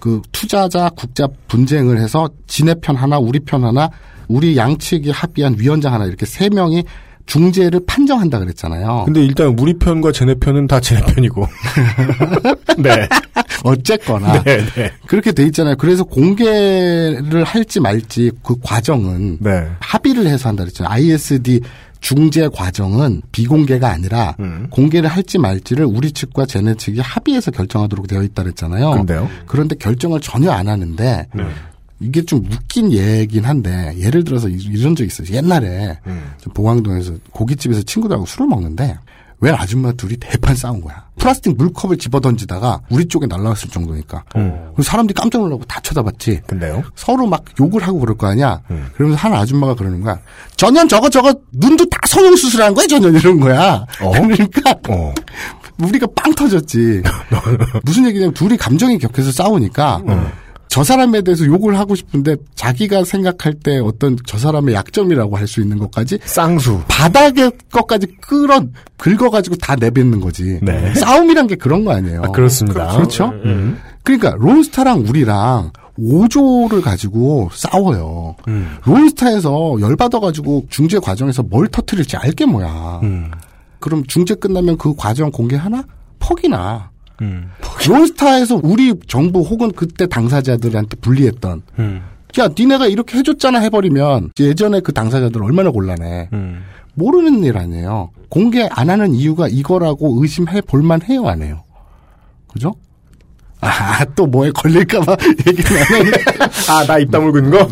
그 0.00 0.22
투자자 0.32 0.88
국자 0.90 1.28
분쟁을 1.46 1.98
해서 1.98 2.28
지네 2.46 2.74
편 2.80 2.96
하나, 2.96 3.18
우리 3.18 3.38
편 3.40 3.64
하나, 3.64 3.90
우리 4.28 4.56
양측이 4.56 5.10
합의한 5.10 5.56
위원장 5.58 5.92
하나 5.92 6.06
이렇게 6.06 6.24
세 6.26 6.48
명이 6.48 6.84
중재를 7.30 7.80
판정한다 7.86 8.40
그랬잖아요. 8.40 9.04
근데 9.04 9.24
일단 9.24 9.54
우리 9.56 9.78
편과 9.78 10.10
쟤네 10.10 10.34
편은 10.40 10.66
다 10.66 10.80
쟤네 10.80 11.02
편이고. 11.14 11.46
네. 12.78 13.08
어쨌거나 13.62 14.42
네, 14.42 14.56
네. 14.74 14.90
그렇게 15.06 15.30
돼 15.30 15.44
있잖아요. 15.44 15.76
그래서 15.76 16.02
공개를 16.02 17.44
할지 17.44 17.78
말지 17.78 18.32
그 18.42 18.56
과정은 18.60 19.38
네. 19.40 19.68
합의를 19.78 20.26
해서 20.26 20.48
한다 20.48 20.64
그랬잖아요. 20.64 20.92
ISD 20.92 21.60
중재 22.00 22.48
과정은 22.48 23.22
비공개가 23.30 23.88
아니라 23.88 24.34
음. 24.40 24.66
공개를 24.70 25.08
할지 25.08 25.38
말지를 25.38 25.84
우리 25.84 26.10
측과 26.10 26.46
쟤네 26.46 26.74
측이 26.74 26.98
합의해서 26.98 27.52
결정하도록 27.52 28.08
되어 28.08 28.24
있다 28.24 28.42
그랬잖아요. 28.42 28.90
근데요? 28.90 29.28
그런데 29.46 29.76
결정을 29.76 30.20
전혀 30.20 30.50
안 30.50 30.66
하는데 30.66 31.26
네. 31.32 31.44
이게 32.00 32.22
좀 32.24 32.44
웃긴 32.50 32.92
예긴 32.92 33.44
한데 33.44 33.94
예를 33.98 34.24
들어서 34.24 34.48
이- 34.48 34.54
이런 34.72 34.96
적 34.96 35.04
있어요. 35.04 35.28
옛날에 35.36 35.98
음. 36.06 36.32
저 36.40 36.50
봉황동에서 36.50 37.14
고깃집에서 37.30 37.82
친구들하고 37.82 38.24
술을 38.26 38.46
먹는데 38.46 38.96
왜 39.42 39.50
아줌마 39.50 39.90
둘이 39.92 40.16
대판 40.18 40.54
싸운 40.54 40.82
거야. 40.82 41.06
플라스틱 41.18 41.56
물컵을 41.56 41.96
집어 41.96 42.20
던지다가 42.20 42.80
우리 42.90 43.06
쪽에 43.06 43.26
날라왔을 43.26 43.70
정도니까. 43.70 44.22
그럼 44.32 44.74
사람들이 44.82 45.14
깜짝 45.14 45.38
놀라고 45.40 45.64
다 45.64 45.80
쳐다봤지. 45.80 46.30
음. 46.32 46.40
근데요? 46.46 46.82
서로 46.94 47.26
막 47.26 47.42
욕을 47.58 47.82
하고 47.82 48.00
그럴 48.00 48.16
거 48.18 48.26
아니야. 48.26 48.60
음. 48.70 48.88
그러면서 48.94 49.18
한 49.22 49.32
아줌마가 49.32 49.74
그러는 49.74 50.02
거야. 50.02 50.18
전현 50.56 50.88
저거 50.88 51.08
저거 51.08 51.34
눈도 51.52 51.88
다 51.88 51.98
성형 52.06 52.36
수술한 52.36 52.74
거야 52.74 52.86
전현 52.86 53.14
이런 53.16 53.40
거야. 53.40 53.86
그러니까 53.98 54.74
어. 54.90 55.14
우리가 55.82 56.06
빵 56.14 56.34
터졌지. 56.34 57.02
무슨 57.84 58.04
얘기냐면 58.06 58.34
둘이 58.34 58.58
감정이 58.58 58.98
격해서 58.98 59.32
싸우니까 59.32 60.02
어. 60.06 60.32
저 60.70 60.84
사람에 60.84 61.22
대해서 61.22 61.44
욕을 61.44 61.76
하고 61.78 61.96
싶은데 61.96 62.36
자기가 62.54 63.02
생각할 63.04 63.54
때 63.54 63.78
어떤 63.78 64.16
저 64.24 64.38
사람의 64.38 64.74
약점이라고 64.74 65.36
할 65.36 65.48
수 65.50 65.60
있는 65.60 65.78
것까지 65.80 66.20
쌍수 66.24 66.82
바닥의 66.86 67.50
것까지 67.72 68.06
끌어 68.20 68.62
긁어가지고 68.96 69.56
다 69.56 69.74
내뱉는 69.74 70.20
거지. 70.20 70.60
네. 70.62 70.94
싸움이란 70.94 71.48
게 71.48 71.56
그런 71.56 71.84
거 71.84 71.92
아니에요. 71.92 72.22
아, 72.24 72.28
그렇습니다. 72.28 72.94
그렇죠. 72.96 73.30
음. 73.44 73.78
그러니까 74.04 74.36
론스타랑 74.38 75.06
우리랑 75.08 75.72
5조를 75.98 76.82
가지고 76.82 77.50
싸워요. 77.52 78.36
음. 78.46 78.76
론스타에서 78.84 79.78
열받아가지고 79.80 80.66
중재 80.70 81.00
과정에서 81.00 81.42
뭘 81.42 81.66
터트릴지 81.66 82.16
알게 82.16 82.46
뭐야. 82.46 83.00
음. 83.02 83.32
그럼 83.80 84.04
중재 84.06 84.36
끝나면 84.36 84.78
그 84.78 84.94
과정 84.94 85.32
공개하나? 85.32 85.82
퍽이나. 86.20 86.90
음. 87.20 87.50
론스타에서 87.88 88.60
우리 88.62 88.94
정부 89.08 89.40
혹은 89.40 89.70
그때 89.72 90.06
당사자들한테 90.06 90.96
불리했던 91.00 91.62
음. 91.78 92.02
야 92.38 92.48
니네가 92.56 92.86
이렇게 92.86 93.18
해줬잖아 93.18 93.58
해버리면 93.60 94.32
예전에 94.38 94.80
그 94.80 94.92
당사자들 94.92 95.42
얼마나 95.42 95.70
곤란해. 95.70 96.28
음. 96.32 96.64
모르는 96.94 97.44
일 97.44 97.56
아니에요. 97.58 98.10
공개 98.28 98.68
안 98.70 98.90
하는 98.90 99.14
이유가 99.14 99.48
이거라고 99.48 100.20
의심해 100.22 100.60
볼만 100.60 101.02
해요 101.02 101.26
안 101.28 101.42
해요. 101.42 101.64
그죠? 102.48 102.74
아, 103.62 104.04
또 104.16 104.26
뭐에 104.26 104.50
걸릴까봐 104.52 105.16
얘기를 105.46 105.76
안 105.78 105.84
하네. 105.84 106.10
아, 106.70 106.86
나 106.86 106.98
입 106.98 107.10
다물고 107.10 107.38
있는 107.38 107.50
거? 107.50 107.68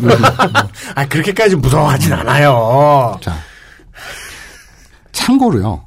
아, 0.95 1.07
그렇게까지 1.07 1.55
무서워하진 1.55 2.13
않아요. 2.13 3.17
자. 3.21 3.33
참고로요. 5.11 5.83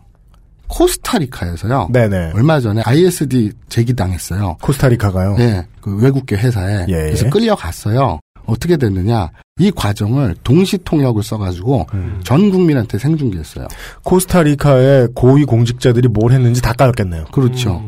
코스타리카에서요. 0.73 1.89
네네. 1.93 2.33
얼마 2.35 2.59
전에 2.61 2.83
ISD 2.85 3.53
제기당했어요. 3.69 4.57
코스타리카가요? 4.63 5.37
네. 5.37 5.67
그 5.81 5.97
외국계 5.97 6.37
회사에. 6.37 6.87
예, 6.89 6.95
그래서 6.95 7.27
예. 7.27 7.31
끌려갔어요. 7.31 8.19
어떻게 8.47 8.77
됐느냐. 8.77 9.31
이 9.61 9.71
과정을 9.71 10.35
동시 10.43 10.79
통역을 10.79 11.23
써가지고 11.23 11.87
음. 11.95 12.21
전 12.25 12.51
국민한테 12.51 12.99
생중계했어요. 12.99 13.69
코스타리카의 14.03 15.09
고위 15.15 15.45
공직자들이 15.45 16.09
뭘 16.09 16.33
했는지 16.33 16.63
다 16.63 16.73
까였겠네요. 16.73 17.27
그렇죠. 17.27 17.85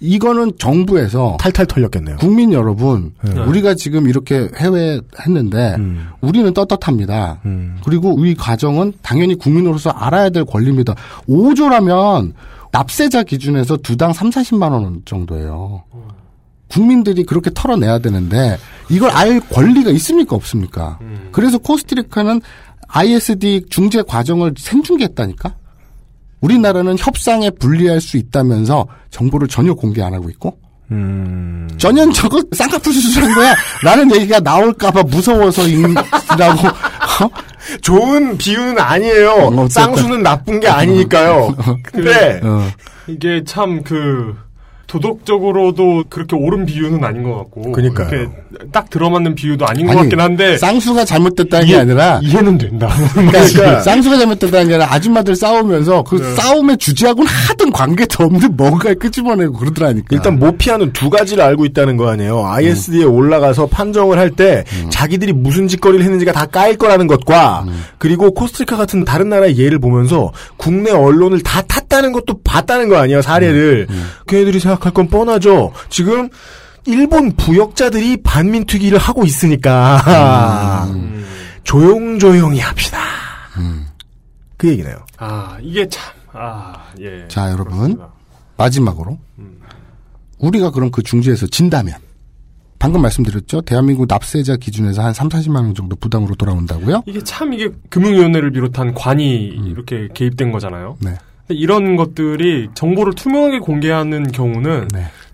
이거는 0.00 0.52
정부에서 0.58 1.36
탈탈 1.40 1.66
털렸겠네요. 1.66 2.16
국민 2.16 2.52
여러분, 2.52 3.12
네. 3.22 3.40
우리가 3.40 3.74
지금 3.74 4.08
이렇게 4.08 4.48
해외 4.56 5.00
했는데 5.20 5.74
음. 5.78 6.08
우리는 6.20 6.52
떳떳합니다. 6.52 7.40
그리고 7.84 8.24
이 8.24 8.34
과정은 8.34 8.92
당연히 9.02 9.34
국민으로서 9.36 9.90
알아야 9.90 10.28
될 10.30 10.44
권리입니다. 10.44 10.94
5조라면 11.28 12.32
납세자 12.72 13.22
기준에서 13.22 13.78
두 13.78 13.96
당 13.96 14.12
3, 14.12 14.28
40만 14.30 14.72
원 14.72 15.00
정도예요. 15.06 15.84
국민들이 16.68 17.22
그렇게 17.24 17.50
털어내야 17.54 18.00
되는데 18.00 18.58
이걸 18.90 19.10
알 19.10 19.40
권리가 19.40 19.90
있습니까 19.92 20.36
없습니까? 20.36 20.98
그래서 21.32 21.56
코스타리카는 21.58 22.40
ISD 22.88 23.66
중재 23.70 24.02
과정을 24.02 24.54
생중계했다니까? 24.58 25.54
우리나라는 26.40 26.96
협상에 26.98 27.50
불리할 27.50 28.00
수 28.00 28.16
있다면서 28.16 28.86
정보를 29.10 29.48
전혀 29.48 29.74
공개 29.74 30.02
안 30.02 30.14
하고 30.14 30.28
있고 30.30 30.58
음. 30.90 31.68
전혀 31.78 32.10
저거 32.12 32.42
쌍꺼풀 32.52 32.92
수술한 32.92 33.34
거야 33.34 33.54
라는 33.82 34.14
얘기가 34.14 34.40
나올까봐 34.40 35.02
무서워서이라고 35.04 36.68
어? 37.24 37.30
좋은 37.82 38.38
비유는 38.38 38.78
아니에요. 38.78 39.68
쌍수는 39.68 40.22
나쁜 40.22 40.60
게 40.60 40.68
아니니까요. 40.68 41.54
근데 41.82 42.40
어. 42.44 42.62
이게 43.08 43.42
참그 43.44 44.36
도덕적으로도 44.86 46.04
그렇게 46.08 46.36
옳은 46.36 46.66
비유는 46.66 47.04
아닌 47.04 47.22
것 47.22 47.34
같고 47.36 47.72
그러니까요. 47.72 48.08
이렇게 48.08 48.30
딱 48.72 48.88
들어맞는 48.90 49.34
비유도 49.34 49.66
아닌 49.66 49.86
것 49.86 49.92
아니, 49.92 50.00
같긴 50.02 50.20
한데 50.20 50.56
쌍수가 50.58 51.04
잘못됐다는 51.04 51.66
게 51.66 51.72
이해- 51.72 51.80
아니라 51.80 52.20
이해는 52.22 52.58
된다. 52.58 52.88
그러니까 53.14 53.80
쌍수가 53.80 54.18
잘못됐다는 54.18 54.68
게 54.68 54.74
아니라 54.74 54.92
아줌마들 54.92 55.34
싸우면서 55.36 56.02
그 56.04 56.16
네. 56.16 56.34
싸움의 56.34 56.78
주제하고는 56.78 57.30
무슨 57.58 57.72
관계도 57.72 58.24
없는 58.24 58.56
뭔가에 58.56 58.94
끄집어내고 58.94 59.54
그러더라니까. 59.54 60.06
일단 60.10 60.38
모피아는 60.38 60.92
두 60.92 61.10
가지를 61.10 61.42
알고 61.42 61.64
있다는 61.66 61.96
거 61.96 62.08
아니에요. 62.08 62.44
ISD에 62.46 63.04
올라가서 63.04 63.66
판정을 63.66 64.18
할때 64.18 64.64
자기들이 64.90 65.32
무슨 65.32 65.68
짓거리를 65.68 66.04
했는지가 66.04 66.32
다 66.32 66.46
까일 66.46 66.76
거라는 66.76 67.06
것과 67.06 67.66
그리고 67.98 68.32
코스트리카 68.32 68.76
같은 68.76 69.04
다른 69.04 69.28
나라의 69.28 69.58
예를 69.58 69.78
보면서 69.78 70.32
국내 70.56 70.90
언론을 70.90 71.40
다 71.42 71.60
탔다는 71.62 72.12
것도 72.12 72.40
봤다는 72.44 72.88
거 72.88 72.96
아니에요. 72.98 73.20
사례를. 73.20 73.86
걔네들이 74.28 74.60
생각 74.60 74.75
할 74.84 74.92
건 74.92 75.08
뻔하죠. 75.08 75.72
지금 75.88 76.28
일본 76.86 77.32
부역자들이 77.36 78.18
반민특위를 78.22 78.98
하고 78.98 79.24
있으니까 79.24 80.86
조용조용히 81.64 82.60
합시다. 82.60 82.98
그 84.56 84.68
얘기네요. 84.68 84.96
아, 85.18 85.58
이게 85.60 85.88
참, 85.88 86.02
아, 86.32 86.74
예. 87.00 87.26
자, 87.28 87.50
여러분. 87.50 87.98
마지막으로. 88.56 89.18
우리가 90.38 90.70
그럼 90.70 90.90
그 90.90 91.02
중지에서 91.02 91.46
진다면. 91.46 91.94
방금 92.78 93.00
말씀드렸죠. 93.02 93.62
대한민국 93.62 94.06
납세자 94.06 94.56
기준에서 94.56 95.02
한 95.02 95.12
3, 95.14 95.28
40만 95.30 95.56
원 95.56 95.74
정도 95.74 95.96
부담으로 95.96 96.34
돌아온다고요? 96.34 97.02
이게 97.06 97.22
참 97.24 97.52
이게 97.54 97.70
금융위원회를 97.88 98.52
비롯한 98.52 98.92
관이 98.94 99.46
이렇게 99.66 100.08
개입된 100.14 100.52
거잖아요. 100.52 100.98
네. 101.00 101.16
이런 101.48 101.96
것들이 101.96 102.68
정보를 102.74 103.14
투명하게 103.14 103.60
공개하는 103.60 104.32
경우는 104.32 104.88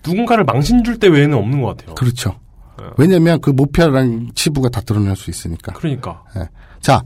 누군가를 0.05 0.43
망신 0.43 0.83
줄 0.83 0.99
때 0.99 1.07
외에는 1.07 1.37
없는 1.37 1.61
것 1.61 1.77
같아요. 1.77 1.95
그렇죠. 1.95 2.35
왜냐면 2.97 3.39
그 3.41 3.49
모피아랑 3.49 4.31
치부가 4.35 4.69
다 4.69 4.81
드러날 4.81 5.15
수 5.15 5.29
있으니까. 5.29 5.73
그러니까. 5.73 6.23
예. 6.37 6.49
자, 6.81 7.01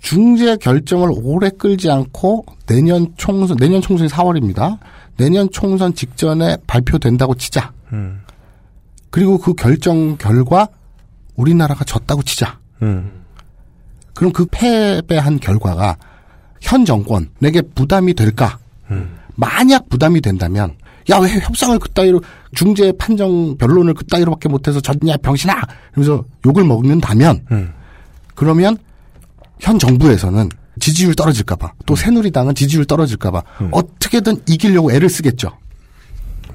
중재 0.00 0.56
결정을 0.56 1.10
오래 1.14 1.50
끌지 1.50 1.90
않고 1.90 2.44
내년 2.66 3.14
총선, 3.16 3.56
내년 3.56 3.80
총선이 3.80 4.10
4월입니다. 4.10 4.78
내년 5.16 5.48
총선 5.50 5.94
직전에 5.94 6.58
발표된다고 6.66 7.34
치자. 7.36 7.72
그리고 9.10 9.38
그 9.38 9.54
결정 9.54 10.16
결과 10.16 10.68
우리나라가 11.36 11.84
졌다고 11.84 12.22
치자. 12.22 12.58
그럼 12.78 14.32
그 14.32 14.46
패배한 14.50 15.40
결과가 15.40 15.96
현 16.66 16.84
정권에게 16.84 17.62
부담이 17.74 18.14
될까? 18.14 18.58
만약 19.36 19.88
부담이 19.88 20.20
된다면, 20.20 20.74
야, 21.10 21.18
왜 21.18 21.28
협상을 21.38 21.78
그따위로, 21.78 22.20
중재 22.54 22.92
판정 22.98 23.56
변론을 23.56 23.94
그따위로밖에 23.94 24.48
못해서 24.48 24.80
졌냐, 24.80 25.16
병신아! 25.22 25.54
이러면서 25.92 26.24
욕을 26.44 26.64
먹는다면, 26.64 27.72
그러면 28.34 28.76
현 29.60 29.78
정부에서는 29.78 30.48
지지율 30.80 31.14
떨어질까봐, 31.14 31.72
또 31.86 31.94
새누리당은 31.94 32.54
지지율 32.56 32.84
떨어질까봐, 32.84 33.42
어떻게든 33.70 34.42
이기려고 34.48 34.90
애를 34.92 35.08
쓰겠죠. 35.08 35.56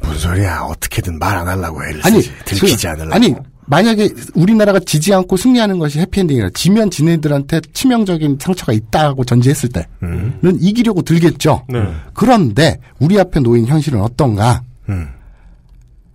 무슨 0.01 0.17
소리야. 0.19 0.61
어떻게든 0.63 1.19
말 1.19 1.37
안 1.37 1.47
하려고 1.47 1.83
애를 1.85 2.01
아니, 2.05 2.21
쓰지. 2.21 2.33
들키지 2.45 2.87
그- 2.87 2.91
않으려고. 2.91 3.15
아니, 3.15 3.35
만약에 3.67 4.09
우리나라가 4.35 4.79
지지 4.79 5.13
않고 5.13 5.37
승리하는 5.37 5.79
것이 5.79 5.99
해피엔딩이라 5.99 6.49
지면 6.53 6.89
지네들한테 6.89 7.61
치명적인 7.73 8.37
상처가 8.41 8.73
있다고 8.73 9.23
전제했을 9.23 9.69
때는 9.69 10.57
이기려고 10.59 11.01
들겠죠. 11.03 11.65
네. 11.69 11.81
그런데 12.13 12.79
우리 12.99 13.19
앞에 13.19 13.39
놓인 13.39 13.67
현실은 13.67 14.01
어떤가? 14.01 14.63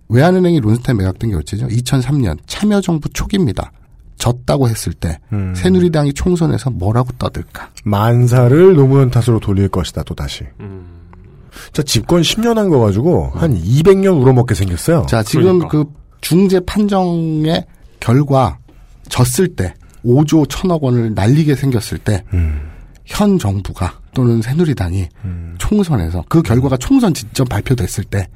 외환은행이 0.09 0.59
론스타인 0.61 0.97
매각된 0.97 1.31
게 1.31 1.35
어째죠? 1.35 1.67
2003년 1.67 2.37
참여정부 2.45 3.09
초기입니다. 3.09 3.71
졌다고 4.17 4.67
했을 4.69 4.93
때 4.93 5.19
새누리당이 5.55 6.13
총선에서 6.13 6.69
뭐라고 6.71 7.09
떠들까? 7.19 7.69
만사를 7.83 8.75
노무현 8.75 9.11
탓으로 9.11 9.39
돌릴 9.39 9.69
것이다, 9.69 10.03
또 10.03 10.15
다시. 10.15 10.43
자, 11.71 11.81
집권 11.83 12.21
10년 12.21 12.55
한 12.55 12.69
거 12.69 12.79
가지고 12.79 13.31
한 13.35 13.55
200년 13.55 14.19
울어먹게 14.21 14.55
생겼어요. 14.55 15.05
자, 15.07 15.23
지금 15.23 15.67
그 15.67 15.85
중재 16.21 16.59
판정의 16.61 17.65
결과 17.99 18.57
졌을 19.09 19.47
때 19.55 19.73
5조 20.05 20.47
1000억 20.47 20.81
원을 20.81 21.13
날리게 21.13 21.55
생겼을 21.55 21.97
때현 21.99 23.39
정부가 23.39 23.99
또는 24.13 24.41
새누리당이 24.41 25.07
총선에서 25.57 26.23
그 26.29 26.41
결과가 26.41 26.77
총선 26.77 27.13
직전 27.13 27.47
발표됐을 27.47 28.03
때 28.05 28.27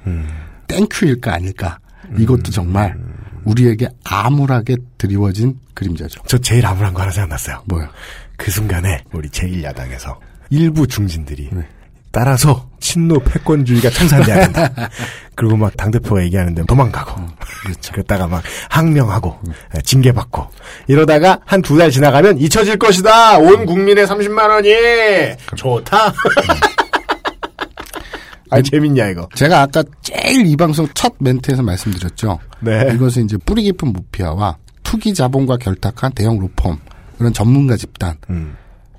땡큐일까 0.67 1.33
아닐까. 1.33 1.79
이것도 2.17 2.51
정말 2.51 2.97
우리에게 3.45 3.89
암울하게 4.03 4.77
드리워진 4.97 5.57
그림자죠. 5.73 6.21
저 6.27 6.37
제일 6.37 6.65
암울한 6.65 6.93
거 6.93 7.01
하나 7.01 7.11
생각났어요. 7.11 7.63
뭐요? 7.65 7.87
그 8.37 8.51
순간에 8.51 9.03
우리 9.13 9.29
제1야당에서 9.29 10.17
일부 10.49 10.85
중진들이 10.87 11.49
따라서 12.11 12.69
친노 12.79 13.19
패권주의가 13.19 13.89
청산돼야 13.89 14.39
된다. 14.51 14.69
그리고 15.35 15.55
막 15.55 15.75
당대표가 15.77 16.21
얘기하는데 16.23 16.63
도망가고. 16.65 17.21
그렇죠. 17.63 17.93
그러다가 17.93 18.27
막 18.27 18.43
항명하고 18.69 19.39
예, 19.77 19.81
징계받고 19.81 20.45
이러다가 20.87 21.39
한 21.45 21.61
두 21.61 21.77
달 21.77 21.89
지나가면 21.89 22.37
잊혀질 22.39 22.77
것이다. 22.77 23.37
온 23.37 23.65
국민의 23.65 24.05
30만 24.07 24.49
원이 24.49 24.69
좋다. 25.55 26.13
아 28.49 28.61
재밌냐 28.61 29.07
이거. 29.07 29.29
제가 29.35 29.61
아까 29.61 29.81
제일 30.01 30.45
이 30.45 30.55
방송 30.57 30.85
첫 30.93 31.13
멘트에서 31.19 31.61
말씀드렸죠. 31.63 32.39
네. 32.59 32.91
이것은 32.93 33.23
이제 33.25 33.37
뿌리 33.45 33.63
깊은 33.63 33.93
모피아와 33.93 34.57
투기 34.83 35.13
자본과 35.13 35.55
결탁한 35.57 36.11
대형 36.13 36.37
로펌 36.39 36.77
그런 37.17 37.31
전문가 37.31 37.77
집단 37.77 38.17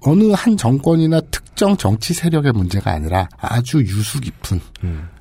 어느 0.04 0.32
한 0.32 0.56
정권이나 0.56 1.20
특정 1.30 1.76
정치 1.76 2.14
세력의 2.14 2.52
문제가 2.52 2.92
아니라 2.92 3.28
아주 3.38 3.78
유수 3.78 4.20
깊은 4.20 4.60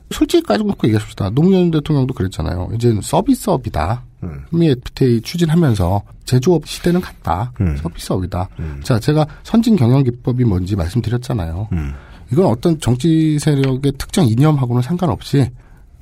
솔직히 0.09 0.43
까지 0.43 0.63
놓고 0.63 0.87
얘기합시다. 0.87 1.29
노무현 1.29 1.71
대통령도 1.71 2.13
그랬잖아요. 2.13 2.69
이제는 2.75 3.01
서비스업이다. 3.01 4.03
미 4.51 4.69
FTA 4.69 5.21
추진하면서 5.21 6.01
제조업 6.25 6.67
시대는 6.67 6.99
갔다. 7.01 7.53
서비스업이다. 7.81 8.49
자, 8.83 8.99
제가 8.99 9.25
선진 9.43 9.75
경영 9.75 10.03
기법이 10.03 10.43
뭔지 10.43 10.75
말씀드렸잖아요. 10.75 11.69
이건 12.31 12.45
어떤 12.45 12.79
정치 12.79 13.39
세력의 13.39 13.93
특정 13.97 14.25
이념하고는 14.25 14.81
상관없이 14.81 15.49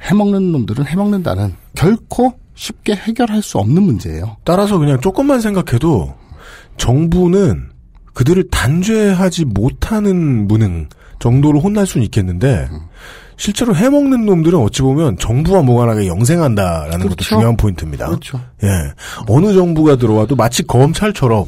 해먹는 0.02 0.52
놈들은 0.54 0.86
해먹는다는 0.88 1.54
결코 1.76 2.34
쉽게 2.56 2.96
해결할 2.96 3.42
수 3.42 3.58
없는 3.58 3.84
문제예요. 3.84 4.38
따라서 4.44 4.78
그냥 4.78 5.00
조금만 5.02 5.42
생각해도 5.42 6.16
정부는 6.78 7.70
그들을 8.20 8.50
단죄하지 8.50 9.46
못하는 9.46 10.46
무능 10.46 10.90
정도로 11.20 11.62
혼날 11.62 11.88
수는 11.88 12.04
있겠는데 12.04 12.68
실제로 13.38 13.74
해먹는 13.74 14.26
놈들은 14.26 14.60
어찌 14.60 14.82
보면 14.82 15.18
정부와 15.18 15.62
무관하게 15.62 16.08
영생한다라는 16.08 17.00
것도 17.00 17.16
그렇죠. 17.16 17.24
중요한 17.24 17.56
포인트입니다. 17.56 18.08
그렇죠. 18.08 18.42
예, 18.62 18.68
어느 19.30 19.54
정부가 19.54 19.96
들어와도 19.96 20.36
마치 20.36 20.68
검찰처럼 20.68 21.46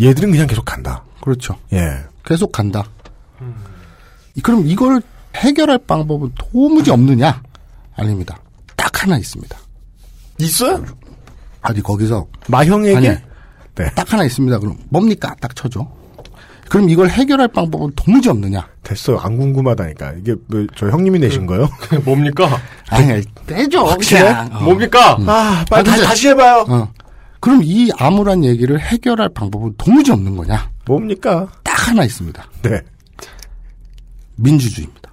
얘들은 0.00 0.30
그냥 0.30 0.46
계속 0.46 0.64
간다. 0.64 1.04
그렇죠. 1.20 1.58
예, 1.74 1.98
계속 2.24 2.50
간다. 2.52 2.84
그럼 4.42 4.66
이걸 4.66 5.02
해결할 5.36 5.76
방법은 5.86 6.30
도무지 6.38 6.90
없느냐? 6.90 7.42
아닙니다. 7.96 8.38
딱 8.76 9.02
하나 9.02 9.18
있습니다. 9.18 9.58
있어요? 10.38 10.82
아니 11.60 11.82
거기서 11.82 12.26
마형에게 12.48 13.20
네. 13.74 13.90
딱 13.94 14.12
하나 14.12 14.24
있습니다. 14.24 14.58
그럼 14.58 14.76
뭡니까? 14.88 15.34
딱 15.40 15.54
쳐줘. 15.56 15.86
그럼 16.68 16.88
이걸 16.88 17.10
해결할 17.10 17.48
방법은 17.48 17.92
도무지 17.96 18.30
없느냐? 18.30 18.66
됐어. 18.82 19.16
안 19.18 19.36
궁금하다니까. 19.36 20.14
이게 20.18 20.34
뭐, 20.46 20.66
저 20.74 20.88
형님이 20.88 21.18
내신 21.18 21.44
거요? 21.46 21.68
뭡니까? 22.04 22.58
아니, 22.88 23.22
떼줘. 23.46 23.82
확실해? 23.84 24.22
그냥. 24.22 24.50
어. 24.52 24.64
뭡니까? 24.64 25.16
아, 25.26 25.64
빨리 25.68 25.90
아, 25.90 25.96
다, 25.96 26.02
다시 26.02 26.28
해봐요. 26.28 26.64
어. 26.68 26.92
그럼 27.40 27.60
이 27.62 27.90
암울한 27.98 28.44
얘기를 28.44 28.80
해결할 28.80 29.28
방법은 29.34 29.74
도무지 29.76 30.12
없는 30.12 30.36
거냐? 30.36 30.70
뭡니까? 30.86 31.46
딱 31.62 31.88
하나 31.88 32.04
있습니다. 32.04 32.42
네. 32.62 32.80
민주주의입니다. 34.36 35.12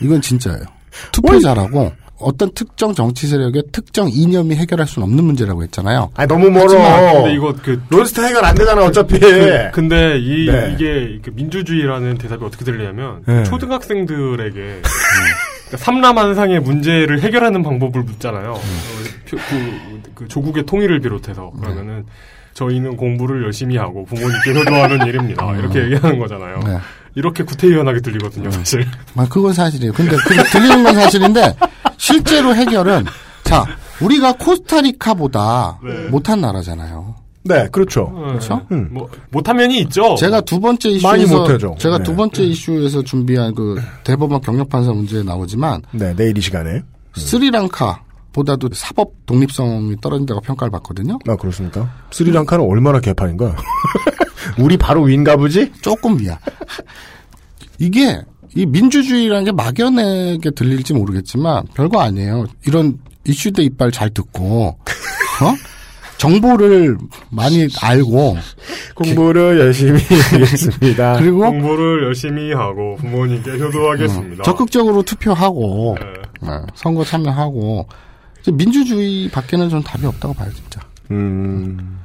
이건 0.00 0.20
진짜예요. 0.20 0.64
투표자라고 1.12 1.92
어떤 2.22 2.52
특정 2.52 2.94
정치 2.94 3.26
세력의 3.26 3.64
특정 3.72 4.08
이념이 4.10 4.54
해결할 4.56 4.86
수는 4.86 5.06
없는 5.08 5.24
문제라고 5.24 5.62
했잖아요. 5.64 6.10
아 6.14 6.26
너무 6.26 6.50
멀어. 6.50 7.12
근데 7.14 7.34
이거 7.34 7.54
그 7.62 7.82
론스타 7.90 8.24
해결 8.26 8.44
안 8.44 8.54
되잖아 8.54 8.84
어차피. 8.84 9.18
그, 9.18 9.70
근데 9.72 10.18
이 10.18 10.46
네. 10.46 10.72
이게 10.74 11.20
그 11.22 11.30
민주주의라는 11.34 12.18
대답이 12.18 12.44
어떻게 12.44 12.64
들리냐면 12.64 13.22
네. 13.26 13.42
초등학생들에게 13.44 14.52
그러니까 14.52 15.76
삼라만상의 15.76 16.60
문제를 16.60 17.20
해결하는 17.20 17.62
방법을 17.62 18.02
묻잖아요. 18.02 18.58
그, 19.28 19.38
그 20.14 20.28
조국의 20.28 20.66
통일을 20.66 21.00
비롯해서 21.00 21.50
그러면은 21.58 22.04
저희는 22.54 22.96
공부를 22.96 23.42
열심히 23.44 23.78
하고 23.78 24.04
부모님께 24.04 24.52
효도하는 24.52 25.06
일입니다. 25.06 25.56
이렇게 25.56 25.84
얘기하는 25.84 26.18
거잖아요. 26.18 26.60
네. 27.14 27.20
이렇게 27.20 27.44
구태의연하게 27.44 28.00
들리거든요, 28.00 28.50
사실. 28.50 28.86
아, 29.16 29.26
그건 29.28 29.52
사실이에요. 29.52 29.92
근데 29.92 30.16
그 30.16 30.34
들리는 30.50 30.82
건 30.82 30.94
사실인데 30.94 31.56
실제로 31.98 32.54
해결은 32.54 33.04
자 33.44 33.64
우리가 34.00 34.32
코스타리카보다 34.38 35.78
네. 35.84 36.08
못한 36.08 36.40
나라잖아요. 36.40 37.14
네, 37.44 37.68
그렇죠. 37.72 38.06
그렇죠? 38.12 38.62
뭐 38.90 39.08
못한 39.30 39.56
면이 39.56 39.80
있죠. 39.80 40.14
제가 40.14 40.40
두 40.42 40.60
번째 40.60 40.90
이슈에서 40.90 41.08
많이 41.08 41.26
못하죠. 41.26 41.74
제가 41.78 41.98
네. 41.98 42.04
두 42.04 42.14
번째 42.14 42.42
이슈에서 42.44 43.02
준비한 43.02 43.54
그 43.54 43.80
대법원 44.04 44.40
경력 44.40 44.68
판사 44.68 44.92
문제에 44.92 45.22
나오지만 45.24 45.82
네, 45.90 46.14
내일 46.14 46.38
이 46.38 46.40
시간에. 46.40 46.82
스리랑카 47.16 48.02
보다도 48.32 48.68
사법 48.72 49.12
독립성이 49.26 49.96
떨어진다고 50.00 50.40
평가를 50.40 50.70
받거든요. 50.70 51.18
아, 51.28 51.36
그렇습니까? 51.36 51.92
스리랑카는 52.12 52.64
얼마나 52.64 53.00
개판인가? 53.00 53.56
우리 54.58 54.76
바로 54.76 55.02
위인가 55.02 55.36
보지? 55.36 55.72
조금 55.80 56.18
위야. 56.20 56.38
이게 57.78 58.20
이 58.54 58.66
민주주의라는 58.66 59.44
게 59.44 59.52
막연하게 59.52 60.50
들릴지 60.54 60.94
모르겠지만 60.94 61.64
별거 61.74 62.00
아니에요. 62.00 62.46
이런 62.66 62.98
이슈 63.24 63.50
대 63.52 63.62
이빨 63.62 63.90
잘 63.90 64.10
듣고 64.10 64.78
어? 65.40 65.54
정보를 66.18 66.96
많이 67.30 67.66
알고 67.82 68.36
공부를 68.94 69.58
열심히 69.58 70.00
하겠습니다. 70.30 71.14
그리고 71.18 71.40
공부를 71.40 72.04
열심히 72.04 72.52
하고 72.52 72.96
부모님께 72.96 73.58
효도하겠습니다. 73.58 74.42
어, 74.42 74.44
적극적으로 74.44 75.02
투표하고 75.02 75.96
네, 76.42 76.48
선거 76.74 77.04
참여하고 77.04 77.88
민주주의 78.52 79.28
밖에는 79.30 79.68
전 79.70 79.82
답이 79.82 80.06
없다고 80.06 80.34
봐요 80.34 80.50
진짜. 80.54 80.80
음. 81.10 81.98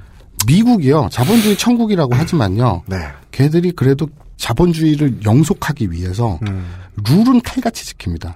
미국이요 0.46 1.10
자본주의 1.12 1.58
천국이라고 1.58 2.14
하지만요. 2.16 2.84
네. 2.88 2.98
걔들이 3.32 3.72
그래도 3.72 4.08
자본주의를 4.38 5.26
영속하기 5.26 5.92
위해서 5.92 6.40
음. 6.48 6.68
룰은 7.08 7.42
칼같이 7.42 7.86
지킵니다. 7.96 8.36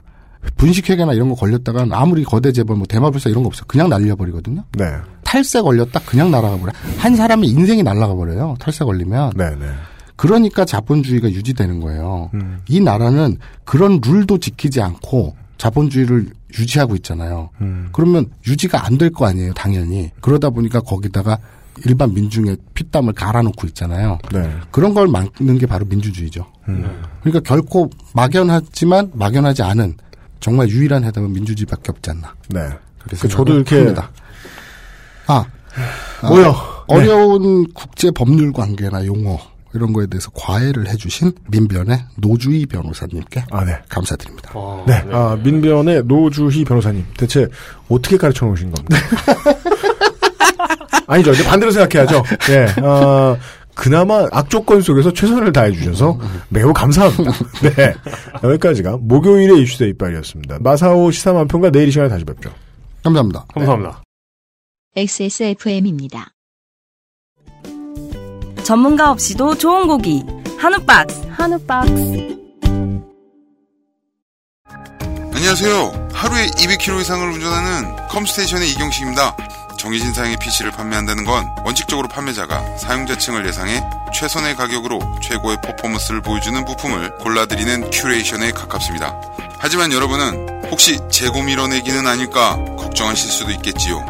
분식회계나 0.58 1.14
이런 1.14 1.30
거 1.30 1.36
걸렸다간 1.36 1.94
아무리 1.94 2.24
거대 2.24 2.52
재벌 2.52 2.76
뭐 2.76 2.88
대마불사 2.88 3.30
이런 3.30 3.44
거 3.44 3.48
없어 3.48 3.64
그냥 3.66 3.90
날려버리거든요. 3.90 4.64
네. 4.78 4.86
탈세 5.24 5.62
걸렸다 5.62 6.00
그냥 6.06 6.32
날아가 6.32 6.58
버려. 6.58 6.72
한 6.98 7.16
사람의 7.16 7.48
인생이 7.50 7.84
날아가 7.84 8.16
버려요. 8.16 8.56
탈세 8.60 8.84
걸리면. 8.84 9.34
네, 9.36 9.52
네. 9.56 9.68
그러니까 10.16 10.66
자본주의가 10.66 11.30
유지되는 11.32 11.80
거예요. 11.80 12.32
음. 12.34 12.60
이 12.68 12.80
나라는 12.80 13.38
그런 13.64 14.02
룰도 14.04 14.40
지키지 14.40 14.82
않고 14.82 15.36
자본주의를 15.58 16.30
유지하고 16.60 16.96
있잖아요. 16.96 17.50
음. 17.62 17.90
그러면 17.92 18.26
유지가 18.48 18.86
안 18.86 18.98
될 18.98 19.10
거 19.12 19.28
아니에요, 19.28 19.54
당연히. 19.54 20.10
그러다 20.22 20.50
보니까 20.50 20.80
거기다가 20.82 21.38
일반 21.86 22.14
민중의 22.14 22.58
피땀을 22.74 23.14
갈아놓고 23.14 23.68
있잖아요. 23.68 24.20
네. 24.32 24.52
그런 24.72 24.94
걸 24.94 25.08
막는 25.08 25.58
게 25.58 25.66
바로 25.66 25.86
민주주의죠. 25.86 26.46
음. 26.68 27.02
그러니까 27.22 27.40
결코 27.48 27.90
막연하지만 28.14 29.12
막연하지 29.14 29.64
않은 29.64 29.96
정말 30.40 30.70
유일한 30.70 31.04
해답은 31.04 31.32
민주주의밖에 31.34 31.92
없지 31.92 32.10
않나. 32.12 32.36
네. 32.50 32.60
그렇게 33.00 33.18
그 33.22 33.28
저도 33.28 33.56
이렇게 33.56 33.78
합니다. 33.78 34.12
아, 35.28 35.46
뭐요? 36.28 36.50
아, 36.50 36.84
어려운 36.88 37.72
국제 37.74 38.12
법률 38.12 38.52
관계나 38.52 39.06
용어 39.06 39.40
이런 39.74 39.94
거에 39.94 40.06
대해서 40.08 40.30
과외를 40.34 40.90
해주신 40.90 41.32
민변의 41.48 42.04
노주희 42.18 42.66
변호사님께 42.66 43.46
아, 43.52 43.64
네. 43.64 43.80
감사드립니다. 43.88 44.52
네. 44.86 45.06
아, 45.12 45.38
민변의 45.42 46.04
노주희 46.06 46.66
변호사님. 46.66 47.06
대체 47.18 47.48
어떻게 47.88 48.18
가르쳐 48.18 48.46
놓으신 48.46 48.72
겁니까? 48.72 48.98
아니죠. 51.08 51.32
이제 51.32 51.44
반대로 51.44 51.72
생각해야죠. 51.72 52.24
예. 52.50 52.82
어, 52.82 53.38
그나마 53.74 54.28
악조건 54.32 54.82
속에서 54.82 55.12
최선을 55.14 55.54
다해 55.54 55.72
주셔서 55.72 56.20
매우 56.50 56.74
감사합니다. 56.74 57.32
네. 57.62 57.94
여기까지가 58.44 58.98
목요일의 59.02 59.62
이슈대 59.62 59.88
이빨이었습니다. 59.90 60.60
마사오 60.60 61.12
시사만평가 61.12 61.72
내일 61.72 61.88
이 61.88 61.92
시간에 61.92 62.10
다시 62.10 62.26
뵙죠. 62.26 62.54
감사합니다. 63.04 63.46
감사합니다. 63.54 64.04
XSFM입니다. 64.96 66.32
전문가 68.64 69.12
없이도 69.12 69.56
좋은 69.56 69.88
고기 69.88 70.24
한우 70.58 70.78
박스 70.86 71.26
한우 71.32 71.58
박스 71.66 71.92
안녕하세요. 75.34 76.10
하루에 76.14 76.46
200km 76.48 77.02
이상을 77.02 77.32
운전하는 77.34 78.08
컴스테이션의 78.10 78.70
이경식입니다. 78.72 79.36
정해진 79.82 80.14
사양의 80.14 80.38
PC를 80.38 80.70
판매한다는 80.70 81.26
건 81.26 81.52
원칙적으로 81.66 82.08
판매자가 82.08 82.78
사용자층을 82.78 83.48
예상해 83.48 83.82
최선의 84.14 84.56
가격으로 84.56 85.00
최고의 85.24 85.58
퍼포먼스를 85.64 86.22
보여주는 86.22 86.64
부품을 86.64 87.18
골라드리는 87.18 87.90
큐레이션에 87.90 88.52
가깝습니다. 88.52 89.20
하지만 89.58 89.92
여러분은 89.92 90.70
혹시 90.70 91.00
재고 91.10 91.42
밀어내기는 91.42 92.06
아닐까 92.06 92.64
걱정하실 92.78 93.32
수도 93.32 93.50
있겠지요. 93.50 94.06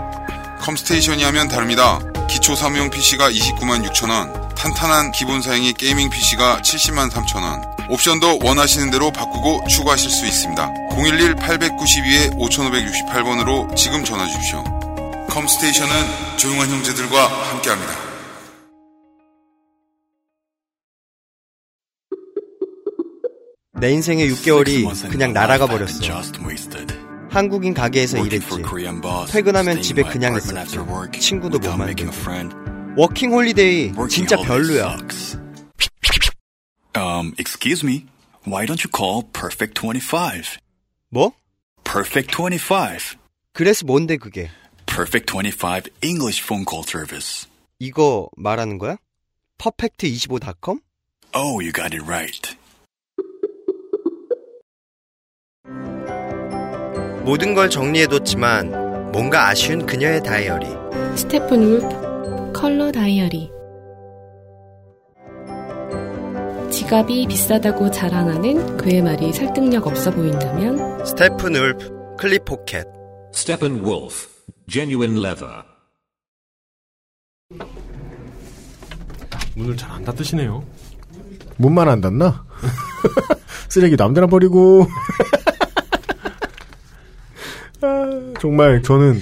컴스테이션이 0.60 1.24
하면 1.24 1.48
다릅니다. 1.48 2.00
기초 2.30 2.54
사무용 2.54 2.90
PC가 2.90 3.32
29만 3.32 3.90
6천원, 3.90 4.54
탄탄한 4.56 5.14
기본 5.14 5.42
사양의 5.42 5.72
gaming 5.74 6.10
PC가 6.10 6.60
70만 6.62 7.10
3천원, 7.10 7.90
옵션도 7.90 8.40
원하시는 8.44 8.92
대로 8.92 9.10
바꾸고 9.12 9.68
추가하실 9.70 10.10
수 10.10 10.26
있습니다. 10.26 10.70
011-892-5568번으로 10.92 13.74
지금 13.78 14.04
전화 14.04 14.28
주십시오. 14.28 14.81
컴스테이션은 15.32 16.38
조용한 16.38 16.70
형제들과 16.70 17.26
함께합니다. 17.26 17.94
내 23.80 23.92
인생의 23.94 24.30
6개월이 24.30 25.10
그냥 25.10 25.32
날아가 25.32 25.68
버렸어. 25.68 26.02
한국인 27.30 27.74
가게에서 27.74 28.18
일했지. 28.18 28.62
퇴근하면 29.32 29.82
집에 29.82 30.04
그냥 30.04 30.36
있었지. 30.36 30.78
친구도 31.20 31.60
못 31.60 31.78
만들고. 31.78 32.12
워킹 32.98 33.32
홀리데이 33.32 33.94
진짜 34.10 34.36
별로야. 34.36 34.98
Um, 36.94 37.34
excuse 37.40 37.88
me. 37.88 38.06
Why 38.46 38.66
don't 38.66 38.84
you 38.84 38.92
call 38.94 39.24
Perfect 39.32 39.80
25? 39.80 40.60
뭐? 41.10 41.32
Perfect 41.86 42.36
25. 42.36 43.16
그래서 43.54 43.86
뭔데 43.86 44.18
그게? 44.18 44.50
Perfect 44.94 45.26
25 45.32 45.88
English 46.02 46.42
phone 46.44 46.66
call 46.70 46.84
service. 46.86 47.48
이거 47.80 48.30
말하는 48.36 48.78
거야? 48.78 48.98
퍼펙트25.com? 49.58 50.82
Oh, 51.34 51.62
you 51.62 51.72
got 51.72 51.96
it 51.96 52.04
right. 52.06 52.58
모든 57.24 57.54
걸 57.54 57.70
정리해뒀지만 57.70 59.12
뭔가 59.14 59.48
아쉬운 59.48 59.86
그녀의 59.86 60.24
다이어리. 60.24 60.66
스테픈 61.16 61.64
울프 61.64 62.52
컬러 62.54 62.92
다이어리 62.92 63.50
지갑이 66.70 67.28
비싸다고 67.28 67.92
자랑하는 67.92 68.76
그의 68.78 69.02
말이 69.02 69.32
설득력 69.32 69.88
없어 69.88 70.12
보인다면 70.12 71.06
스테픈 71.06 71.56
울프 71.56 72.18
클립 72.18 72.44
포켓. 72.44 72.86
Steppenwolf 73.34 74.41
Genuine 74.68 75.20
Leather. 75.20 75.64
문을 79.56 79.76
잘 79.78 79.92
안 79.92 80.04
닫으시네요. 80.06 80.64
문만 81.58 81.90
안 81.90 82.02
닫나? 82.02 82.46
쓰레기 83.70 83.96
남들나 83.96 84.28
버리고. 84.28 84.88
아, 87.82 88.34
정말 88.40 88.82
저는 88.82 89.20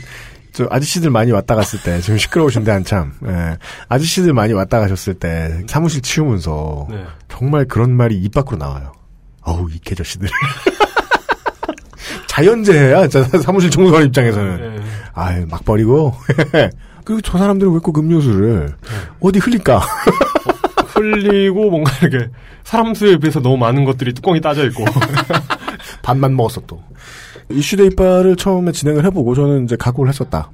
저 0.53 0.67
아저씨들 0.69 1.09
많이 1.09 1.31
왔다 1.31 1.55
갔을 1.55 1.81
때 1.81 1.99
지금 2.01 2.17
시끄러우신데 2.17 2.71
한참 2.71 3.13
예, 3.25 3.57
아저씨들 3.87 4.33
많이 4.33 4.53
왔다 4.53 4.79
가셨을 4.79 5.13
때 5.15 5.63
사무실 5.67 6.01
치우면서 6.01 6.87
네. 6.89 7.05
정말 7.29 7.65
그런 7.65 7.91
말이 7.91 8.15
입 8.17 8.33
밖으로 8.33 8.57
나와요. 8.57 8.93
어우 9.41 9.69
이 9.71 9.79
개저씨들 9.79 10.27
자연재해야 12.43 13.07
사무실 13.43 13.69
청소하는 13.69 14.07
입장에서는 14.07 14.75
네. 14.75 14.81
아유 15.13 15.45
막 15.49 15.63
버리고 15.65 16.13
그리고 17.03 17.21
저 17.21 17.37
사람들은 17.37 17.73
왜 17.73 17.79
꼭 17.79 17.97
음료수를 17.99 18.73
어디 19.19 19.39
흘릴까? 19.39 19.81
흘리고 20.93 21.69
뭔가 21.69 21.91
이렇게 22.01 22.29
사람 22.63 22.93
수에 22.93 23.17
비해서 23.17 23.39
너무 23.39 23.57
많은 23.57 23.83
것들이 23.85 24.13
뚜껑이 24.13 24.39
따져 24.41 24.65
있고 24.67 24.85
반만 26.01 26.35
먹었어 26.35 26.61
또. 26.67 26.81
이슈데이 27.51 27.87
이빨을 27.87 28.35
처음에 28.35 28.71
진행을 28.71 29.03
해보고 29.05 29.33
저는 29.33 29.63
이제 29.63 29.75
각오를 29.75 30.09
했었다. 30.09 30.51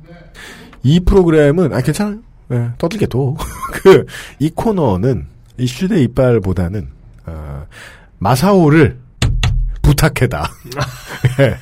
이 0.84 1.00
프로그램은 1.02 1.74
아 1.74 1.82
괜찮아요. 1.82 2.20
예, 2.52 2.70
떠들게도 2.78 3.36
그 3.74 4.06
이 4.40 4.50
코너는 4.50 5.26
이슈데이 5.58 6.04
이빨보다는 6.04 6.88
어, 7.26 7.66
마사오를 8.20 8.98
부탁해다. 9.82 10.50
예. 11.42 11.58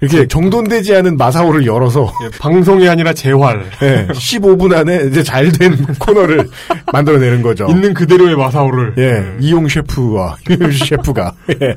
이렇게 0.00 0.26
정돈되지 0.26 0.94
않은 0.96 1.16
마사오를 1.16 1.66
열어서 1.66 2.10
예, 2.24 2.30
방송이 2.38 2.88
아니라 2.88 3.12
재활. 3.12 3.64
예, 3.82 4.06
15분 4.08 4.74
안에 4.74 5.08
이제 5.08 5.22
잘 5.22 5.50
된 5.52 5.76
코너를 5.98 6.48
만들어내는 6.92 7.42
거죠. 7.42 7.66
있는 7.68 7.92
그대로의 7.94 8.36
마사오를. 8.36 8.94
예, 8.98 9.36
이용 9.44 9.68
셰프와 9.68 10.36
유현수 10.48 10.84
셰프가 10.86 11.34
예. 11.62 11.76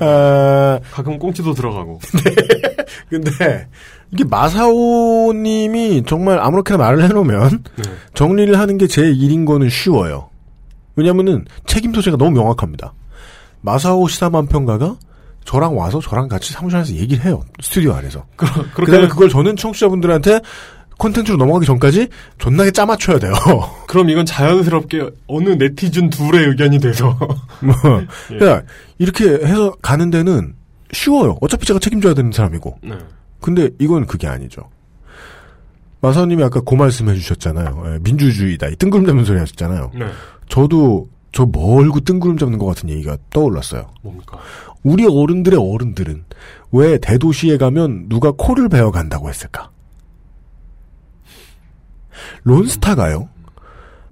아, 0.00 0.78
가끔 0.92 1.18
꽁치도 1.18 1.54
들어가고. 1.54 2.00
근데 3.10 3.68
이게 4.12 4.24
마사오님이 4.24 6.04
정말 6.06 6.38
아무렇게나 6.38 6.78
말을 6.78 7.02
해놓으면 7.04 7.64
네. 7.76 7.82
정리를 8.14 8.58
하는 8.58 8.78
게 8.78 8.86
제 8.86 9.02
일인 9.10 9.44
거는 9.44 9.68
쉬워요. 9.70 10.28
왜냐면은 10.96 11.44
책임 11.66 11.92
소재가 11.94 12.16
너무 12.16 12.30
명확합니다. 12.32 12.92
마사오 13.62 14.06
시사만 14.06 14.46
평가가 14.46 14.96
저랑 15.44 15.76
와서 15.76 16.00
저랑 16.00 16.28
같이 16.28 16.52
사무실 16.52 16.76
안에서 16.76 16.94
얘기를 16.94 17.24
해요. 17.24 17.42
스튜디오 17.62 17.92
안에서. 17.94 18.24
그, 18.36 18.46
그렇게 18.72 18.92
다음에 18.92 18.96
하면- 19.04 19.08
그걸 19.10 19.28
저는 19.28 19.56
청취자분들한테 19.56 20.40
콘텐츠로 20.96 21.36
넘어가기 21.36 21.66
전까지 21.66 22.08
존나게 22.38 22.70
짜맞춰야 22.70 23.18
돼요. 23.18 23.32
그럼 23.88 24.10
이건 24.10 24.24
자연스럽게 24.24 25.10
어느 25.26 25.50
네티즌 25.50 26.08
둘의 26.10 26.46
의견이 26.48 26.78
돼서 26.78 27.18
뭐, 27.60 27.74
예. 28.40 28.62
이렇게 28.98 29.24
해서 29.28 29.72
가는 29.82 30.10
데는 30.10 30.54
쉬워요. 30.92 31.36
어차피 31.40 31.66
제가 31.66 31.80
책임져야 31.80 32.14
되는 32.14 32.30
사람이고. 32.30 32.78
네. 32.84 32.96
근데 33.40 33.68
이건 33.80 34.06
그게 34.06 34.28
아니죠. 34.28 34.62
마사오님이 36.00 36.42
아까 36.44 36.60
그 36.60 36.74
말씀 36.74 37.08
해주셨잖아요. 37.08 37.82
예, 37.86 37.98
민주주의다. 38.02 38.68
이 38.68 38.76
뜬구름 38.76 39.06
잡는 39.06 39.24
소리 39.24 39.38
하셨잖아요. 39.38 39.90
네. 39.94 40.06
저도 40.48 41.08
저 41.34 41.44
멀고 41.44 41.98
뜬구름 41.98 42.38
잡는 42.38 42.58
것 42.58 42.66
같은 42.66 42.88
얘기가 42.88 43.18
떠올랐어요. 43.30 43.90
뭡니까? 44.02 44.38
우리 44.84 45.04
어른들의 45.04 45.58
어른들은 45.58 46.24
왜 46.70 46.96
대도시에 46.98 47.58
가면 47.58 48.08
누가 48.08 48.30
코를 48.30 48.68
베어 48.68 48.92
간다고 48.92 49.28
했을까? 49.28 49.70
론스타가요. 52.44 53.28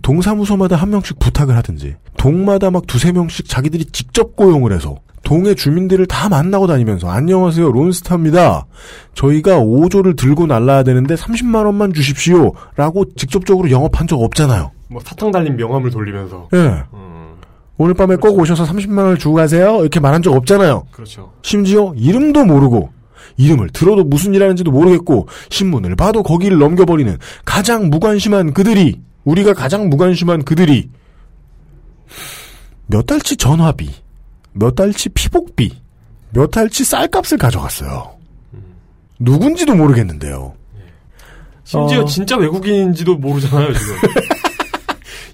동사무소마다 0.02 0.74
한 0.74 0.90
명씩 0.90 1.20
부탁을 1.20 1.56
하든지 1.58 1.94
동마다 2.18 2.72
막 2.72 2.88
두세 2.88 3.12
명씩 3.12 3.48
자기들이 3.48 3.84
직접 3.86 4.34
고용을 4.34 4.72
해서 4.72 4.96
동의 5.22 5.54
주민들을 5.54 6.06
다 6.06 6.28
만나고 6.28 6.66
다니면서 6.66 7.08
안녕하세요 7.08 7.70
론스타입니다. 7.70 8.66
저희가 9.14 9.60
5조를 9.60 10.16
들고 10.16 10.46
날라야 10.46 10.82
되는데 10.82 11.14
30만 11.14 11.66
원만 11.66 11.92
주십시오. 11.92 12.52
라고 12.74 13.04
직접적으로 13.14 13.70
영업한 13.70 14.08
적 14.08 14.20
없잖아요. 14.20 14.72
뭐 14.88 15.00
사탕 15.04 15.30
달린 15.30 15.56
명함을 15.56 15.90
돌리면서 15.90 16.48
예. 16.54 16.82
오늘 17.82 17.94
밤에 17.94 18.14
꼭 18.14 18.38
오셔서 18.38 18.64
30만 18.64 18.96
원을 18.98 19.18
주고 19.18 19.34
가세요. 19.34 19.80
이렇게 19.80 19.98
말한 19.98 20.22
적 20.22 20.32
없잖아요. 20.32 20.86
그렇죠. 20.92 21.32
심지어 21.42 21.92
이름도 21.96 22.44
모르고 22.44 22.90
이름을 23.38 23.70
들어도 23.70 24.04
무슨 24.04 24.34
일 24.34 24.42
하는지도 24.44 24.70
모르겠고 24.70 25.26
신문을 25.50 25.96
봐도 25.96 26.22
거기를 26.22 26.58
넘겨버리는 26.58 27.18
가장 27.44 27.90
무관심한 27.90 28.52
그들이 28.52 29.00
우리가 29.24 29.54
가장 29.54 29.88
무관심한 29.88 30.44
그들이 30.44 30.90
몇 32.86 33.04
달치 33.04 33.36
전화비, 33.36 33.90
몇 34.52 34.76
달치 34.76 35.08
피복비, 35.08 35.72
몇 36.30 36.52
달치 36.52 36.84
쌀값을 36.84 37.36
가져갔어요. 37.36 38.12
누군지도 39.18 39.74
모르겠는데요. 39.74 40.54
심지어 41.64 42.02
어. 42.02 42.04
진짜 42.04 42.36
외국인인지도 42.36 43.16
모르잖아요 43.16 43.72
지금. 43.72 43.96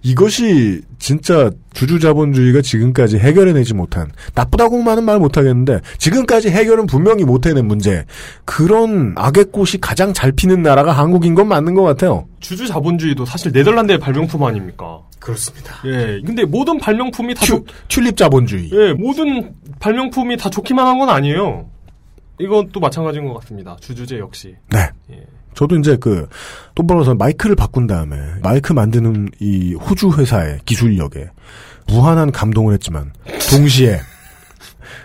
이것이 0.03 0.83
진짜 0.99 1.51
주주자본주의가 1.75 2.61
지금까지 2.63 3.19
해결해내지 3.19 3.75
못한 3.75 4.11
나쁘다고만은 4.35 5.05
말 5.05 5.19
못하겠는데 5.19 5.81
지금까지 5.99 6.51
해결은 6.51 6.87
분명히 6.87 7.25
못해낸 7.25 7.67
문제 7.67 8.05
그런 8.45 9.15
악의 9.17 9.47
꽃이 9.47 9.73
가장 9.81 10.13
잘 10.13 10.33
피는 10.33 10.63
나라가 10.63 10.93
한국인 10.93 11.35
건 11.35 11.49
맞는 11.49 11.75
것 11.75 11.83
같아요. 11.83 12.27
주주 12.41 12.67
자본주의도 12.67 13.25
사실 13.25 13.53
네덜란드의 13.53 13.99
발명품 13.99 14.45
아닙니까? 14.45 15.01
그렇습니다. 15.19 15.75
예. 15.85 16.21
근데 16.25 16.45
모든 16.45 16.79
발명품이 16.79 17.35
다 17.35 17.45
좋, 17.45 17.65
튤립 17.89 18.17
자본주의. 18.17 18.71
예, 18.73 18.93
모든 18.95 19.53
발명품이 19.81 20.37
다 20.37 20.49
좋기만 20.51 20.87
한 20.87 20.99
건 20.99 21.09
아니에요. 21.11 21.67
이건 22.41 22.69
또 22.73 22.81
마찬가지인 22.81 23.25
것 23.27 23.35
같습니다. 23.41 23.77
주주제 23.81 24.19
역시. 24.19 24.55
네. 24.73 24.79
저도 25.55 25.77
이제 25.77 25.97
그, 25.97 26.29
돈 26.75 26.87
벌어서 26.87 27.15
마이크를 27.15 27.57
바꾼 27.57 27.87
다음에, 27.87 28.17
마이크 28.43 28.73
만드는 28.73 29.31
이 29.41 29.75
호주 29.75 30.13
회사의 30.13 30.61
기술력에 30.65 31.31
무한한 31.89 32.31
감동을 32.31 32.75
했지만, 32.75 33.13
동시에, 33.51 34.01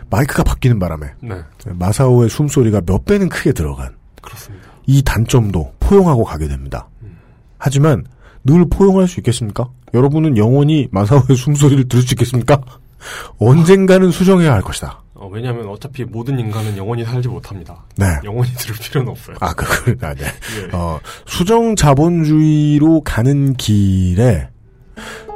마이크가 0.09 0.43
바뀌는 0.43 0.79
바람에, 0.79 1.07
네. 1.21 1.35
마사오의 1.65 2.29
숨소리가 2.29 2.81
몇 2.85 3.05
배는 3.05 3.29
크게 3.29 3.53
들어간, 3.53 3.95
그렇습니다. 4.21 4.67
이 4.85 5.01
단점도 5.01 5.73
포용하고 5.79 6.23
가게 6.23 6.47
됩니다. 6.47 6.87
하지만, 7.57 8.05
늘 8.43 8.65
포용할 8.69 9.07
수 9.07 9.19
있겠습니까? 9.19 9.69
여러분은 9.93 10.37
영원히 10.37 10.87
마사오의 10.91 11.35
숨소리를 11.37 11.87
들을 11.87 12.03
수 12.03 12.13
있겠습니까? 12.13 12.61
언젠가는 13.39 14.11
수정해야 14.11 14.53
할 14.53 14.61
것이다. 14.61 15.03
어, 15.13 15.29
왜냐하면 15.31 15.69
어차피 15.69 16.03
모든 16.03 16.39
인간은 16.39 16.75
영원히 16.75 17.05
살지 17.05 17.27
못합니다. 17.27 17.85
네. 17.95 18.05
영원히 18.23 18.51
들을 18.53 18.75
필요는 18.75 19.11
없어요. 19.11 19.35
아, 19.39 19.53
그, 19.53 19.95
그, 19.95 20.05
아, 20.05 20.13
네. 20.13 20.25
예. 20.25 20.75
어, 20.75 20.99
수정 21.25 21.75
자본주의로 21.75 23.01
가는 23.01 23.53
길에 23.53 24.49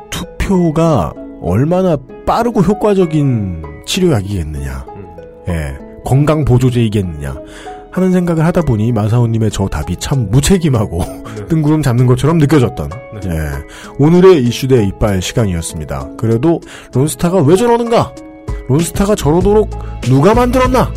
투표가 0.10 1.14
얼마나 1.42 1.98
빠르고 2.26 2.62
효과적인 2.62 3.64
치료약이겠느냐, 3.86 4.86
예, 5.50 5.78
건강 6.04 6.44
보조제이겠느냐 6.44 7.36
하는 7.98 8.12
생각을 8.12 8.46
하다 8.46 8.62
보니 8.62 8.92
마사오님의 8.92 9.50
저 9.50 9.68
답이 9.68 9.98
참 9.98 10.30
무책임하고 10.30 11.02
뜬구름 11.50 11.82
잡는 11.82 12.06
것처럼 12.06 12.38
느껴졌던 12.38 12.92
예, 13.26 13.30
오늘의 13.98 14.44
이슈대 14.44 14.86
이빨 14.86 15.20
시간이었습니다. 15.22 16.12
그래도 16.16 16.62
론스타가 16.94 17.42
왜 17.42 17.56
저러는가? 17.56 18.14
론스타가 18.70 19.16
저러도록 19.16 19.72
누가 20.04 20.36
만들었나? 20.36 20.94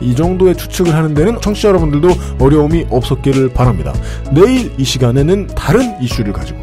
이 0.00 0.16
정도의 0.16 0.56
추측을 0.56 0.94
하는 0.94 1.14
데는 1.14 1.40
청취자 1.40 1.68
여러분들도 1.68 2.08
어려움이 2.40 2.86
없었기를 2.90 3.52
바랍니다. 3.52 3.92
내일 4.32 4.72
이 4.78 4.84
시간에는 4.84 5.48
다른 5.48 6.00
이슈를 6.00 6.32
가지고 6.32 6.58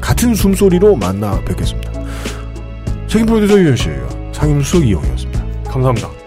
같은 0.00 0.34
숨소리로 0.34 0.96
만나 0.96 1.40
뵙겠습니다. 1.44 1.92
책임 3.06 3.26
프로듀서 3.26 3.58
유현 3.58 3.76
씨예요. 3.76 4.08
상임수석 4.32 4.86
이용이었습니다. 4.86 5.44
감사합니다. 5.70 6.25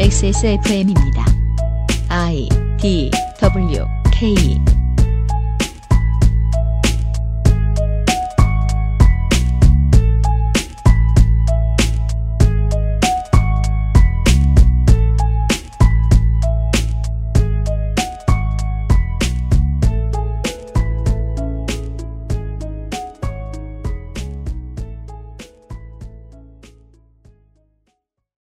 XSFM입니다. 0.00 1.26
I 2.08 2.48
D 2.80 3.10
W 3.42 3.84
K 4.10 4.34